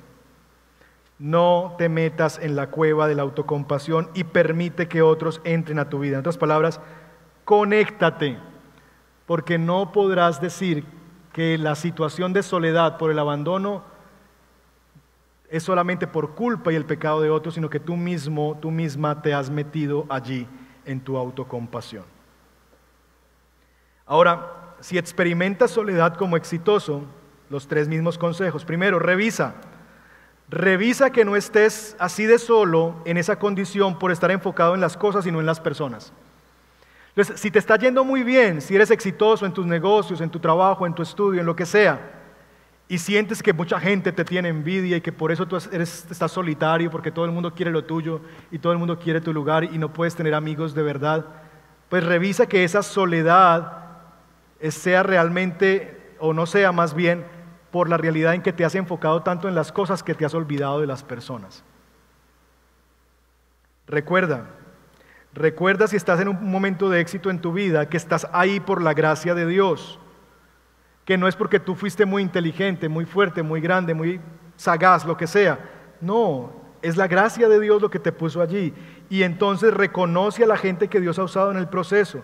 No 1.18 1.74
te 1.76 1.90
metas 1.90 2.38
en 2.42 2.56
la 2.56 2.68
cueva 2.70 3.06
de 3.06 3.14
la 3.14 3.22
autocompasión 3.22 4.08
y 4.14 4.24
permite 4.24 4.88
que 4.88 5.02
otros 5.02 5.42
entren 5.44 5.78
a 5.78 5.90
tu 5.90 5.98
vida. 5.98 6.14
En 6.14 6.20
otras 6.20 6.38
palabras, 6.38 6.80
conéctate, 7.44 8.38
porque 9.26 9.58
no 9.58 9.92
podrás 9.92 10.40
decir 10.40 10.95
que 11.36 11.58
la 11.58 11.74
situación 11.74 12.32
de 12.32 12.42
soledad 12.42 12.96
por 12.96 13.10
el 13.10 13.18
abandono 13.18 13.82
es 15.50 15.62
solamente 15.62 16.06
por 16.06 16.34
culpa 16.34 16.72
y 16.72 16.76
el 16.76 16.86
pecado 16.86 17.20
de 17.20 17.28
otros, 17.28 17.52
sino 17.52 17.68
que 17.68 17.78
tú 17.78 17.94
mismo, 17.94 18.56
tú 18.58 18.70
misma 18.70 19.20
te 19.20 19.34
has 19.34 19.50
metido 19.50 20.06
allí 20.08 20.48
en 20.86 20.98
tu 20.98 21.18
autocompasión. 21.18 22.04
Ahora, 24.06 24.76
si 24.80 24.96
experimentas 24.96 25.72
soledad 25.72 26.14
como 26.14 26.38
exitoso, 26.38 27.02
los 27.50 27.68
tres 27.68 27.86
mismos 27.86 28.16
consejos. 28.16 28.64
Primero, 28.64 28.98
revisa. 28.98 29.56
Revisa 30.48 31.10
que 31.10 31.26
no 31.26 31.36
estés 31.36 31.96
así 31.98 32.24
de 32.24 32.38
solo 32.38 32.94
en 33.04 33.18
esa 33.18 33.38
condición 33.38 33.98
por 33.98 34.10
estar 34.10 34.30
enfocado 34.30 34.74
en 34.74 34.80
las 34.80 34.96
cosas 34.96 35.26
y 35.26 35.32
no 35.32 35.40
en 35.40 35.46
las 35.46 35.60
personas. 35.60 36.14
Entonces, 37.16 37.40
si 37.40 37.50
te 37.50 37.58
está 37.58 37.78
yendo 37.78 38.04
muy 38.04 38.22
bien, 38.22 38.60
si 38.60 38.74
eres 38.74 38.90
exitoso 38.90 39.46
en 39.46 39.52
tus 39.54 39.64
negocios, 39.64 40.20
en 40.20 40.28
tu 40.28 40.38
trabajo, 40.38 40.86
en 40.86 40.94
tu 40.94 41.02
estudio, 41.02 41.40
en 41.40 41.46
lo 41.46 41.56
que 41.56 41.64
sea, 41.64 41.98
y 42.88 42.98
sientes 42.98 43.42
que 43.42 43.54
mucha 43.54 43.80
gente 43.80 44.12
te 44.12 44.22
tiene 44.22 44.50
envidia 44.50 44.98
y 44.98 45.00
que 45.00 45.12
por 45.12 45.32
eso 45.32 45.46
tú 45.48 45.56
eres, 45.72 46.06
estás 46.10 46.30
solitario, 46.30 46.90
porque 46.90 47.10
todo 47.10 47.24
el 47.24 47.30
mundo 47.30 47.54
quiere 47.54 47.70
lo 47.70 47.84
tuyo 47.84 48.20
y 48.50 48.58
todo 48.58 48.74
el 48.74 48.78
mundo 48.78 48.98
quiere 48.98 49.22
tu 49.22 49.32
lugar 49.32 49.64
y 49.64 49.78
no 49.78 49.94
puedes 49.94 50.14
tener 50.14 50.34
amigos 50.34 50.74
de 50.74 50.82
verdad, 50.82 51.24
pues 51.88 52.04
revisa 52.04 52.46
que 52.46 52.64
esa 52.64 52.82
soledad 52.82 53.84
sea 54.68 55.02
realmente, 55.02 56.14
o 56.18 56.34
no 56.34 56.44
sea 56.44 56.70
más 56.70 56.92
bien, 56.92 57.24
por 57.70 57.88
la 57.88 57.96
realidad 57.96 58.34
en 58.34 58.42
que 58.42 58.52
te 58.52 58.66
has 58.66 58.74
enfocado 58.74 59.22
tanto 59.22 59.48
en 59.48 59.54
las 59.54 59.72
cosas 59.72 60.02
que 60.02 60.14
te 60.14 60.26
has 60.26 60.34
olvidado 60.34 60.80
de 60.80 60.86
las 60.86 61.02
personas. 61.02 61.64
Recuerda, 63.86 64.50
Recuerda 65.36 65.86
si 65.86 65.96
estás 65.96 66.18
en 66.20 66.28
un 66.28 66.50
momento 66.50 66.88
de 66.88 66.98
éxito 66.98 67.28
en 67.28 67.42
tu 67.42 67.52
vida 67.52 67.90
que 67.90 67.98
estás 67.98 68.26
ahí 68.32 68.58
por 68.58 68.80
la 68.80 68.94
gracia 68.94 69.34
de 69.34 69.46
Dios, 69.46 69.98
que 71.04 71.18
no 71.18 71.28
es 71.28 71.36
porque 71.36 71.60
tú 71.60 71.74
fuiste 71.74 72.06
muy 72.06 72.22
inteligente, 72.22 72.88
muy 72.88 73.04
fuerte, 73.04 73.42
muy 73.42 73.60
grande, 73.60 73.92
muy 73.92 74.18
sagaz, 74.56 75.04
lo 75.04 75.14
que 75.14 75.26
sea. 75.26 75.58
No, 76.00 76.52
es 76.80 76.96
la 76.96 77.06
gracia 77.06 77.50
de 77.50 77.60
Dios 77.60 77.82
lo 77.82 77.90
que 77.90 77.98
te 77.98 78.12
puso 78.12 78.40
allí. 78.40 78.72
Y 79.10 79.24
entonces 79.24 79.74
reconoce 79.74 80.42
a 80.42 80.46
la 80.46 80.56
gente 80.56 80.88
que 80.88 81.02
Dios 81.02 81.18
ha 81.18 81.24
usado 81.24 81.50
en 81.50 81.58
el 81.58 81.68
proceso. 81.68 82.22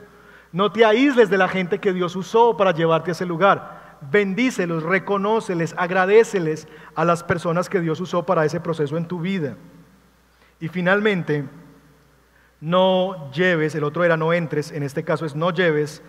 No 0.51 0.73
te 0.73 0.87
aísles 0.87 1.29
de 1.29 1.37
la 1.37 1.49
gente 1.49 1.81
que 1.81 1.93
Dios 1.93 2.17
usó 2.17 2.57
para 2.57 2.73
llevarte 2.73 3.11
a 3.11 3.13
ese 3.13 3.27
lugar. 3.27 3.99
Bendícelos, 4.11 4.85
reconóceles, 4.85 5.75
agradeceles 5.77 6.67
a 6.95 7.05
las 7.05 7.23
personas 7.23 7.69
que 7.69 7.81
Dios 7.83 8.01
usó 8.01 8.25
para 8.25 8.47
ese 8.47 8.59
proceso 8.59 8.97
en 8.97 9.07
tu 9.07 9.21
vida. 9.21 9.59
Y 10.61 10.69
finalmente, 10.69 11.45
no 12.63 13.29
lleves, 13.33 13.75
el 13.75 13.83
otro 13.83 14.05
era 14.05 14.17
no 14.17 14.33
entres, 14.33 14.71
en 14.71 14.85
este 14.85 15.03
caso 15.03 15.27
es 15.27 15.35
no 15.35 15.51
lleves 15.51 16.01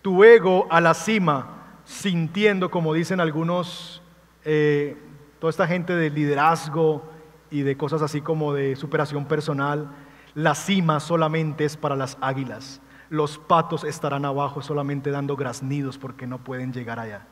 tu 0.00 0.24
ego 0.24 0.66
a 0.70 0.80
la 0.80 0.94
cima, 0.94 1.80
sintiendo, 1.84 2.70
como 2.70 2.94
dicen 2.94 3.20
algunos, 3.20 4.02
eh, 4.42 4.96
toda 5.38 5.50
esta 5.50 5.66
gente 5.66 5.94
de 5.94 6.08
liderazgo 6.08 7.04
y 7.50 7.60
de 7.60 7.76
cosas 7.76 8.00
así 8.00 8.22
como 8.22 8.54
de 8.54 8.74
superación 8.74 9.26
personal, 9.26 9.90
la 10.34 10.54
cima 10.54 10.98
solamente 11.00 11.66
es 11.66 11.76
para 11.76 11.94
las 11.94 12.16
águilas. 12.22 12.80
Los 13.10 13.36
patos 13.36 13.84
estarán 13.84 14.24
abajo 14.24 14.62
solamente 14.62 15.10
dando 15.10 15.36
graznidos 15.36 15.98
porque 15.98 16.26
no 16.26 16.38
pueden 16.38 16.72
llegar 16.72 16.98
allá. 16.98 17.26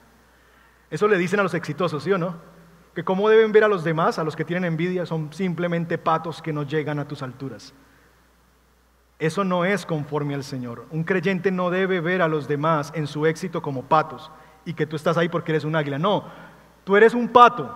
Eso 0.90 1.08
le 1.08 1.16
dicen 1.16 1.40
a 1.40 1.42
los 1.42 1.54
exitosos, 1.54 2.02
¿sí 2.02 2.12
o 2.12 2.18
no? 2.18 2.36
Que 2.94 3.04
cómo 3.04 3.30
deben 3.30 3.52
ver 3.52 3.64
a 3.64 3.68
los 3.68 3.84
demás, 3.84 4.18
a 4.18 4.24
los 4.24 4.36
que 4.36 4.44
tienen 4.44 4.64
envidia, 4.66 5.06
son 5.06 5.32
simplemente 5.32 5.96
patos 5.96 6.42
que 6.42 6.52
no 6.52 6.62
llegan 6.62 6.98
a 6.98 7.08
tus 7.08 7.22
alturas. 7.22 7.72
Eso 9.18 9.44
no 9.44 9.64
es 9.64 9.86
conforme 9.86 10.34
al 10.34 10.44
Señor. 10.44 10.86
Un 10.90 11.04
creyente 11.04 11.50
no 11.50 11.70
debe 11.70 12.00
ver 12.00 12.20
a 12.20 12.28
los 12.28 12.48
demás 12.48 12.92
en 12.94 13.06
su 13.06 13.24
éxito 13.26 13.62
como 13.62 13.82
patos 13.82 14.30
y 14.64 14.74
que 14.74 14.86
tú 14.86 14.96
estás 14.96 15.16
ahí 15.16 15.28
porque 15.28 15.52
eres 15.52 15.64
un 15.64 15.74
águila. 15.74 15.98
No, 15.98 16.24
tú 16.84 16.96
eres 16.96 17.14
un 17.14 17.28
pato, 17.28 17.74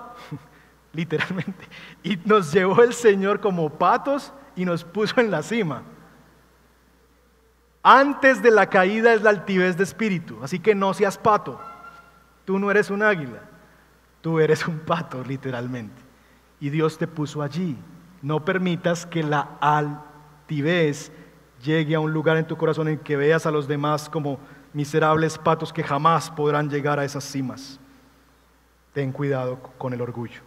literalmente. 0.93 1.67
Y 2.03 2.17
nos 2.25 2.53
llevó 2.53 2.83
el 2.83 2.93
Señor 2.93 3.41
como 3.41 3.71
patos 3.71 4.33
y 4.55 4.67
nos 4.67 4.85
puso 4.85 5.19
en 5.21 5.31
la 5.31 5.43
cima. 5.43 5.83
Antes 7.83 8.43
de 8.43 8.51
la 8.51 8.69
caída 8.69 9.15
es 9.15 9.23
la 9.23 9.31
altivez 9.31 9.79
de 9.79 9.85
espíritu, 9.85 10.39
así 10.43 10.59
que 10.59 10.75
no 10.75 10.93
seas 10.93 11.17
pato. 11.17 11.59
Tú 12.45 12.59
no 12.59 12.71
eres 12.71 12.91
un 12.91 13.03
águila, 13.03 13.41
tú 14.21 14.39
eres 14.39 14.67
un 14.67 14.81
pato, 14.81 15.25
literalmente. 15.25 16.03
Y 16.61 16.69
Dios 16.69 16.99
te 16.99 17.07
puso 17.07 17.41
allí. 17.41 17.79
No 18.21 18.45
permitas 18.45 19.07
que 19.07 19.23
la 19.23 19.57
altivez 19.63 21.11
llegue 21.63 21.95
a 21.95 22.01
un 22.01 22.13
lugar 22.13 22.37
en 22.37 22.47
tu 22.47 22.57
corazón 22.57 22.89
en 22.89 22.99
que 22.99 23.17
veas 23.17 23.47
a 23.47 23.51
los 23.51 23.69
demás 23.69 24.09
como 24.09 24.39
miserables 24.73 25.39
patos 25.39 25.73
que 25.73 25.83
jamás 25.83 26.31
podrán 26.31 26.71
llegar 26.71 26.99
a 26.99 27.05
esas 27.05 27.25
cimas. 27.25 27.79
Ten 28.93 29.13
cuidado 29.13 29.59
con 29.79 29.93
el 29.93 30.01
orgullo. 30.01 30.41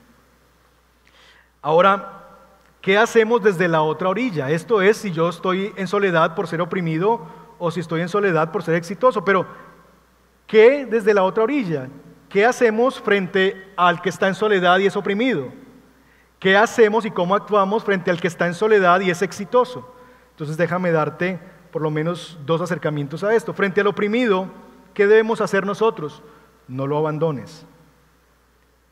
Ahora, 1.61 2.23
¿qué 2.81 2.97
hacemos 2.97 3.41
desde 3.41 3.67
la 3.67 3.81
otra 3.81 4.09
orilla? 4.09 4.49
Esto 4.49 4.81
es 4.81 4.97
si 4.97 5.11
yo 5.11 5.29
estoy 5.29 5.73
en 5.77 5.87
soledad 5.87 6.35
por 6.35 6.47
ser 6.47 6.61
oprimido 6.61 7.25
o 7.59 7.71
si 7.71 7.79
estoy 7.79 8.01
en 8.01 8.09
soledad 8.09 8.51
por 8.51 8.63
ser 8.63 8.75
exitoso. 8.75 9.23
Pero, 9.23 9.45
¿qué 10.45 10.85
desde 10.85 11.13
la 11.13 11.23
otra 11.23 11.43
orilla? 11.43 11.87
¿Qué 12.27 12.45
hacemos 12.45 12.99
frente 12.99 13.71
al 13.77 14.01
que 14.01 14.09
está 14.09 14.27
en 14.27 14.35
soledad 14.35 14.79
y 14.79 14.87
es 14.87 14.95
oprimido? 14.97 15.49
¿Qué 16.39 16.57
hacemos 16.57 17.05
y 17.05 17.11
cómo 17.11 17.35
actuamos 17.35 17.83
frente 17.83 18.11
al 18.11 18.19
que 18.19 18.27
está 18.27 18.47
en 18.47 18.53
soledad 18.53 18.99
y 18.99 19.09
es 19.09 19.21
exitoso? 19.21 19.92
Entonces 20.33 20.57
déjame 20.57 20.91
darte 20.91 21.39
por 21.71 21.81
lo 21.81 21.89
menos 21.89 22.37
dos 22.45 22.61
acercamientos 22.61 23.23
a 23.23 23.33
esto. 23.33 23.53
Frente 23.53 23.81
al 23.81 23.87
oprimido, 23.87 24.47
¿qué 24.93 25.07
debemos 25.07 25.41
hacer 25.41 25.65
nosotros? 25.65 26.21
No 26.67 26.85
lo 26.87 26.97
abandones. 26.97 27.65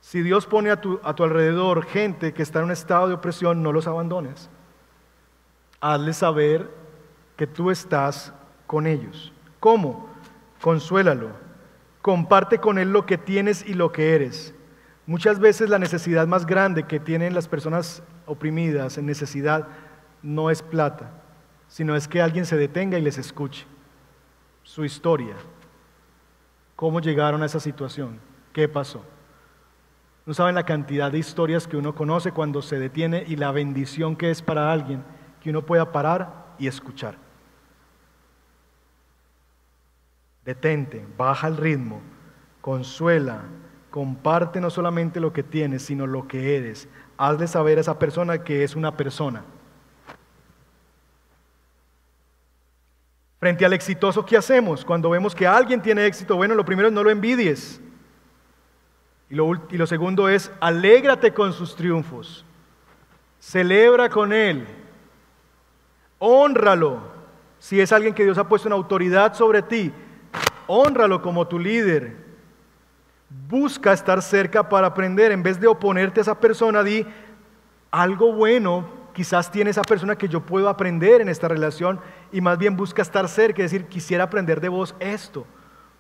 Si 0.02 0.22
Dios 0.24 0.48
pone 0.48 0.72
a 0.72 0.82
tu, 0.82 1.00
alrededor 1.04 1.86
gente 1.86 2.34
que 2.34 2.42
está 2.42 2.60
en 2.60 2.66
un 2.66 2.72
estado 2.72 3.08
de 3.08 3.14
opresión, 3.14 3.62
no 3.62 3.72
los 3.72 3.88
abandones. 3.88 4.50
Hazle 5.80 6.14
saber 6.14 6.70
que 7.38 7.48
tú 7.48 7.70
estás 7.70 8.34
con 8.66 8.88
ellos. 8.88 9.32
¿Cómo? 9.60 10.10
Consuélalo. 10.60 11.30
Comparte 12.02 12.58
con 12.58 12.80
él 12.80 12.92
lo 12.92 13.06
que 13.06 13.20
tienes 13.20 13.64
y 13.66 13.76
lo 13.76 13.92
que 13.92 14.16
eres. 14.16 14.56
Muchas 15.06 15.40
veces 15.40 15.70
la 15.70 15.78
necesidad 15.78 16.26
más 16.26 16.46
grande 16.46 16.84
que 16.84 17.00
tienen 17.00 17.36
las 17.36 17.48
personas 17.48 18.02
oprimidas 18.26 18.98
en 18.98 19.06
necesidad 19.06 19.68
no 20.24 20.50
es 20.50 20.62
plata, 20.62 21.21
sino 21.72 21.96
es 21.96 22.10
que 22.10 22.22
alguien 22.22 22.46
se 22.46 22.58
detenga 22.58 23.00
y 23.00 23.02
les 23.02 23.18
escuche 23.18 23.66
su 24.62 24.84
historia, 24.84 25.36
cómo 26.76 27.00
llegaron 27.00 27.42
a 27.42 27.46
esa 27.46 27.62
situación, 27.62 28.20
qué 28.52 28.68
pasó. 28.68 29.06
No 30.26 30.34
saben 30.34 30.56
la 30.56 30.66
cantidad 30.66 31.10
de 31.10 31.20
historias 31.20 31.68
que 31.68 31.78
uno 31.78 31.96
conoce 31.96 32.34
cuando 32.34 32.62
se 32.62 32.78
detiene 32.78 33.24
y 33.26 33.38
la 33.38 33.54
bendición 33.54 34.18
que 34.18 34.30
es 34.32 34.42
para 34.42 34.70
alguien 34.70 35.02
que 35.42 35.50
uno 35.50 35.66
pueda 35.66 35.94
parar 35.94 36.56
y 36.60 36.68
escuchar. 36.68 37.16
Detente, 40.44 41.08
baja 41.18 41.48
el 41.48 41.56
ritmo, 41.56 42.02
consuela, 42.60 43.44
comparte 43.90 44.60
no 44.60 44.70
solamente 44.70 45.22
lo 45.22 45.32
que 45.32 45.42
tienes, 45.42 45.84
sino 45.84 46.06
lo 46.06 46.28
que 46.28 46.58
eres. 46.58 46.90
Hazle 47.18 47.48
saber 47.48 47.78
a 47.78 47.82
esa 47.82 47.98
persona 47.98 48.44
que 48.44 48.66
es 48.66 48.76
una 48.76 48.98
persona 48.98 49.46
Frente 53.42 53.66
al 53.66 53.74
exitoso, 53.74 54.24
¿qué 54.24 54.38
hacemos? 54.38 54.86
Cuando 54.86 55.10
vemos 55.10 55.34
que 55.34 55.48
alguien 55.48 55.82
tiene 55.82 56.06
éxito, 56.06 56.36
bueno, 56.36 56.54
lo 56.54 56.64
primero 56.64 56.90
es 56.90 56.94
no 56.94 57.04
lo 57.04 57.10
envidies. 57.10 57.82
Y 59.32 59.36
lo, 59.36 59.88
segundo 59.88 60.30
es, 60.30 60.52
alégrate 60.60 61.34
con 61.34 61.52
sus 61.52 61.76
triunfos. 61.76 62.46
Celebra 63.40 64.10
con 64.10 64.32
él. 64.32 64.68
Honralo. 66.20 67.02
Si 67.58 67.82
es 67.82 67.92
alguien 67.92 68.14
que 68.14 68.26
Dios 68.26 68.38
ha 68.38 68.48
puesto 68.48 68.68
en 68.68 68.74
autoridad 68.74 69.34
sobre 69.34 69.64
ti, 69.64 69.92
honralo 70.68 71.24
como 71.24 71.48
tu 71.48 71.58
líder. 71.58 72.16
Busca 73.50 73.92
estar 73.92 74.22
cerca 74.22 74.70
para 74.70 74.86
aprender. 74.86 75.32
En 75.32 75.42
vez 75.42 75.60
de 75.60 75.66
oponerte 75.66 76.20
a 76.20 76.22
esa 76.22 76.40
persona, 76.40 76.84
di 76.84 77.08
algo 77.90 78.34
bueno 78.34 79.01
quizás 79.14 79.52
tiene 79.52 79.70
esa 79.70 79.82
persona 79.82 80.16
que 80.16 80.28
yo 80.28 80.42
puedo 80.42 80.70
aprender 80.70 81.22
en 81.22 81.30
esta 81.30 81.48
relación 81.48 82.00
y 82.32 82.42
más 82.42 82.58
bien 82.58 82.76
busca 82.76 83.02
estar 83.02 83.28
cerca, 83.28 83.64
es 83.64 83.72
decir, 83.72 83.88
quisiera 83.88 84.26
aprender 84.26 84.62
de 84.62 84.70
vos 84.70 84.96
esto, 85.00 85.46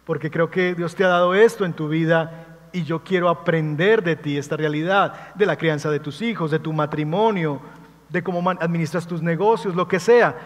porque 0.05 0.32
creo 0.32 0.49
que 0.49 0.76
Dios 0.76 0.95
te 0.95 1.03
ha 1.03 1.09
dado 1.09 1.34
esto 1.34 1.66
en 1.66 1.74
tu 1.74 1.89
vida 1.89 2.59
y 2.72 2.84
yo 2.84 3.03
quiero 3.03 3.30
aprender 3.30 4.03
de 4.03 4.16
ti 4.16 4.38
esta 4.38 4.57
realidad, 4.57 5.34
de 5.36 5.45
la 5.45 5.57
crianza 5.57 5.89
de 5.89 5.99
tus 5.99 6.22
hijos, 6.22 6.51
de 6.51 6.59
tu 6.59 6.74
matrimonio, 6.74 7.62
de 8.09 8.24
cómo 8.24 8.49
administras 8.49 9.07
tus 9.07 9.22
negocios, 9.22 9.76
lo 9.76 9.88
que 9.88 9.99
sea. 9.99 10.38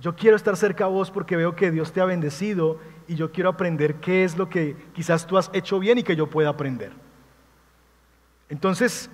Yo 0.00 0.14
quiero 0.14 0.36
estar 0.36 0.56
cerca 0.56 0.84
a 0.84 0.88
vos 0.88 1.10
porque 1.10 1.36
veo 1.36 1.56
que 1.56 1.70
Dios 1.70 1.92
te 1.92 2.00
ha 2.00 2.04
bendecido 2.04 2.78
y 3.06 3.16
yo 3.16 3.32
quiero 3.32 3.50
aprender 3.50 3.96
qué 3.96 4.24
es 4.24 4.36
lo 4.36 4.48
que 4.48 4.76
quizás 4.94 5.26
tú 5.26 5.36
has 5.36 5.50
hecho 5.52 5.78
bien 5.78 5.98
y 5.98 6.02
que 6.02 6.16
yo 6.16 6.28
pueda 6.28 6.50
aprender. 6.50 6.92
Entonces, 8.48 9.10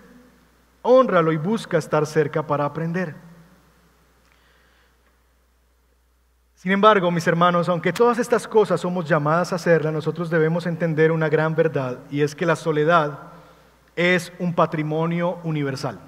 honralo 0.85 1.33
y 1.33 1.37
busca 1.37 1.79
estar 1.79 2.07
cerca 2.07 2.47
para 2.47 2.65
aprender. 2.65 3.17
Sin 6.55 6.73
embargo, 6.73 7.11
mis 7.11 7.27
hermanos, 7.27 7.69
aunque 7.69 7.93
todas 7.93 8.19
estas 8.19 8.47
cosas 8.47 8.81
somos 8.81 9.07
llamadas 9.07 9.53
a 9.53 9.57
hacerlas, 9.57 9.93
nosotros 9.93 10.31
debemos 10.31 10.67
entender 10.67 11.11
una 11.11 11.29
gran 11.29 11.55
verdad 11.55 11.99
y 12.11 12.23
es 12.23 12.35
que 12.35 12.47
la 12.47 12.57
soledad 12.57 13.19
es 13.97 14.33
un 14.39 14.55
patrimonio 14.55 15.39
universal. 15.43 15.99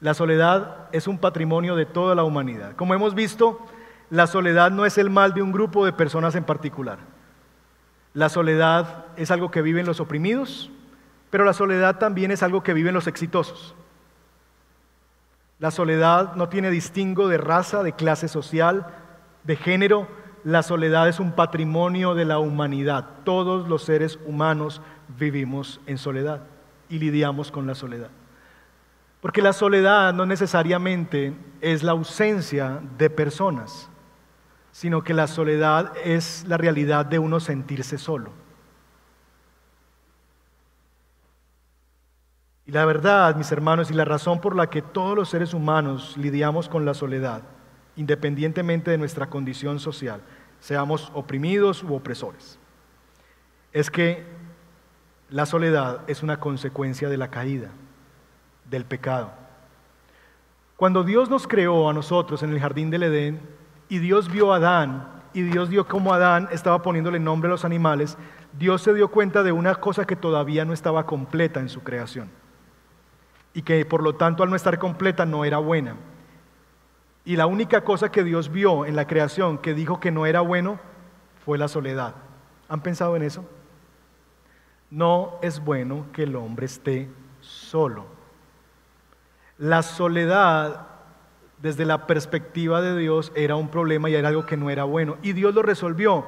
La 0.00 0.14
soledad 0.14 0.88
es 0.92 1.06
un 1.06 1.18
patrimonio 1.18 1.76
de 1.76 1.86
toda 1.86 2.14
la 2.14 2.24
humanidad. 2.24 2.74
Como 2.76 2.94
hemos 2.94 3.14
visto, 3.14 3.66
la 4.10 4.26
soledad 4.26 4.70
no 4.70 4.86
es 4.86 4.96
el 4.98 5.10
mal 5.10 5.34
de 5.34 5.42
un 5.42 5.52
grupo 5.52 5.84
de 5.84 5.92
personas 5.92 6.34
en 6.34 6.44
particular. 6.44 6.98
La 8.12 8.28
soledad 8.28 9.06
es 9.16 9.30
algo 9.30 9.50
que 9.50 9.62
viven 9.62 9.86
los 9.86 10.00
oprimidos, 10.00 10.70
pero 11.30 11.44
la 11.44 11.52
soledad 11.52 11.98
también 11.98 12.30
es 12.30 12.42
algo 12.42 12.62
que 12.62 12.74
viven 12.74 12.94
los 12.94 13.06
exitosos. 13.06 13.74
La 15.60 15.70
soledad 15.70 16.34
no 16.34 16.48
tiene 16.48 16.70
distingo 16.70 17.28
de 17.28 17.36
raza, 17.38 17.82
de 17.82 17.92
clase 17.92 18.28
social, 18.28 18.86
de 19.44 19.56
género, 19.56 20.08
la 20.42 20.62
soledad 20.62 21.06
es 21.08 21.20
un 21.20 21.32
patrimonio 21.32 22.14
de 22.14 22.24
la 22.24 22.38
humanidad. 22.38 23.06
Todos 23.24 23.68
los 23.68 23.82
seres 23.82 24.18
humanos 24.24 24.80
vivimos 25.18 25.80
en 25.86 25.98
soledad 25.98 26.44
y 26.88 26.98
lidiamos 26.98 27.50
con 27.50 27.66
la 27.66 27.74
soledad. 27.74 28.08
Porque 29.20 29.42
la 29.42 29.52
soledad 29.52 30.14
no 30.14 30.24
necesariamente 30.24 31.34
es 31.60 31.82
la 31.82 31.92
ausencia 31.92 32.80
de 32.96 33.10
personas, 33.10 33.90
sino 34.72 35.04
que 35.04 35.12
la 35.12 35.26
soledad 35.26 35.92
es 36.04 36.46
la 36.48 36.56
realidad 36.56 37.04
de 37.04 37.18
uno 37.18 37.38
sentirse 37.38 37.98
solo. 37.98 38.30
Y 42.70 42.72
la 42.72 42.84
verdad, 42.84 43.34
mis 43.34 43.50
hermanos, 43.50 43.90
y 43.90 43.94
la 43.94 44.04
razón 44.04 44.40
por 44.40 44.54
la 44.54 44.70
que 44.70 44.80
todos 44.80 45.16
los 45.16 45.28
seres 45.28 45.54
humanos 45.54 46.16
lidiamos 46.16 46.68
con 46.68 46.84
la 46.84 46.94
soledad, 46.94 47.42
independientemente 47.96 48.92
de 48.92 48.96
nuestra 48.96 49.28
condición 49.28 49.80
social, 49.80 50.20
seamos 50.60 51.10
oprimidos 51.12 51.82
u 51.82 51.96
opresores, 51.96 52.60
es 53.72 53.90
que 53.90 54.24
la 55.30 55.46
soledad 55.46 56.02
es 56.06 56.22
una 56.22 56.38
consecuencia 56.38 57.08
de 57.08 57.16
la 57.16 57.28
caída 57.28 57.72
del 58.70 58.84
pecado. 58.84 59.32
Cuando 60.76 61.02
Dios 61.02 61.28
nos 61.28 61.48
creó 61.48 61.90
a 61.90 61.92
nosotros 61.92 62.44
en 62.44 62.50
el 62.50 62.60
jardín 62.60 62.88
del 62.88 63.02
Edén 63.02 63.40
y 63.88 63.98
Dios 63.98 64.30
vio 64.30 64.52
a 64.52 64.58
Adán 64.58 65.08
y 65.34 65.42
Dios 65.42 65.70
dio 65.70 65.88
como 65.88 66.14
Adán 66.14 66.48
estaba 66.52 66.82
poniéndole 66.82 67.18
nombre 67.18 67.48
a 67.48 67.50
los 67.50 67.64
animales, 67.64 68.16
Dios 68.56 68.80
se 68.80 68.94
dio 68.94 69.08
cuenta 69.08 69.42
de 69.42 69.50
una 69.50 69.74
cosa 69.74 70.06
que 70.06 70.14
todavía 70.14 70.64
no 70.64 70.72
estaba 70.72 71.04
completa 71.04 71.58
en 71.58 71.68
su 71.68 71.82
creación 71.82 72.30
y 73.54 73.62
que 73.62 73.84
por 73.84 74.02
lo 74.02 74.14
tanto 74.14 74.42
al 74.42 74.50
no 74.50 74.56
estar 74.56 74.78
completa 74.78 75.26
no 75.26 75.44
era 75.44 75.58
buena. 75.58 75.96
Y 77.24 77.36
la 77.36 77.46
única 77.46 77.82
cosa 77.82 78.10
que 78.10 78.24
Dios 78.24 78.50
vio 78.50 78.86
en 78.86 78.96
la 78.96 79.06
creación 79.06 79.58
que 79.58 79.74
dijo 79.74 80.00
que 80.00 80.10
no 80.10 80.26
era 80.26 80.40
bueno 80.40 80.78
fue 81.44 81.58
la 81.58 81.68
soledad. 81.68 82.14
¿Han 82.68 82.80
pensado 82.80 83.16
en 83.16 83.22
eso? 83.22 83.44
No 84.90 85.38
es 85.42 85.62
bueno 85.64 86.06
que 86.12 86.24
el 86.24 86.34
hombre 86.36 86.66
esté 86.66 87.08
solo. 87.40 88.06
La 89.58 89.82
soledad, 89.82 90.86
desde 91.58 91.84
la 91.84 92.06
perspectiva 92.06 92.80
de 92.80 92.96
Dios, 92.96 93.32
era 93.34 93.56
un 93.56 93.68
problema 93.68 94.08
y 94.08 94.14
era 94.14 94.28
algo 94.28 94.46
que 94.46 94.56
no 94.56 94.70
era 94.70 94.84
bueno. 94.84 95.18
Y 95.22 95.32
Dios 95.32 95.54
lo 95.54 95.62
resolvió. 95.62 96.24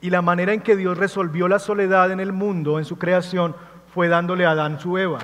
Y 0.00 0.10
la 0.10 0.22
manera 0.22 0.52
en 0.52 0.60
que 0.60 0.76
Dios 0.76 0.98
resolvió 0.98 1.48
la 1.48 1.58
soledad 1.58 2.12
en 2.12 2.20
el 2.20 2.32
mundo, 2.32 2.78
en 2.78 2.84
su 2.84 2.98
creación, 2.98 3.56
fue 3.94 4.08
dándole 4.08 4.44
a 4.44 4.50
Adán 4.50 4.78
su 4.78 4.98
Eva, 4.98 5.20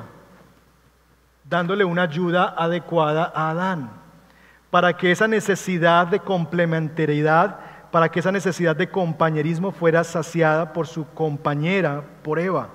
dándole 1.52 1.84
una 1.84 2.04
ayuda 2.04 2.54
adecuada 2.56 3.30
a 3.34 3.50
Adán, 3.50 3.90
para 4.70 4.96
que 4.96 5.12
esa 5.12 5.28
necesidad 5.28 6.06
de 6.06 6.18
complementariedad, 6.18 7.58
para 7.90 8.08
que 8.08 8.20
esa 8.20 8.32
necesidad 8.32 8.74
de 8.74 8.88
compañerismo 8.88 9.70
fuera 9.70 10.02
saciada 10.02 10.72
por 10.72 10.86
su 10.86 11.06
compañera, 11.10 12.04
por 12.22 12.38
Eva. 12.38 12.70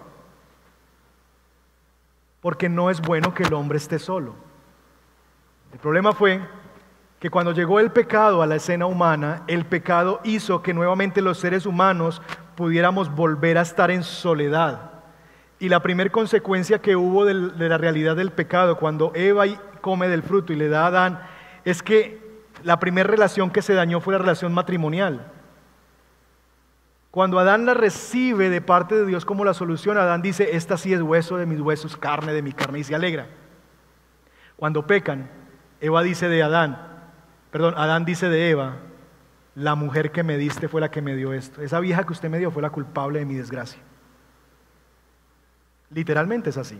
Porque 2.40 2.70
no 2.70 2.92
es 2.92 3.02
bueno 3.02 3.34
que 3.34 3.44
el 3.44 3.54
hombre 3.56 3.80
esté 3.80 3.98
solo. 3.98 4.36
El 5.74 5.80
problema 5.80 6.14
fue 6.14 6.40
que 7.20 7.32
cuando 7.32 7.54
llegó 7.54 7.80
el 7.80 7.90
pecado 7.90 8.44
a 8.44 8.46
la 8.46 8.58
escena 8.58 8.86
humana, 8.86 9.42
el 9.48 9.66
pecado 9.66 10.22
hizo 10.24 10.62
que 10.62 10.76
nuevamente 10.76 11.24
los 11.24 11.40
seres 11.40 11.66
humanos 11.66 12.22
pudiéramos 12.56 13.10
volver 13.10 13.58
a 13.58 13.62
estar 13.62 13.90
en 13.90 14.04
soledad. 14.04 14.97
Y 15.60 15.70
la 15.70 15.82
primera 15.82 16.12
consecuencia 16.12 16.80
que 16.80 16.96
hubo 16.96 17.26
de 17.26 17.34
la 17.70 17.78
realidad 17.78 18.16
del 18.16 18.32
pecado, 18.32 18.78
cuando 18.78 19.12
Eva 19.16 19.46
come 19.82 20.08
del 20.08 20.22
fruto 20.22 20.54
y 20.54 20.56
le 20.56 20.70
da 20.70 20.84
a 20.84 20.88
Adán, 20.88 21.20
es 21.66 21.82
que 21.82 22.22
la 22.64 22.80
primera 22.80 23.10
relación 23.10 23.50
que 23.50 23.62
se 23.62 23.74
dañó 23.74 24.00
fue 24.00 24.14
la 24.14 24.20
relación 24.20 24.54
matrimonial. 24.54 25.32
Cuando 27.10 27.40
Adán 27.40 27.66
la 27.66 27.74
recibe 27.74 28.50
de 28.50 28.62
parte 28.62 28.94
de 28.96 29.06
Dios 29.06 29.26
como 29.26 29.44
la 29.44 29.56
solución, 29.56 29.98
Adán 29.98 30.22
dice, 30.22 30.56
esta 30.56 30.78
sí 30.78 30.94
es 30.94 31.02
hueso 31.02 31.38
de 31.38 31.48
mis 31.48 31.60
huesos, 31.60 31.98
carne 31.98 32.34
de 32.34 32.44
mi 32.44 32.52
carne, 32.52 32.80
y 32.80 32.84
se 32.84 32.94
alegra. 32.94 33.28
Cuando 34.56 34.86
pecan, 34.86 35.30
Eva 35.82 36.04
dice 36.04 36.30
de 36.30 36.44
Adán, 36.44 36.78
perdón, 37.50 37.74
Adán 37.78 38.06
dice 38.06 38.30
de 38.30 38.52
Eva, 38.52 38.76
la 39.56 39.74
mujer 39.74 40.12
que 40.12 40.22
me 40.22 40.38
diste 40.38 40.68
fue 40.68 40.82
la 40.82 40.92
que 40.92 41.02
me 41.02 41.16
dio 41.16 41.34
esto. 41.34 41.62
Esa 41.62 41.80
vieja 41.80 42.04
que 42.04 42.14
usted 42.14 42.30
me 42.30 42.38
dio 42.38 42.52
fue 42.52 42.62
la 42.62 42.70
culpable 42.70 43.20
de 43.20 43.26
mi 43.26 43.34
desgracia. 43.34 43.80
Literalmente 45.90 46.50
es 46.50 46.58
así. 46.58 46.80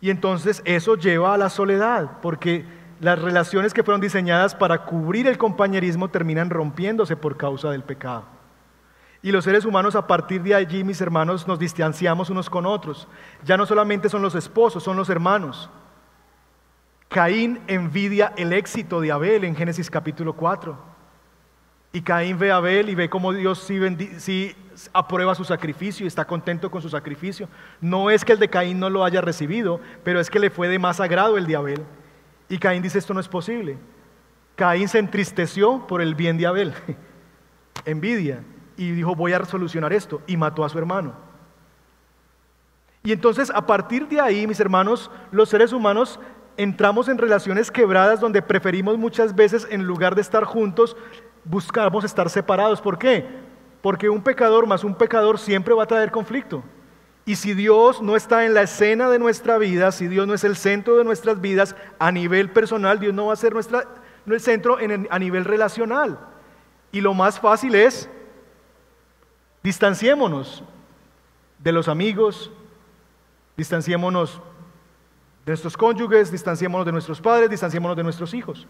Y 0.00 0.10
entonces 0.10 0.62
eso 0.64 0.96
lleva 0.96 1.34
a 1.34 1.38
la 1.38 1.48
soledad, 1.48 2.20
porque 2.20 2.64
las 3.00 3.18
relaciones 3.20 3.74
que 3.74 3.82
fueron 3.82 4.00
diseñadas 4.00 4.54
para 4.54 4.84
cubrir 4.84 5.26
el 5.26 5.38
compañerismo 5.38 6.08
terminan 6.08 6.50
rompiéndose 6.50 7.16
por 7.16 7.36
causa 7.36 7.70
del 7.70 7.82
pecado. 7.82 8.24
Y 9.22 9.32
los 9.32 9.44
seres 9.44 9.64
humanos 9.64 9.96
a 9.96 10.06
partir 10.06 10.42
de 10.42 10.54
allí, 10.54 10.84
mis 10.84 11.00
hermanos, 11.00 11.48
nos 11.48 11.58
distanciamos 11.58 12.28
unos 12.28 12.50
con 12.50 12.66
otros. 12.66 13.08
Ya 13.42 13.56
no 13.56 13.64
solamente 13.64 14.10
son 14.10 14.20
los 14.20 14.34
esposos, 14.34 14.82
son 14.82 14.98
los 14.98 15.08
hermanos. 15.08 15.70
Caín 17.08 17.60
envidia 17.66 18.34
el 18.36 18.52
éxito 18.52 19.00
de 19.00 19.12
Abel 19.12 19.44
en 19.44 19.56
Génesis 19.56 19.90
capítulo 19.90 20.34
4. 20.34 20.93
Y 21.94 22.02
Caín 22.02 22.40
ve 22.40 22.50
a 22.50 22.56
Abel 22.56 22.88
y 22.88 22.96
ve 22.96 23.08
cómo 23.08 23.32
Dios 23.32 23.60
sí, 23.60 24.56
aprueba 24.92 25.32
su 25.36 25.44
sacrificio 25.44 26.02
y 26.02 26.08
está 26.08 26.24
contento 26.24 26.68
con 26.68 26.82
su 26.82 26.88
sacrificio. 26.88 27.48
No 27.80 28.10
es 28.10 28.24
que 28.24 28.32
el 28.32 28.40
de 28.40 28.50
Caín 28.50 28.80
no 28.80 28.90
lo 28.90 29.04
haya 29.04 29.20
recibido, 29.20 29.80
pero 30.02 30.18
es 30.18 30.28
que 30.28 30.40
le 30.40 30.50
fue 30.50 30.66
de 30.66 30.80
más 30.80 30.98
agrado 30.98 31.38
el 31.38 31.46
de 31.46 31.54
Abel. 31.54 31.84
Y 32.48 32.58
Caín 32.58 32.82
dice, 32.82 32.98
esto 32.98 33.14
no 33.14 33.20
es 33.20 33.28
posible. 33.28 33.78
Caín 34.56 34.88
se 34.88 34.98
entristeció 34.98 35.86
por 35.86 36.02
el 36.02 36.16
bien 36.16 36.36
de 36.36 36.48
Abel, 36.48 36.74
envidia, 37.84 38.42
y 38.76 38.90
dijo, 38.90 39.14
voy 39.14 39.32
a 39.32 39.44
solucionar 39.44 39.92
esto, 39.92 40.20
y 40.26 40.36
mató 40.36 40.64
a 40.64 40.68
su 40.70 40.78
hermano. 40.78 41.14
Y 43.04 43.12
entonces 43.12 43.52
a 43.54 43.66
partir 43.66 44.08
de 44.08 44.20
ahí, 44.20 44.48
mis 44.48 44.58
hermanos, 44.58 45.12
los 45.30 45.48
seres 45.48 45.72
humanos 45.72 46.18
entramos 46.56 47.08
en 47.08 47.18
relaciones 47.18 47.70
quebradas 47.70 48.18
donde 48.18 48.42
preferimos 48.42 48.98
muchas 48.98 49.36
veces, 49.36 49.64
en 49.70 49.84
lugar 49.84 50.16
de 50.16 50.22
estar 50.22 50.42
juntos, 50.42 50.96
buscamos 51.44 52.04
estar 52.04 52.28
separados. 52.30 52.80
¿Por 52.80 52.98
qué? 52.98 53.26
Porque 53.82 54.08
un 54.08 54.22
pecador 54.22 54.66
más 54.66 54.84
un 54.84 54.94
pecador 54.94 55.38
siempre 55.38 55.74
va 55.74 55.84
a 55.84 55.86
traer 55.86 56.10
conflicto. 56.10 56.62
Y 57.26 57.36
si 57.36 57.54
Dios 57.54 58.02
no 58.02 58.16
está 58.16 58.44
en 58.44 58.52
la 58.52 58.62
escena 58.62 59.08
de 59.08 59.18
nuestra 59.18 59.56
vida, 59.56 59.92
si 59.92 60.08
Dios 60.08 60.26
no 60.26 60.34
es 60.34 60.44
el 60.44 60.56
centro 60.56 60.96
de 60.96 61.04
nuestras 61.04 61.40
vidas 61.40 61.74
a 61.98 62.12
nivel 62.12 62.50
personal, 62.50 63.00
Dios 63.00 63.14
no 63.14 63.26
va 63.26 63.32
a 63.32 63.36
ser 63.36 63.54
nuestra, 63.54 63.84
el 64.26 64.40
centro 64.40 64.76
a 65.10 65.18
nivel 65.18 65.44
relacional. 65.44 66.18
Y 66.92 67.00
lo 67.00 67.14
más 67.14 67.40
fácil 67.40 67.74
es, 67.74 68.10
distanciémonos 69.62 70.62
de 71.58 71.72
los 71.72 71.88
amigos, 71.88 72.50
distanciémonos 73.56 74.40
de 75.46 75.52
nuestros 75.52 75.76
cónyuges, 75.76 76.30
distanciémonos 76.30 76.84
de 76.84 76.92
nuestros 76.92 77.20
padres, 77.22 77.48
distanciémonos 77.48 77.96
de 77.96 78.02
nuestros 78.02 78.34
hijos. 78.34 78.66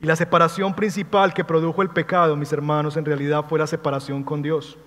Y 0.00 0.06
la 0.06 0.16
separación 0.16 0.74
principal 0.74 1.34
que 1.34 1.44
produjo 1.44 1.82
el 1.82 1.90
pecado, 1.90 2.34
mis 2.36 2.52
hermanos, 2.52 2.96
en 2.96 3.04
realidad 3.04 3.44
fue 3.48 3.58
la 3.58 3.66
separación 3.66 4.24
con 4.24 4.40
Dios. 4.40 4.78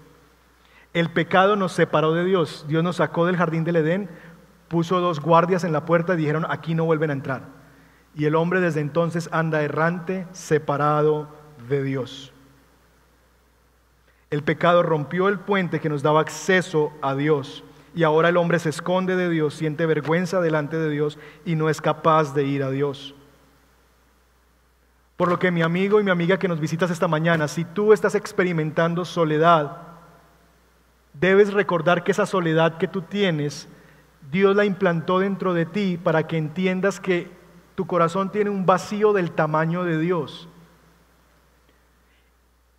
El 0.91 1.11
pecado 1.11 1.55
nos 1.55 1.71
separó 1.71 2.13
de 2.13 2.25
Dios. 2.25 2.65
Dios 2.67 2.83
nos 2.83 2.95
sacó 2.95 3.25
del 3.25 3.37
jardín 3.37 3.63
del 3.63 3.75
Edén, 3.75 4.09
puso 4.67 4.99
dos 4.99 5.19
guardias 5.19 5.63
en 5.63 5.71
la 5.71 5.85
puerta 5.85 6.13
y 6.13 6.17
dijeron, 6.17 6.45
aquí 6.49 6.73
no 6.73 6.85
vuelven 6.85 7.11
a 7.11 7.13
entrar. 7.13 7.43
Y 8.15 8.25
el 8.25 8.35
hombre 8.35 8.59
desde 8.59 8.81
entonces 8.81 9.29
anda 9.31 9.61
errante, 9.61 10.27
separado 10.31 11.27
de 11.69 11.83
Dios. 11.83 12.33
El 14.31 14.43
pecado 14.43 14.81
rompió 14.81 15.29
el 15.29 15.39
puente 15.39 15.79
que 15.79 15.89
nos 15.89 16.01
daba 16.01 16.21
acceso 16.21 16.91
a 17.03 17.13
Dios 17.13 17.63
y 17.93 18.01
ahora 18.01 18.29
el 18.29 18.37
hombre 18.37 18.57
se 18.57 18.69
esconde 18.69 19.15
de 19.15 19.29
Dios, 19.29 19.53
siente 19.53 19.85
vergüenza 19.85 20.41
delante 20.41 20.77
de 20.77 20.89
Dios 20.89 21.19
y 21.45 21.53
no 21.55 21.69
es 21.69 21.81
capaz 21.81 22.33
de 22.33 22.43
ir 22.43 22.63
a 22.63 22.71
Dios. 22.71 23.13
Por 25.17 25.29
lo 25.29 25.37
que 25.39 25.51
mi 25.51 25.61
amigo 25.61 25.99
y 25.99 26.03
mi 26.03 26.11
amiga 26.11 26.39
que 26.39 26.47
nos 26.47 26.59
visitas 26.59 26.89
esta 26.89 27.07
mañana, 27.07 27.47
si 27.47 27.65
tú 27.65 27.93
estás 27.93 28.15
experimentando 28.15 29.05
soledad, 29.05 29.77
debes 31.13 31.53
recordar 31.53 32.03
que 32.03 32.11
esa 32.11 32.25
soledad 32.25 32.77
que 32.77 32.87
tú 32.87 33.03
tienes, 33.03 33.67
Dios 34.31 34.55
la 34.55 34.65
implantó 34.65 35.19
dentro 35.19 35.53
de 35.53 35.65
ti 35.65 35.99
para 36.01 36.27
que 36.27 36.37
entiendas 36.37 36.99
que 36.99 37.29
tu 37.75 37.85
corazón 37.85 38.31
tiene 38.31 38.49
un 38.49 38.65
vacío 38.65 39.13
del 39.13 39.31
tamaño 39.31 39.83
de 39.83 39.99
Dios. 39.99 40.49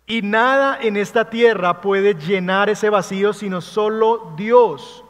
Y 0.07 0.21
nada 0.21 0.77
en 0.79 0.97
esta 0.97 1.29
tierra 1.29 1.81
puede 1.81 2.13
llenar 2.13 2.69
ese 2.69 2.89
vacío 2.89 3.33
sino 3.33 3.61
solo 3.61 4.33
Dios. 4.37 5.03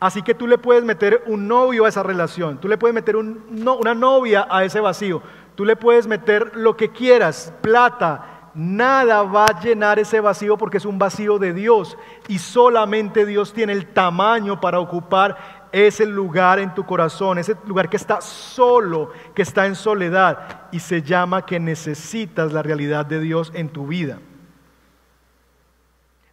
Así 0.00 0.22
que 0.22 0.34
tú 0.34 0.46
le 0.46 0.56
puedes 0.56 0.82
meter 0.82 1.22
un 1.26 1.46
novio 1.46 1.84
a 1.84 1.88
esa 1.90 2.02
relación, 2.02 2.58
tú 2.58 2.68
le 2.68 2.78
puedes 2.78 2.94
meter 2.94 3.16
una 3.16 3.94
novia 3.94 4.46
a 4.50 4.64
ese 4.64 4.80
vacío, 4.80 5.22
tú 5.54 5.64
le 5.64 5.76
puedes 5.76 6.06
meter 6.06 6.56
lo 6.56 6.76
que 6.76 6.90
quieras, 6.90 7.52
plata, 7.60 8.50
nada 8.54 9.22
va 9.22 9.46
a 9.46 9.60
llenar 9.60 9.98
ese 9.98 10.20
vacío 10.20 10.56
porque 10.56 10.78
es 10.78 10.84
un 10.84 10.98
vacío 10.98 11.38
de 11.38 11.52
Dios 11.52 11.96
y 12.28 12.38
solamente 12.38 13.26
Dios 13.26 13.52
tiene 13.52 13.72
el 13.72 13.86
tamaño 13.86 14.60
para 14.60 14.80
ocupar 14.80 15.60
es 15.72 16.00
el 16.00 16.10
lugar 16.10 16.58
en 16.58 16.74
tu 16.74 16.84
corazón, 16.84 17.38
ese 17.38 17.56
lugar 17.66 17.88
que 17.88 17.96
está 17.96 18.20
solo, 18.20 19.12
que 19.34 19.42
está 19.42 19.66
en 19.66 19.76
soledad 19.76 20.68
y 20.72 20.80
se 20.80 21.02
llama 21.02 21.46
que 21.46 21.60
necesitas 21.60 22.52
la 22.52 22.62
realidad 22.62 23.06
de 23.06 23.20
Dios 23.20 23.52
en 23.54 23.68
tu 23.68 23.86
vida. 23.86 24.18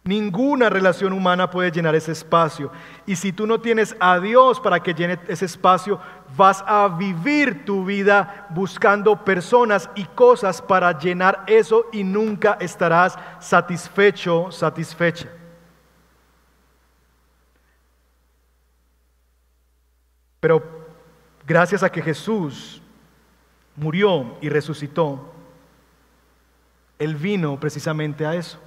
Ninguna 0.08 0.70
relación 0.70 1.12
humana 1.12 1.50
puede 1.50 1.70
llenar 1.70 1.94
ese 1.94 2.12
espacio. 2.12 2.72
Y 3.04 3.14
si 3.14 3.30
tú 3.30 3.46
no 3.46 3.60
tienes 3.60 3.94
a 4.00 4.18
Dios 4.18 4.58
para 4.58 4.80
que 4.82 4.94
llene 4.94 5.18
ese 5.28 5.44
espacio, 5.44 6.00
vas 6.34 6.64
a 6.66 6.88
vivir 6.88 7.66
tu 7.66 7.84
vida 7.84 8.46
buscando 8.48 9.22
personas 9.22 9.90
y 9.94 10.04
cosas 10.04 10.62
para 10.62 10.98
llenar 10.98 11.44
eso 11.46 11.84
y 11.92 12.04
nunca 12.04 12.56
estarás 12.58 13.18
satisfecho, 13.38 14.50
satisfecha. 14.50 15.28
Pero 20.40 20.62
gracias 21.46 21.82
a 21.82 21.92
que 21.92 22.00
Jesús 22.00 22.80
murió 23.76 24.38
y 24.40 24.48
resucitó, 24.48 25.34
Él 26.98 27.14
vino 27.14 27.60
precisamente 27.60 28.24
a 28.24 28.34
eso 28.34 28.58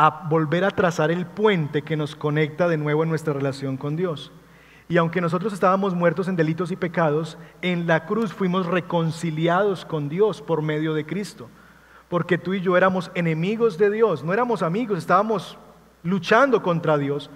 a 0.00 0.28
volver 0.28 0.64
a 0.64 0.70
trazar 0.70 1.10
el 1.10 1.26
puente 1.26 1.82
que 1.82 1.96
nos 1.96 2.14
conecta 2.14 2.68
de 2.68 2.76
nuevo 2.76 3.02
en 3.02 3.08
nuestra 3.08 3.32
relación 3.34 3.76
con 3.76 3.96
Dios. 3.96 4.30
Y 4.88 4.96
aunque 4.96 5.20
nosotros 5.20 5.52
estábamos 5.52 5.92
muertos 5.92 6.28
en 6.28 6.36
delitos 6.36 6.70
y 6.70 6.76
pecados, 6.76 7.36
en 7.62 7.88
la 7.88 8.06
cruz 8.06 8.32
fuimos 8.32 8.66
reconciliados 8.66 9.84
con 9.84 10.08
Dios 10.08 10.40
por 10.40 10.62
medio 10.62 10.94
de 10.94 11.04
Cristo. 11.04 11.50
Porque 12.08 12.38
tú 12.38 12.54
y 12.54 12.60
yo 12.60 12.76
éramos 12.76 13.10
enemigos 13.16 13.76
de 13.76 13.90
Dios, 13.90 14.22
no 14.22 14.32
éramos 14.32 14.62
amigos, 14.62 14.98
estábamos 14.98 15.58
luchando 16.04 16.62
contra 16.62 16.96
Dios, 16.96 17.28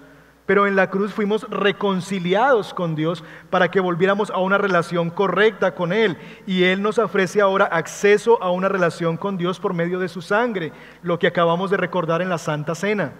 pero 0.45 0.67
en 0.67 0.75
la 0.75 0.89
cruz 0.89 1.13
fuimos 1.13 1.47
reconciliados 1.49 2.73
con 2.73 2.95
Dios 2.95 3.23
para 3.49 3.71
que 3.71 3.79
volviéramos 3.79 4.29
a 4.29 4.39
una 4.39 4.57
relación 4.57 5.09
correcta 5.09 5.73
con 5.73 5.93
Él. 5.93 6.17
Y 6.45 6.63
Él 6.63 6.81
nos 6.81 6.97
ofrece 6.97 7.39
ahora 7.39 7.65
acceso 7.65 8.41
a 8.43 8.51
una 8.51 8.67
relación 8.67 9.15
con 9.15 9.37
Dios 9.37 9.59
por 9.59 9.73
medio 9.73 9.99
de 9.99 10.09
su 10.09 10.21
sangre, 10.21 10.73
lo 11.01 11.17
que 11.17 11.27
acabamos 11.27 11.71
de 11.71 11.77
recordar 11.77 12.21
en 12.21 12.29
la 12.29 12.37
Santa 12.37 12.75
Cena. 12.75 13.13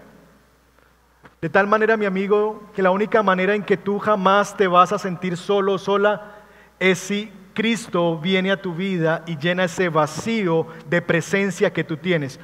De 1.40 1.50
tal 1.50 1.68
manera, 1.68 1.98
mi 1.98 2.06
amigo, 2.06 2.70
que 2.74 2.82
la 2.82 2.92
única 2.92 3.24
manera 3.24 3.56
en 3.56 3.64
que 3.64 3.78
tú 3.78 4.00
jamás 4.00 4.56
te 4.56 4.68
vas 4.68 4.92
a 4.92 5.00
sentir 5.00 5.38
solo 5.38 5.74
o 5.74 5.78
sola 5.78 6.36
es 6.80 7.00
si 7.00 7.32
Cristo 7.54 8.18
viene 8.18 8.52
a 8.52 8.62
tu 8.62 8.74
vida 8.74 9.24
y 9.28 9.38
llena 9.38 9.66
ese 9.66 9.90
vacío 9.90 10.68
de 10.90 11.02
presencia 11.02 11.72
que 11.72 11.84
tú 11.84 11.98
tienes. 11.98 12.40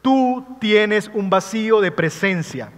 Tú 0.00 0.44
tienes 0.60 1.10
un 1.14 1.30
vacío 1.30 1.80
de 1.80 1.92
presencia. 1.92 2.72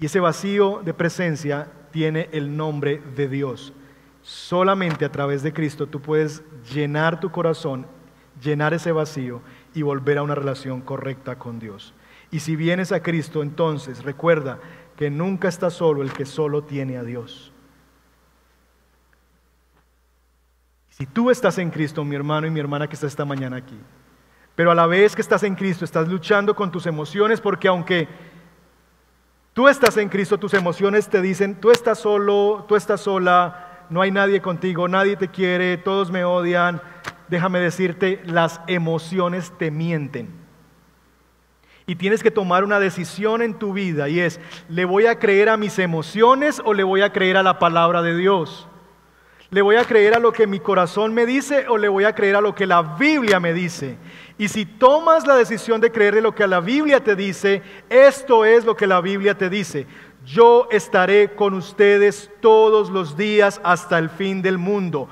Y 0.00 0.06
ese 0.06 0.18
vacío 0.18 0.80
de 0.82 0.94
presencia 0.94 1.70
tiene 1.90 2.30
el 2.32 2.56
nombre 2.56 3.02
de 3.14 3.28
Dios. 3.28 3.74
Solamente 4.22 5.04
a 5.04 5.12
través 5.12 5.42
de 5.42 5.52
Cristo 5.52 5.86
tú 5.86 6.00
puedes 6.00 6.42
llenar 6.72 7.20
tu 7.20 7.30
corazón, 7.30 7.86
llenar 8.42 8.72
ese 8.72 8.92
vacío 8.92 9.42
y 9.74 9.82
volver 9.82 10.18
a 10.18 10.22
una 10.22 10.34
relación 10.34 10.80
correcta 10.80 11.38
con 11.38 11.58
Dios. 11.58 11.92
Y 12.30 12.40
si 12.40 12.56
vienes 12.56 12.92
a 12.92 13.02
Cristo, 13.02 13.42
entonces 13.42 14.02
recuerda 14.02 14.58
que 14.96 15.10
nunca 15.10 15.48
está 15.48 15.68
solo 15.68 16.02
el 16.02 16.12
que 16.12 16.24
solo 16.24 16.62
tiene 16.62 16.96
a 16.96 17.04
Dios. 17.04 17.52
Si 20.90 21.06
tú 21.06 21.30
estás 21.30 21.58
en 21.58 21.70
Cristo, 21.70 22.04
mi 22.04 22.16
hermano 22.16 22.46
y 22.46 22.50
mi 22.50 22.60
hermana 22.60 22.88
que 22.88 22.94
está 22.94 23.06
esta 23.06 23.24
mañana 23.24 23.56
aquí, 23.56 23.78
pero 24.54 24.70
a 24.70 24.74
la 24.74 24.86
vez 24.86 25.14
que 25.14 25.22
estás 25.22 25.42
en 25.42 25.54
Cristo, 25.54 25.84
estás 25.84 26.08
luchando 26.08 26.54
con 26.54 26.70
tus 26.70 26.86
emociones 26.86 27.40
porque 27.40 27.68
aunque 27.68 28.08
Tú 29.52 29.68
estás 29.68 29.96
en 29.96 30.08
Cristo, 30.08 30.38
tus 30.38 30.54
emociones 30.54 31.08
te 31.08 31.20
dicen, 31.20 31.56
tú 31.56 31.70
estás 31.70 31.98
solo, 31.98 32.64
tú 32.68 32.76
estás 32.76 33.00
sola, 33.00 33.86
no 33.90 34.00
hay 34.00 34.12
nadie 34.12 34.40
contigo, 34.40 34.86
nadie 34.86 35.16
te 35.16 35.28
quiere, 35.28 35.76
todos 35.76 36.10
me 36.10 36.24
odian. 36.24 36.80
Déjame 37.28 37.58
decirte, 37.58 38.20
las 38.24 38.60
emociones 38.68 39.52
te 39.58 39.70
mienten. 39.70 40.40
Y 41.86 41.96
tienes 41.96 42.22
que 42.22 42.30
tomar 42.30 42.62
una 42.62 42.78
decisión 42.78 43.42
en 43.42 43.54
tu 43.54 43.72
vida 43.72 44.08
y 44.08 44.20
es, 44.20 44.40
¿le 44.68 44.84
voy 44.84 45.06
a 45.06 45.18
creer 45.18 45.48
a 45.48 45.56
mis 45.56 45.80
emociones 45.80 46.62
o 46.64 46.72
le 46.72 46.84
voy 46.84 47.02
a 47.02 47.12
creer 47.12 47.36
a 47.36 47.42
la 47.42 47.58
palabra 47.58 48.02
de 48.02 48.16
Dios? 48.16 48.68
¿Le 49.50 49.62
voy 49.62 49.74
a 49.74 49.84
creer 49.84 50.14
a 50.14 50.20
lo 50.20 50.30
que 50.30 50.46
mi 50.46 50.60
corazón 50.60 51.12
me 51.12 51.26
dice 51.26 51.66
o 51.68 51.76
le 51.76 51.88
voy 51.88 52.04
a 52.04 52.14
creer 52.14 52.36
a 52.36 52.40
lo 52.40 52.54
que 52.54 52.66
la 52.66 52.82
Biblia 52.82 53.40
me 53.40 53.52
dice? 53.52 53.98
Y 54.40 54.48
si 54.48 54.64
tomas 54.64 55.26
la 55.26 55.36
decisión 55.36 55.82
de 55.82 55.92
creerle 55.92 56.22
lo 56.22 56.34
que 56.34 56.46
la 56.46 56.60
Biblia 56.60 57.04
te 57.04 57.14
dice, 57.14 57.60
esto 57.90 58.46
es 58.46 58.64
lo 58.64 58.74
que 58.74 58.86
la 58.86 59.02
Biblia 59.02 59.36
te 59.36 59.50
dice. 59.50 59.86
Yo 60.24 60.66
estaré 60.70 61.34
con 61.34 61.52
ustedes 61.52 62.30
todos 62.40 62.88
los 62.88 63.18
días 63.18 63.60
hasta 63.62 63.98
el 63.98 64.08
fin 64.08 64.40
del 64.40 64.56
mundo. 64.56 65.10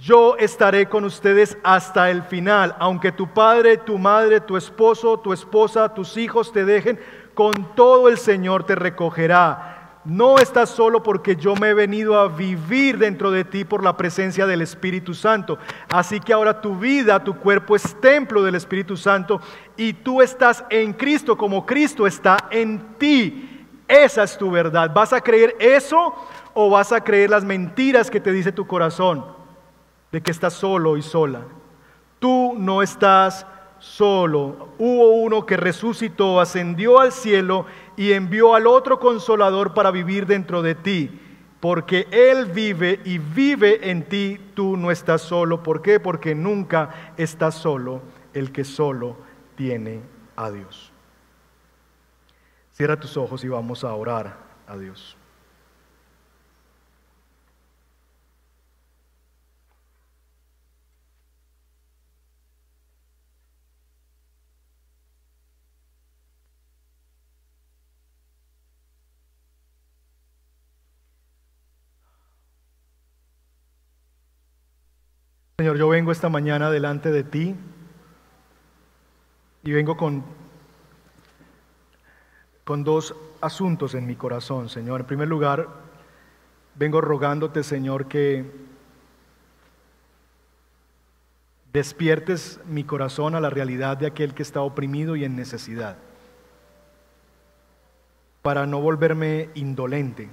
Yo 0.00 0.36
estaré 0.38 0.88
con 0.88 1.04
ustedes 1.04 1.56
hasta 1.62 2.10
el 2.10 2.24
final. 2.24 2.74
Aunque 2.80 3.12
tu 3.12 3.28
padre, 3.28 3.76
tu 3.76 3.96
madre, 3.96 4.40
tu 4.40 4.56
esposo, 4.56 5.20
tu 5.20 5.32
esposa, 5.32 5.94
tus 5.94 6.16
hijos 6.16 6.52
te 6.52 6.64
dejen, 6.64 6.98
con 7.32 7.76
todo 7.76 8.08
el 8.08 8.18
Señor 8.18 8.64
te 8.64 8.74
recogerá 8.74 9.83
no 10.04 10.36
estás 10.36 10.68
solo 10.68 11.02
porque 11.02 11.36
yo 11.36 11.54
me 11.56 11.70
he 11.70 11.74
venido 11.74 12.18
a 12.18 12.28
vivir 12.28 12.98
dentro 12.98 13.30
de 13.30 13.44
ti 13.44 13.64
por 13.64 13.82
la 13.82 13.96
presencia 13.96 14.46
del 14.46 14.60
Espíritu 14.60 15.14
Santo. 15.14 15.58
Así 15.88 16.20
que 16.20 16.32
ahora 16.32 16.60
tu 16.60 16.76
vida, 16.76 17.24
tu 17.24 17.36
cuerpo 17.36 17.74
es 17.74 17.98
templo 18.00 18.42
del 18.42 18.54
Espíritu 18.54 18.96
Santo 18.96 19.40
y 19.76 19.94
tú 19.94 20.20
estás 20.20 20.64
en 20.68 20.92
Cristo 20.92 21.38
como 21.38 21.64
Cristo 21.64 22.06
está 22.06 22.36
en 22.50 22.96
ti. 22.98 23.66
Esa 23.88 24.24
es 24.24 24.36
tu 24.36 24.50
verdad. 24.50 24.92
¿Vas 24.92 25.12
a 25.12 25.20
creer 25.20 25.56
eso 25.58 26.14
o 26.52 26.68
vas 26.68 26.92
a 26.92 27.02
creer 27.02 27.30
las 27.30 27.44
mentiras 27.44 28.10
que 28.10 28.20
te 28.20 28.32
dice 28.32 28.52
tu 28.52 28.66
corazón 28.66 29.24
de 30.12 30.22
que 30.22 30.30
estás 30.30 30.52
solo 30.52 30.98
y 30.98 31.02
sola? 31.02 31.42
Tú 32.18 32.54
no 32.58 32.82
estás 32.82 33.46
solo. 33.78 34.68
Hubo 34.78 35.10
uno 35.12 35.44
que 35.44 35.56
resucitó, 35.56 36.40
ascendió 36.40 37.00
al 37.00 37.12
cielo 37.12 37.66
y 37.96 38.12
envió 38.12 38.54
al 38.54 38.66
otro 38.66 38.98
consolador 38.98 39.74
para 39.74 39.90
vivir 39.90 40.26
dentro 40.26 40.62
de 40.62 40.74
ti. 40.74 41.20
Porque 41.60 42.06
Él 42.10 42.46
vive 42.46 43.00
y 43.04 43.18
vive 43.18 43.90
en 43.90 44.06
ti, 44.08 44.38
tú 44.54 44.76
no 44.76 44.90
estás 44.90 45.22
solo. 45.22 45.62
¿Por 45.62 45.80
qué? 45.80 45.98
Porque 45.98 46.34
nunca 46.34 47.12
estás 47.16 47.54
solo 47.54 48.02
el 48.34 48.52
que 48.52 48.64
solo 48.64 49.16
tiene 49.56 50.00
a 50.36 50.50
Dios. 50.50 50.92
Cierra 52.72 52.98
tus 52.98 53.16
ojos 53.16 53.44
y 53.44 53.48
vamos 53.48 53.84
a 53.84 53.94
orar 53.94 54.36
a 54.66 54.76
Dios. 54.76 55.16
Señor, 75.64 75.78
yo 75.78 75.88
vengo 75.88 76.12
esta 76.12 76.28
mañana 76.28 76.70
delante 76.70 77.10
de 77.10 77.24
ti 77.24 77.56
y 79.62 79.72
vengo 79.72 79.96
con, 79.96 80.22
con 82.64 82.84
dos 82.84 83.14
asuntos 83.40 83.94
en 83.94 84.06
mi 84.06 84.14
corazón, 84.14 84.68
Señor. 84.68 85.00
En 85.00 85.06
primer 85.06 85.26
lugar, 85.26 85.66
vengo 86.74 87.00
rogándote, 87.00 87.62
Señor, 87.62 88.08
que 88.08 88.44
despiertes 91.72 92.60
mi 92.66 92.84
corazón 92.84 93.34
a 93.34 93.40
la 93.40 93.48
realidad 93.48 93.96
de 93.96 94.04
aquel 94.04 94.34
que 94.34 94.42
está 94.42 94.60
oprimido 94.60 95.16
y 95.16 95.24
en 95.24 95.34
necesidad, 95.34 95.96
para 98.42 98.66
no 98.66 98.82
volverme 98.82 99.48
indolente, 99.54 100.28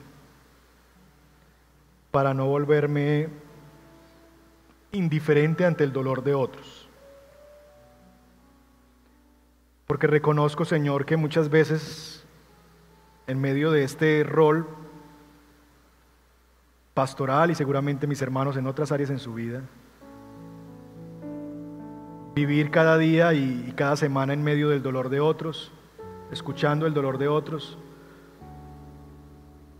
para 2.12 2.34
no 2.34 2.48
volverme 2.48 3.30
indiferente 4.92 5.66
ante 5.66 5.84
el 5.84 5.94
dolor 5.94 6.24
de 6.24 6.34
otros. 6.34 6.88
Porque 9.88 10.08
reconozco, 10.08 10.66
Señor, 10.66 11.06
que 11.06 11.18
muchas 11.18 11.50
veces 11.50 12.26
en 13.28 13.40
medio 13.40 13.72
de 13.72 13.84
este 13.84 14.24
rol 14.24 14.68
pastoral 16.94 17.52
y 17.52 17.56
seguramente 17.56 18.08
mis 18.08 18.22
hermanos 18.22 18.58
en 18.58 18.68
otras 18.68 18.92
áreas 18.92 19.10
en 19.10 19.20
su 19.20 19.34
vida, 19.34 19.62
vivir 22.36 22.72
cada 22.72 22.98
día 22.98 23.34
y 23.34 23.74
cada 23.76 23.96
semana 23.96 24.34
en 24.34 24.44
medio 24.44 24.70
del 24.70 24.82
dolor 24.82 25.10
de 25.10 25.20
otros, 25.20 25.72
escuchando 26.32 26.86
el 26.86 26.94
dolor 26.94 27.18
de 27.18 27.28
otros, 27.28 27.78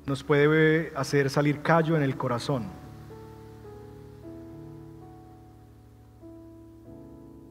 nos 0.06 0.24
puede 0.24 0.92
hacer 0.96 1.30
salir 1.30 1.62
callo 1.62 1.96
en 1.96 2.04
el 2.04 2.18
corazón. 2.18 2.81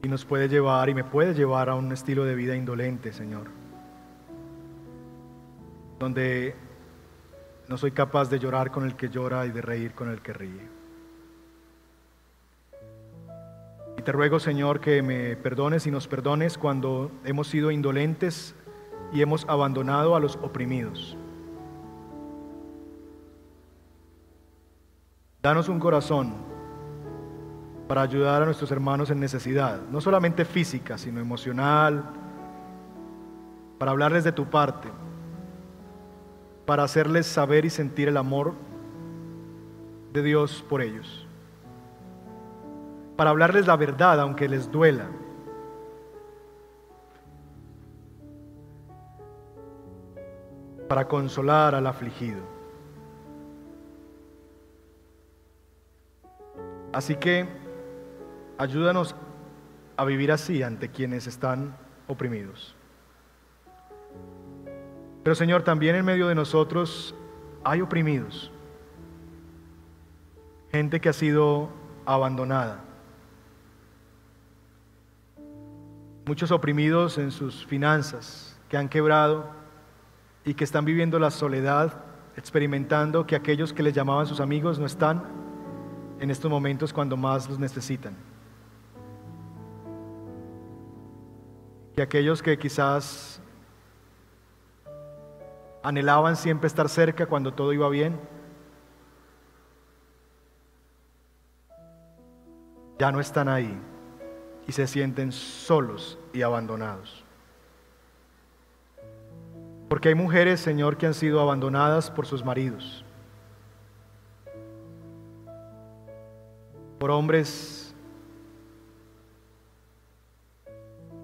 Y 0.03 0.07
nos 0.07 0.25
puede 0.25 0.47
llevar 0.47 0.89
y 0.89 0.93
me 0.93 1.03
puede 1.03 1.33
llevar 1.33 1.69
a 1.69 1.75
un 1.75 1.91
estilo 1.91 2.25
de 2.25 2.35
vida 2.35 2.55
indolente, 2.55 3.13
Señor. 3.13 3.47
Donde 5.99 6.55
no 7.67 7.77
soy 7.77 7.91
capaz 7.91 8.29
de 8.29 8.39
llorar 8.39 8.71
con 8.71 8.85
el 8.85 8.95
que 8.95 9.09
llora 9.09 9.45
y 9.45 9.51
de 9.51 9.61
reír 9.61 9.93
con 9.93 10.09
el 10.09 10.21
que 10.21 10.33
ríe. 10.33 10.69
Y 13.97 14.01
te 14.01 14.11
ruego, 14.11 14.39
Señor, 14.39 14.79
que 14.79 15.03
me 15.03 15.35
perdones 15.35 15.85
y 15.85 15.91
nos 15.91 16.07
perdones 16.07 16.57
cuando 16.57 17.11
hemos 17.23 17.47
sido 17.47 17.69
indolentes 17.69 18.55
y 19.13 19.21
hemos 19.21 19.47
abandonado 19.47 20.15
a 20.15 20.19
los 20.19 20.37
oprimidos. 20.37 21.15
Danos 25.43 25.69
un 25.69 25.79
corazón 25.79 26.50
para 27.91 28.03
ayudar 28.03 28.41
a 28.41 28.45
nuestros 28.45 28.71
hermanos 28.71 29.09
en 29.09 29.19
necesidad, 29.19 29.81
no 29.91 29.99
solamente 29.99 30.45
física, 30.45 30.97
sino 30.97 31.19
emocional, 31.19 32.05
para 33.77 33.91
hablarles 33.91 34.23
de 34.23 34.31
tu 34.31 34.45
parte, 34.45 34.87
para 36.65 36.83
hacerles 36.83 37.27
saber 37.27 37.65
y 37.65 37.69
sentir 37.69 38.07
el 38.07 38.15
amor 38.15 38.53
de 40.13 40.23
Dios 40.23 40.63
por 40.69 40.81
ellos, 40.81 41.27
para 43.17 43.31
hablarles 43.31 43.67
la 43.67 43.75
verdad 43.75 44.21
aunque 44.21 44.47
les 44.47 44.71
duela. 44.71 45.09
para 50.87 51.09
consolar 51.09 51.75
al 51.75 51.87
afligido. 51.87 52.41
Así 56.93 57.15
que 57.15 57.60
ayúdanos 58.61 59.15
a 59.97 60.05
vivir 60.05 60.31
así 60.31 60.61
ante 60.61 60.89
quienes 60.89 61.25
están 61.25 61.75
oprimidos. 62.07 62.75
Pero 65.23 65.35
Señor, 65.35 65.63
también 65.63 65.95
en 65.95 66.05
medio 66.05 66.27
de 66.27 66.35
nosotros 66.35 67.15
hay 67.63 67.81
oprimidos, 67.81 68.51
gente 70.71 71.01
que 71.01 71.09
ha 71.09 71.13
sido 71.13 71.69
abandonada, 72.05 72.83
muchos 76.27 76.51
oprimidos 76.51 77.17
en 77.17 77.31
sus 77.31 77.65
finanzas, 77.65 78.59
que 78.69 78.77
han 78.77 78.89
quebrado 78.89 79.49
y 80.45 80.53
que 80.53 80.63
están 80.63 80.85
viviendo 80.85 81.17
la 81.17 81.31
soledad, 81.31 82.03
experimentando 82.37 83.25
que 83.25 83.35
aquellos 83.35 83.73
que 83.73 83.81
les 83.81 83.95
llamaban 83.95 84.27
sus 84.27 84.39
amigos 84.39 84.77
no 84.77 84.85
están 84.85 85.23
en 86.19 86.29
estos 86.29 86.49
momentos 86.49 86.93
cuando 86.93 87.17
más 87.17 87.49
los 87.49 87.57
necesitan. 87.57 88.30
Que 91.95 92.01
aquellos 92.01 92.41
que 92.41 92.57
quizás 92.57 93.41
anhelaban 95.83 96.35
siempre 96.35 96.67
estar 96.67 96.87
cerca 96.89 97.25
cuando 97.25 97.53
todo 97.53 97.73
iba 97.73 97.89
bien, 97.89 98.19
ya 102.99 103.11
no 103.11 103.19
están 103.19 103.49
ahí 103.49 103.75
y 104.67 104.71
se 104.71 104.85
sienten 104.85 105.31
solos 105.31 106.19
y 106.33 106.43
abandonados. 106.43 107.23
Porque 109.89 110.09
hay 110.09 110.15
mujeres, 110.15 110.59
Señor, 110.59 110.97
que 110.97 111.07
han 111.07 111.13
sido 111.13 111.41
abandonadas 111.41 112.11
por 112.11 112.25
sus 112.25 112.45
maridos, 112.45 113.03
por 116.99 117.09
hombres 117.09 117.80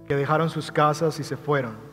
que 0.08 0.16
dejaron 0.16 0.50
sus 0.50 0.72
casas 0.72 1.20
y 1.20 1.24
se 1.24 1.38
fueron 1.38 1.88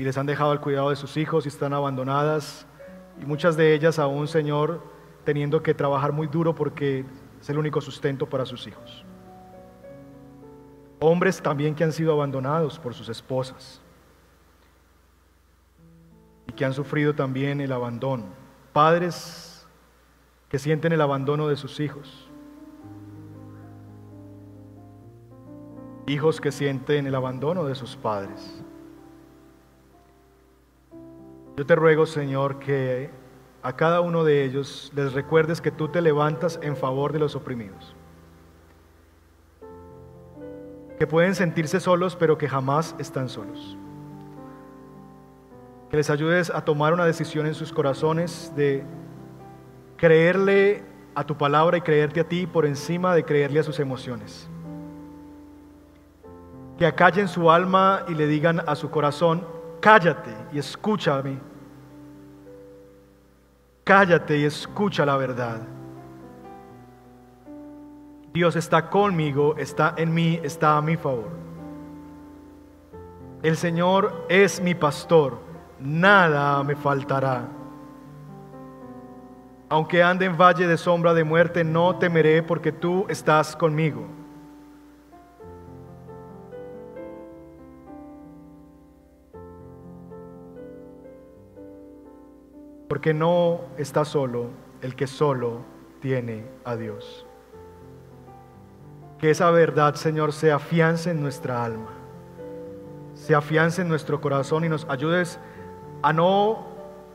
y 0.00 0.02
les 0.02 0.16
han 0.16 0.24
dejado 0.24 0.54
el 0.54 0.60
cuidado 0.60 0.88
de 0.88 0.96
sus 0.96 1.18
hijos 1.18 1.44
y 1.44 1.50
están 1.50 1.74
abandonadas. 1.74 2.66
Y 3.20 3.26
muchas 3.26 3.54
de 3.58 3.74
ellas 3.74 3.98
aún, 3.98 4.28
Señor, 4.28 4.82
teniendo 5.24 5.62
que 5.62 5.74
trabajar 5.74 6.10
muy 6.10 6.26
duro 6.26 6.54
porque 6.54 7.04
es 7.38 7.50
el 7.50 7.58
único 7.58 7.82
sustento 7.82 8.26
para 8.26 8.46
sus 8.46 8.66
hijos. 8.66 9.04
Hombres 11.00 11.42
también 11.42 11.74
que 11.74 11.84
han 11.84 11.92
sido 11.92 12.14
abandonados 12.14 12.78
por 12.78 12.94
sus 12.94 13.10
esposas 13.10 13.82
y 16.48 16.52
que 16.52 16.64
han 16.64 16.72
sufrido 16.72 17.14
también 17.14 17.60
el 17.60 17.70
abandono. 17.70 18.24
Padres 18.72 19.68
que 20.48 20.58
sienten 20.58 20.92
el 20.92 21.02
abandono 21.02 21.46
de 21.46 21.56
sus 21.56 21.78
hijos. 21.78 22.29
Hijos 26.10 26.40
que 26.40 26.50
sienten 26.50 27.06
el 27.06 27.14
abandono 27.14 27.64
de 27.64 27.76
sus 27.76 27.94
padres. 27.94 28.64
Yo 31.56 31.64
te 31.64 31.76
ruego, 31.76 32.04
Señor, 32.04 32.58
que 32.58 33.10
a 33.62 33.76
cada 33.76 34.00
uno 34.00 34.24
de 34.24 34.44
ellos 34.44 34.90
les 34.96 35.12
recuerdes 35.12 35.60
que 35.60 35.70
tú 35.70 35.86
te 35.86 36.00
levantas 36.00 36.58
en 36.64 36.76
favor 36.76 37.12
de 37.12 37.20
los 37.20 37.36
oprimidos. 37.36 37.94
Que 40.98 41.06
pueden 41.06 41.36
sentirse 41.36 41.78
solos, 41.78 42.16
pero 42.16 42.36
que 42.36 42.48
jamás 42.48 42.96
están 42.98 43.28
solos. 43.28 43.78
Que 45.90 45.96
les 45.96 46.10
ayudes 46.10 46.50
a 46.50 46.64
tomar 46.64 46.92
una 46.92 47.06
decisión 47.06 47.46
en 47.46 47.54
sus 47.54 47.72
corazones 47.72 48.52
de 48.56 48.82
creerle 49.96 50.82
a 51.14 51.22
tu 51.22 51.36
palabra 51.36 51.76
y 51.76 51.82
creerte 51.82 52.18
a 52.18 52.28
ti 52.28 52.48
por 52.48 52.66
encima 52.66 53.14
de 53.14 53.22
creerle 53.22 53.60
a 53.60 53.62
sus 53.62 53.78
emociones. 53.78 54.50
Que 56.80 56.86
acallen 56.86 57.28
su 57.28 57.48
alma 57.48 58.04
y 58.08 58.14
le 58.14 58.26
digan 58.26 58.60
a 58.66 58.74
su 58.74 58.90
corazón, 58.90 59.46
cállate 59.80 60.34
y 60.52 60.58
escúchame 60.58 61.50
cállate 63.90 64.38
y 64.38 64.44
escucha 64.44 65.04
la 65.04 65.16
verdad. 65.16 65.62
Dios 68.32 68.54
está 68.54 68.88
conmigo, 68.88 69.56
está 69.56 69.94
en 69.96 70.14
mí, 70.14 70.38
está 70.44 70.76
a 70.76 70.80
mi 70.80 70.96
favor. 70.96 71.28
El 73.42 73.56
Señor 73.56 74.26
es 74.28 74.60
mi 74.60 74.76
pastor, 74.76 75.40
nada 75.80 76.62
me 76.62 76.76
faltará. 76.76 77.48
Aunque 79.68 80.04
ande 80.04 80.26
en 80.26 80.38
valle 80.38 80.68
de 80.68 80.76
sombra 80.76 81.12
de 81.12 81.24
muerte, 81.24 81.64
no 81.64 81.96
temeré 81.96 82.44
porque 82.44 82.70
tú 82.70 83.06
estás 83.08 83.56
conmigo. 83.56 84.06
Porque 92.90 93.14
no 93.14 93.60
está 93.78 94.04
solo 94.04 94.48
el 94.82 94.96
que 94.96 95.06
solo 95.06 95.60
tiene 96.00 96.44
a 96.64 96.74
Dios. 96.74 97.24
Que 99.20 99.30
esa 99.30 99.48
verdad, 99.52 99.94
Señor, 99.94 100.32
se 100.32 100.50
afiance 100.50 101.12
en 101.12 101.22
nuestra 101.22 101.64
alma, 101.64 101.90
se 103.14 103.36
afiance 103.36 103.82
en 103.82 103.88
nuestro 103.88 104.20
corazón 104.20 104.64
y 104.64 104.68
nos 104.68 104.88
ayudes 104.88 105.38
a 106.02 106.12
no 106.12 106.66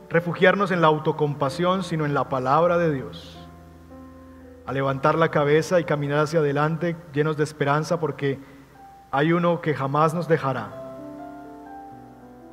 refugiarnos 0.08 0.70
en 0.70 0.80
la 0.80 0.86
autocompasión, 0.86 1.84
sino 1.84 2.06
en 2.06 2.14
la 2.14 2.30
palabra 2.30 2.78
de 2.78 2.94
Dios. 2.94 3.38
A 4.64 4.72
levantar 4.72 5.18
la 5.18 5.30
cabeza 5.30 5.78
y 5.78 5.84
caminar 5.84 6.20
hacia 6.20 6.38
adelante 6.38 6.96
llenos 7.12 7.36
de 7.36 7.44
esperanza 7.44 8.00
porque 8.00 8.38
hay 9.10 9.30
uno 9.30 9.60
que 9.60 9.74
jamás 9.74 10.14
nos 10.14 10.26
dejará. 10.26 10.70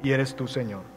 Y 0.04 0.12
eres 0.12 0.36
tú, 0.36 0.46
Señor. 0.46 0.93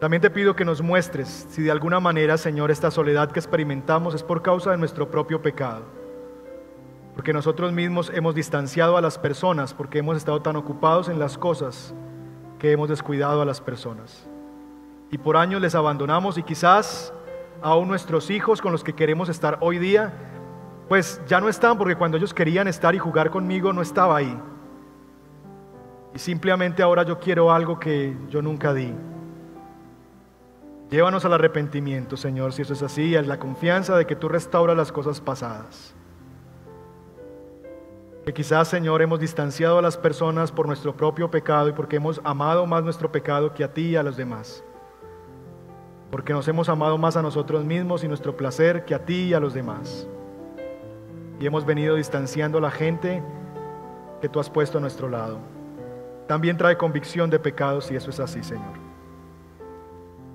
También 0.00 0.20
te 0.20 0.30
pido 0.30 0.54
que 0.54 0.64
nos 0.64 0.80
muestres 0.80 1.46
si 1.50 1.62
de 1.62 1.72
alguna 1.72 1.98
manera, 1.98 2.38
Señor, 2.38 2.70
esta 2.70 2.90
soledad 2.90 3.32
que 3.32 3.40
experimentamos 3.40 4.14
es 4.14 4.22
por 4.22 4.42
causa 4.42 4.70
de 4.70 4.76
nuestro 4.76 5.10
propio 5.10 5.42
pecado. 5.42 5.82
Porque 7.16 7.32
nosotros 7.32 7.72
mismos 7.72 8.12
hemos 8.14 8.36
distanciado 8.36 8.96
a 8.96 9.00
las 9.00 9.18
personas, 9.18 9.74
porque 9.74 9.98
hemos 9.98 10.16
estado 10.16 10.40
tan 10.40 10.54
ocupados 10.54 11.08
en 11.08 11.18
las 11.18 11.36
cosas 11.36 11.92
que 12.60 12.70
hemos 12.70 12.88
descuidado 12.88 13.42
a 13.42 13.44
las 13.44 13.60
personas. 13.60 14.28
Y 15.10 15.18
por 15.18 15.36
años 15.36 15.60
les 15.60 15.74
abandonamos 15.74 16.38
y 16.38 16.44
quizás 16.44 17.12
aún 17.60 17.88
nuestros 17.88 18.30
hijos 18.30 18.60
con 18.60 18.70
los 18.70 18.84
que 18.84 18.94
queremos 18.94 19.28
estar 19.28 19.58
hoy 19.60 19.78
día, 19.78 20.12
pues 20.88 21.20
ya 21.26 21.40
no 21.40 21.48
están 21.48 21.76
porque 21.76 21.96
cuando 21.96 22.16
ellos 22.16 22.32
querían 22.32 22.68
estar 22.68 22.94
y 22.94 22.98
jugar 22.98 23.30
conmigo 23.30 23.72
no 23.72 23.82
estaba 23.82 24.16
ahí. 24.16 24.40
Y 26.14 26.20
simplemente 26.20 26.84
ahora 26.84 27.02
yo 27.02 27.18
quiero 27.18 27.50
algo 27.50 27.80
que 27.80 28.16
yo 28.28 28.42
nunca 28.42 28.72
di. 28.72 28.94
Llévanos 30.90 31.24
al 31.26 31.34
arrepentimiento, 31.34 32.16
Señor, 32.16 32.54
si 32.54 32.62
eso 32.62 32.72
es 32.72 32.82
así, 32.82 33.14
a 33.14 33.22
la 33.22 33.38
confianza 33.38 33.96
de 33.96 34.06
que 34.06 34.16
tú 34.16 34.28
restauras 34.28 34.76
las 34.76 34.90
cosas 34.90 35.20
pasadas. 35.20 35.94
Que 38.24 38.32
quizás, 38.32 38.68
Señor, 38.68 39.02
hemos 39.02 39.20
distanciado 39.20 39.78
a 39.78 39.82
las 39.82 39.98
personas 39.98 40.50
por 40.50 40.66
nuestro 40.66 40.96
propio 40.96 41.30
pecado 41.30 41.68
y 41.68 41.72
porque 41.72 41.96
hemos 41.96 42.20
amado 42.24 42.64
más 42.66 42.82
nuestro 42.82 43.12
pecado 43.12 43.52
que 43.52 43.64
a 43.64 43.72
ti 43.72 43.88
y 43.88 43.96
a 43.96 44.02
los 44.02 44.16
demás. 44.16 44.64
Porque 46.10 46.32
nos 46.32 46.48
hemos 46.48 46.70
amado 46.70 46.96
más 46.96 47.16
a 47.18 47.22
nosotros 47.22 47.64
mismos 47.64 48.02
y 48.02 48.08
nuestro 48.08 48.34
placer 48.34 48.86
que 48.86 48.94
a 48.94 49.04
ti 49.04 49.24
y 49.24 49.34
a 49.34 49.40
los 49.40 49.52
demás. 49.52 50.08
Y 51.38 51.46
hemos 51.46 51.66
venido 51.66 51.96
distanciando 51.96 52.58
a 52.58 52.62
la 52.62 52.70
gente 52.70 53.22
que 54.22 54.28
tú 54.30 54.40
has 54.40 54.48
puesto 54.48 54.78
a 54.78 54.80
nuestro 54.80 55.08
lado. 55.08 55.38
También 56.26 56.56
trae 56.56 56.78
convicción 56.78 57.28
de 57.28 57.38
pecados 57.38 57.90
y 57.90 57.96
eso 57.96 58.08
es 58.08 58.20
así, 58.20 58.42
Señor. 58.42 58.87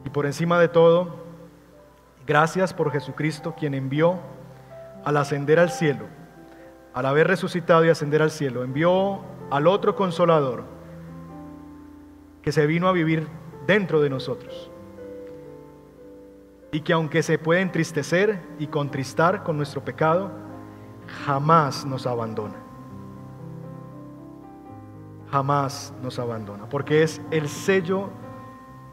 Por 0.10 0.26
encima 0.26 0.60
de 0.60 0.68
todo, 0.68 1.16
gracias 2.26 2.74
por 2.74 2.92
Jesucristo, 2.92 3.56
quien 3.58 3.74
envió 3.74 4.20
al 5.04 5.18
ascender 5.18 5.60
al 5.60 5.70
cielo, 5.70 6.06
al 6.94 7.06
haber 7.06 7.28
resucitado 7.28 7.86
y 7.86 7.90
ascender 7.90 8.22
al 8.22 8.32
cielo, 8.32 8.64
envió 8.64 9.22
al 9.50 9.68
otro 9.68 9.96
consolador 9.96 10.64
que 12.42 12.52
se 12.52 12.68
vino 12.68 12.88
a 12.88 12.92
vivir 12.92 13.28
dentro 13.66 14.02
de 14.02 14.10
nosotros. 14.10 14.70
Y 16.72 16.82
que 16.82 16.94
aunque 16.94 17.24
se 17.24 17.38
puede 17.38 17.62
entristecer 17.62 18.42
y 18.60 18.68
contristar 18.68 19.44
con 19.44 19.58
nuestro 19.58 19.84
pecado, 19.84 20.32
jamás 21.26 21.86
nos 21.86 22.08
abandona. 22.08 22.56
Jamás 25.32 25.94
nos 26.02 26.20
abandona, 26.20 26.68
porque 26.70 27.04
es 27.04 27.22
el 27.32 27.48
sello 27.48 28.10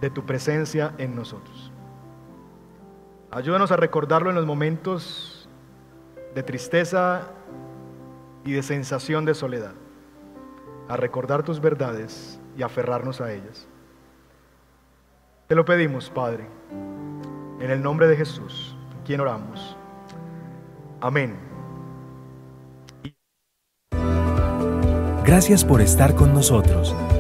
de 0.01 0.11
tu 0.11 0.25
presencia 0.25 0.95
en 0.99 1.15
nosotros. 1.15 1.73
Ayúdanos 3.31 3.71
a 3.71 3.77
recordarlo 3.77 4.31
en 4.31 4.37
los 4.37 4.47
momentos 4.47 5.49
de 6.35 6.43
tristeza 6.43 7.29
y 8.45 8.53
de 8.53 8.63
sensación 8.63 9.25
de 9.25 9.35
soledad, 9.35 9.75
a 10.89 10.97
recordar 10.97 11.43
tus 11.43 11.61
verdades 11.61 12.41
y 12.57 12.63
aferrarnos 12.63 13.21
a 13.21 13.33
ellas. 13.33 13.69
Te 15.47 15.55
lo 15.55 15.65
pedimos, 15.65 16.11
Padre, 16.11 16.47
en 17.61 17.71
el 17.71 17.83
nombre 17.83 18.07
de 18.09 18.17
Jesús, 18.17 18.77
quien 19.05 19.21
oramos. 19.21 19.77
Amén. 21.01 21.37
Gracias 25.25 25.65
por 25.65 25.81
estar 25.81 26.15
con 26.15 26.33
nosotros. 26.33 26.95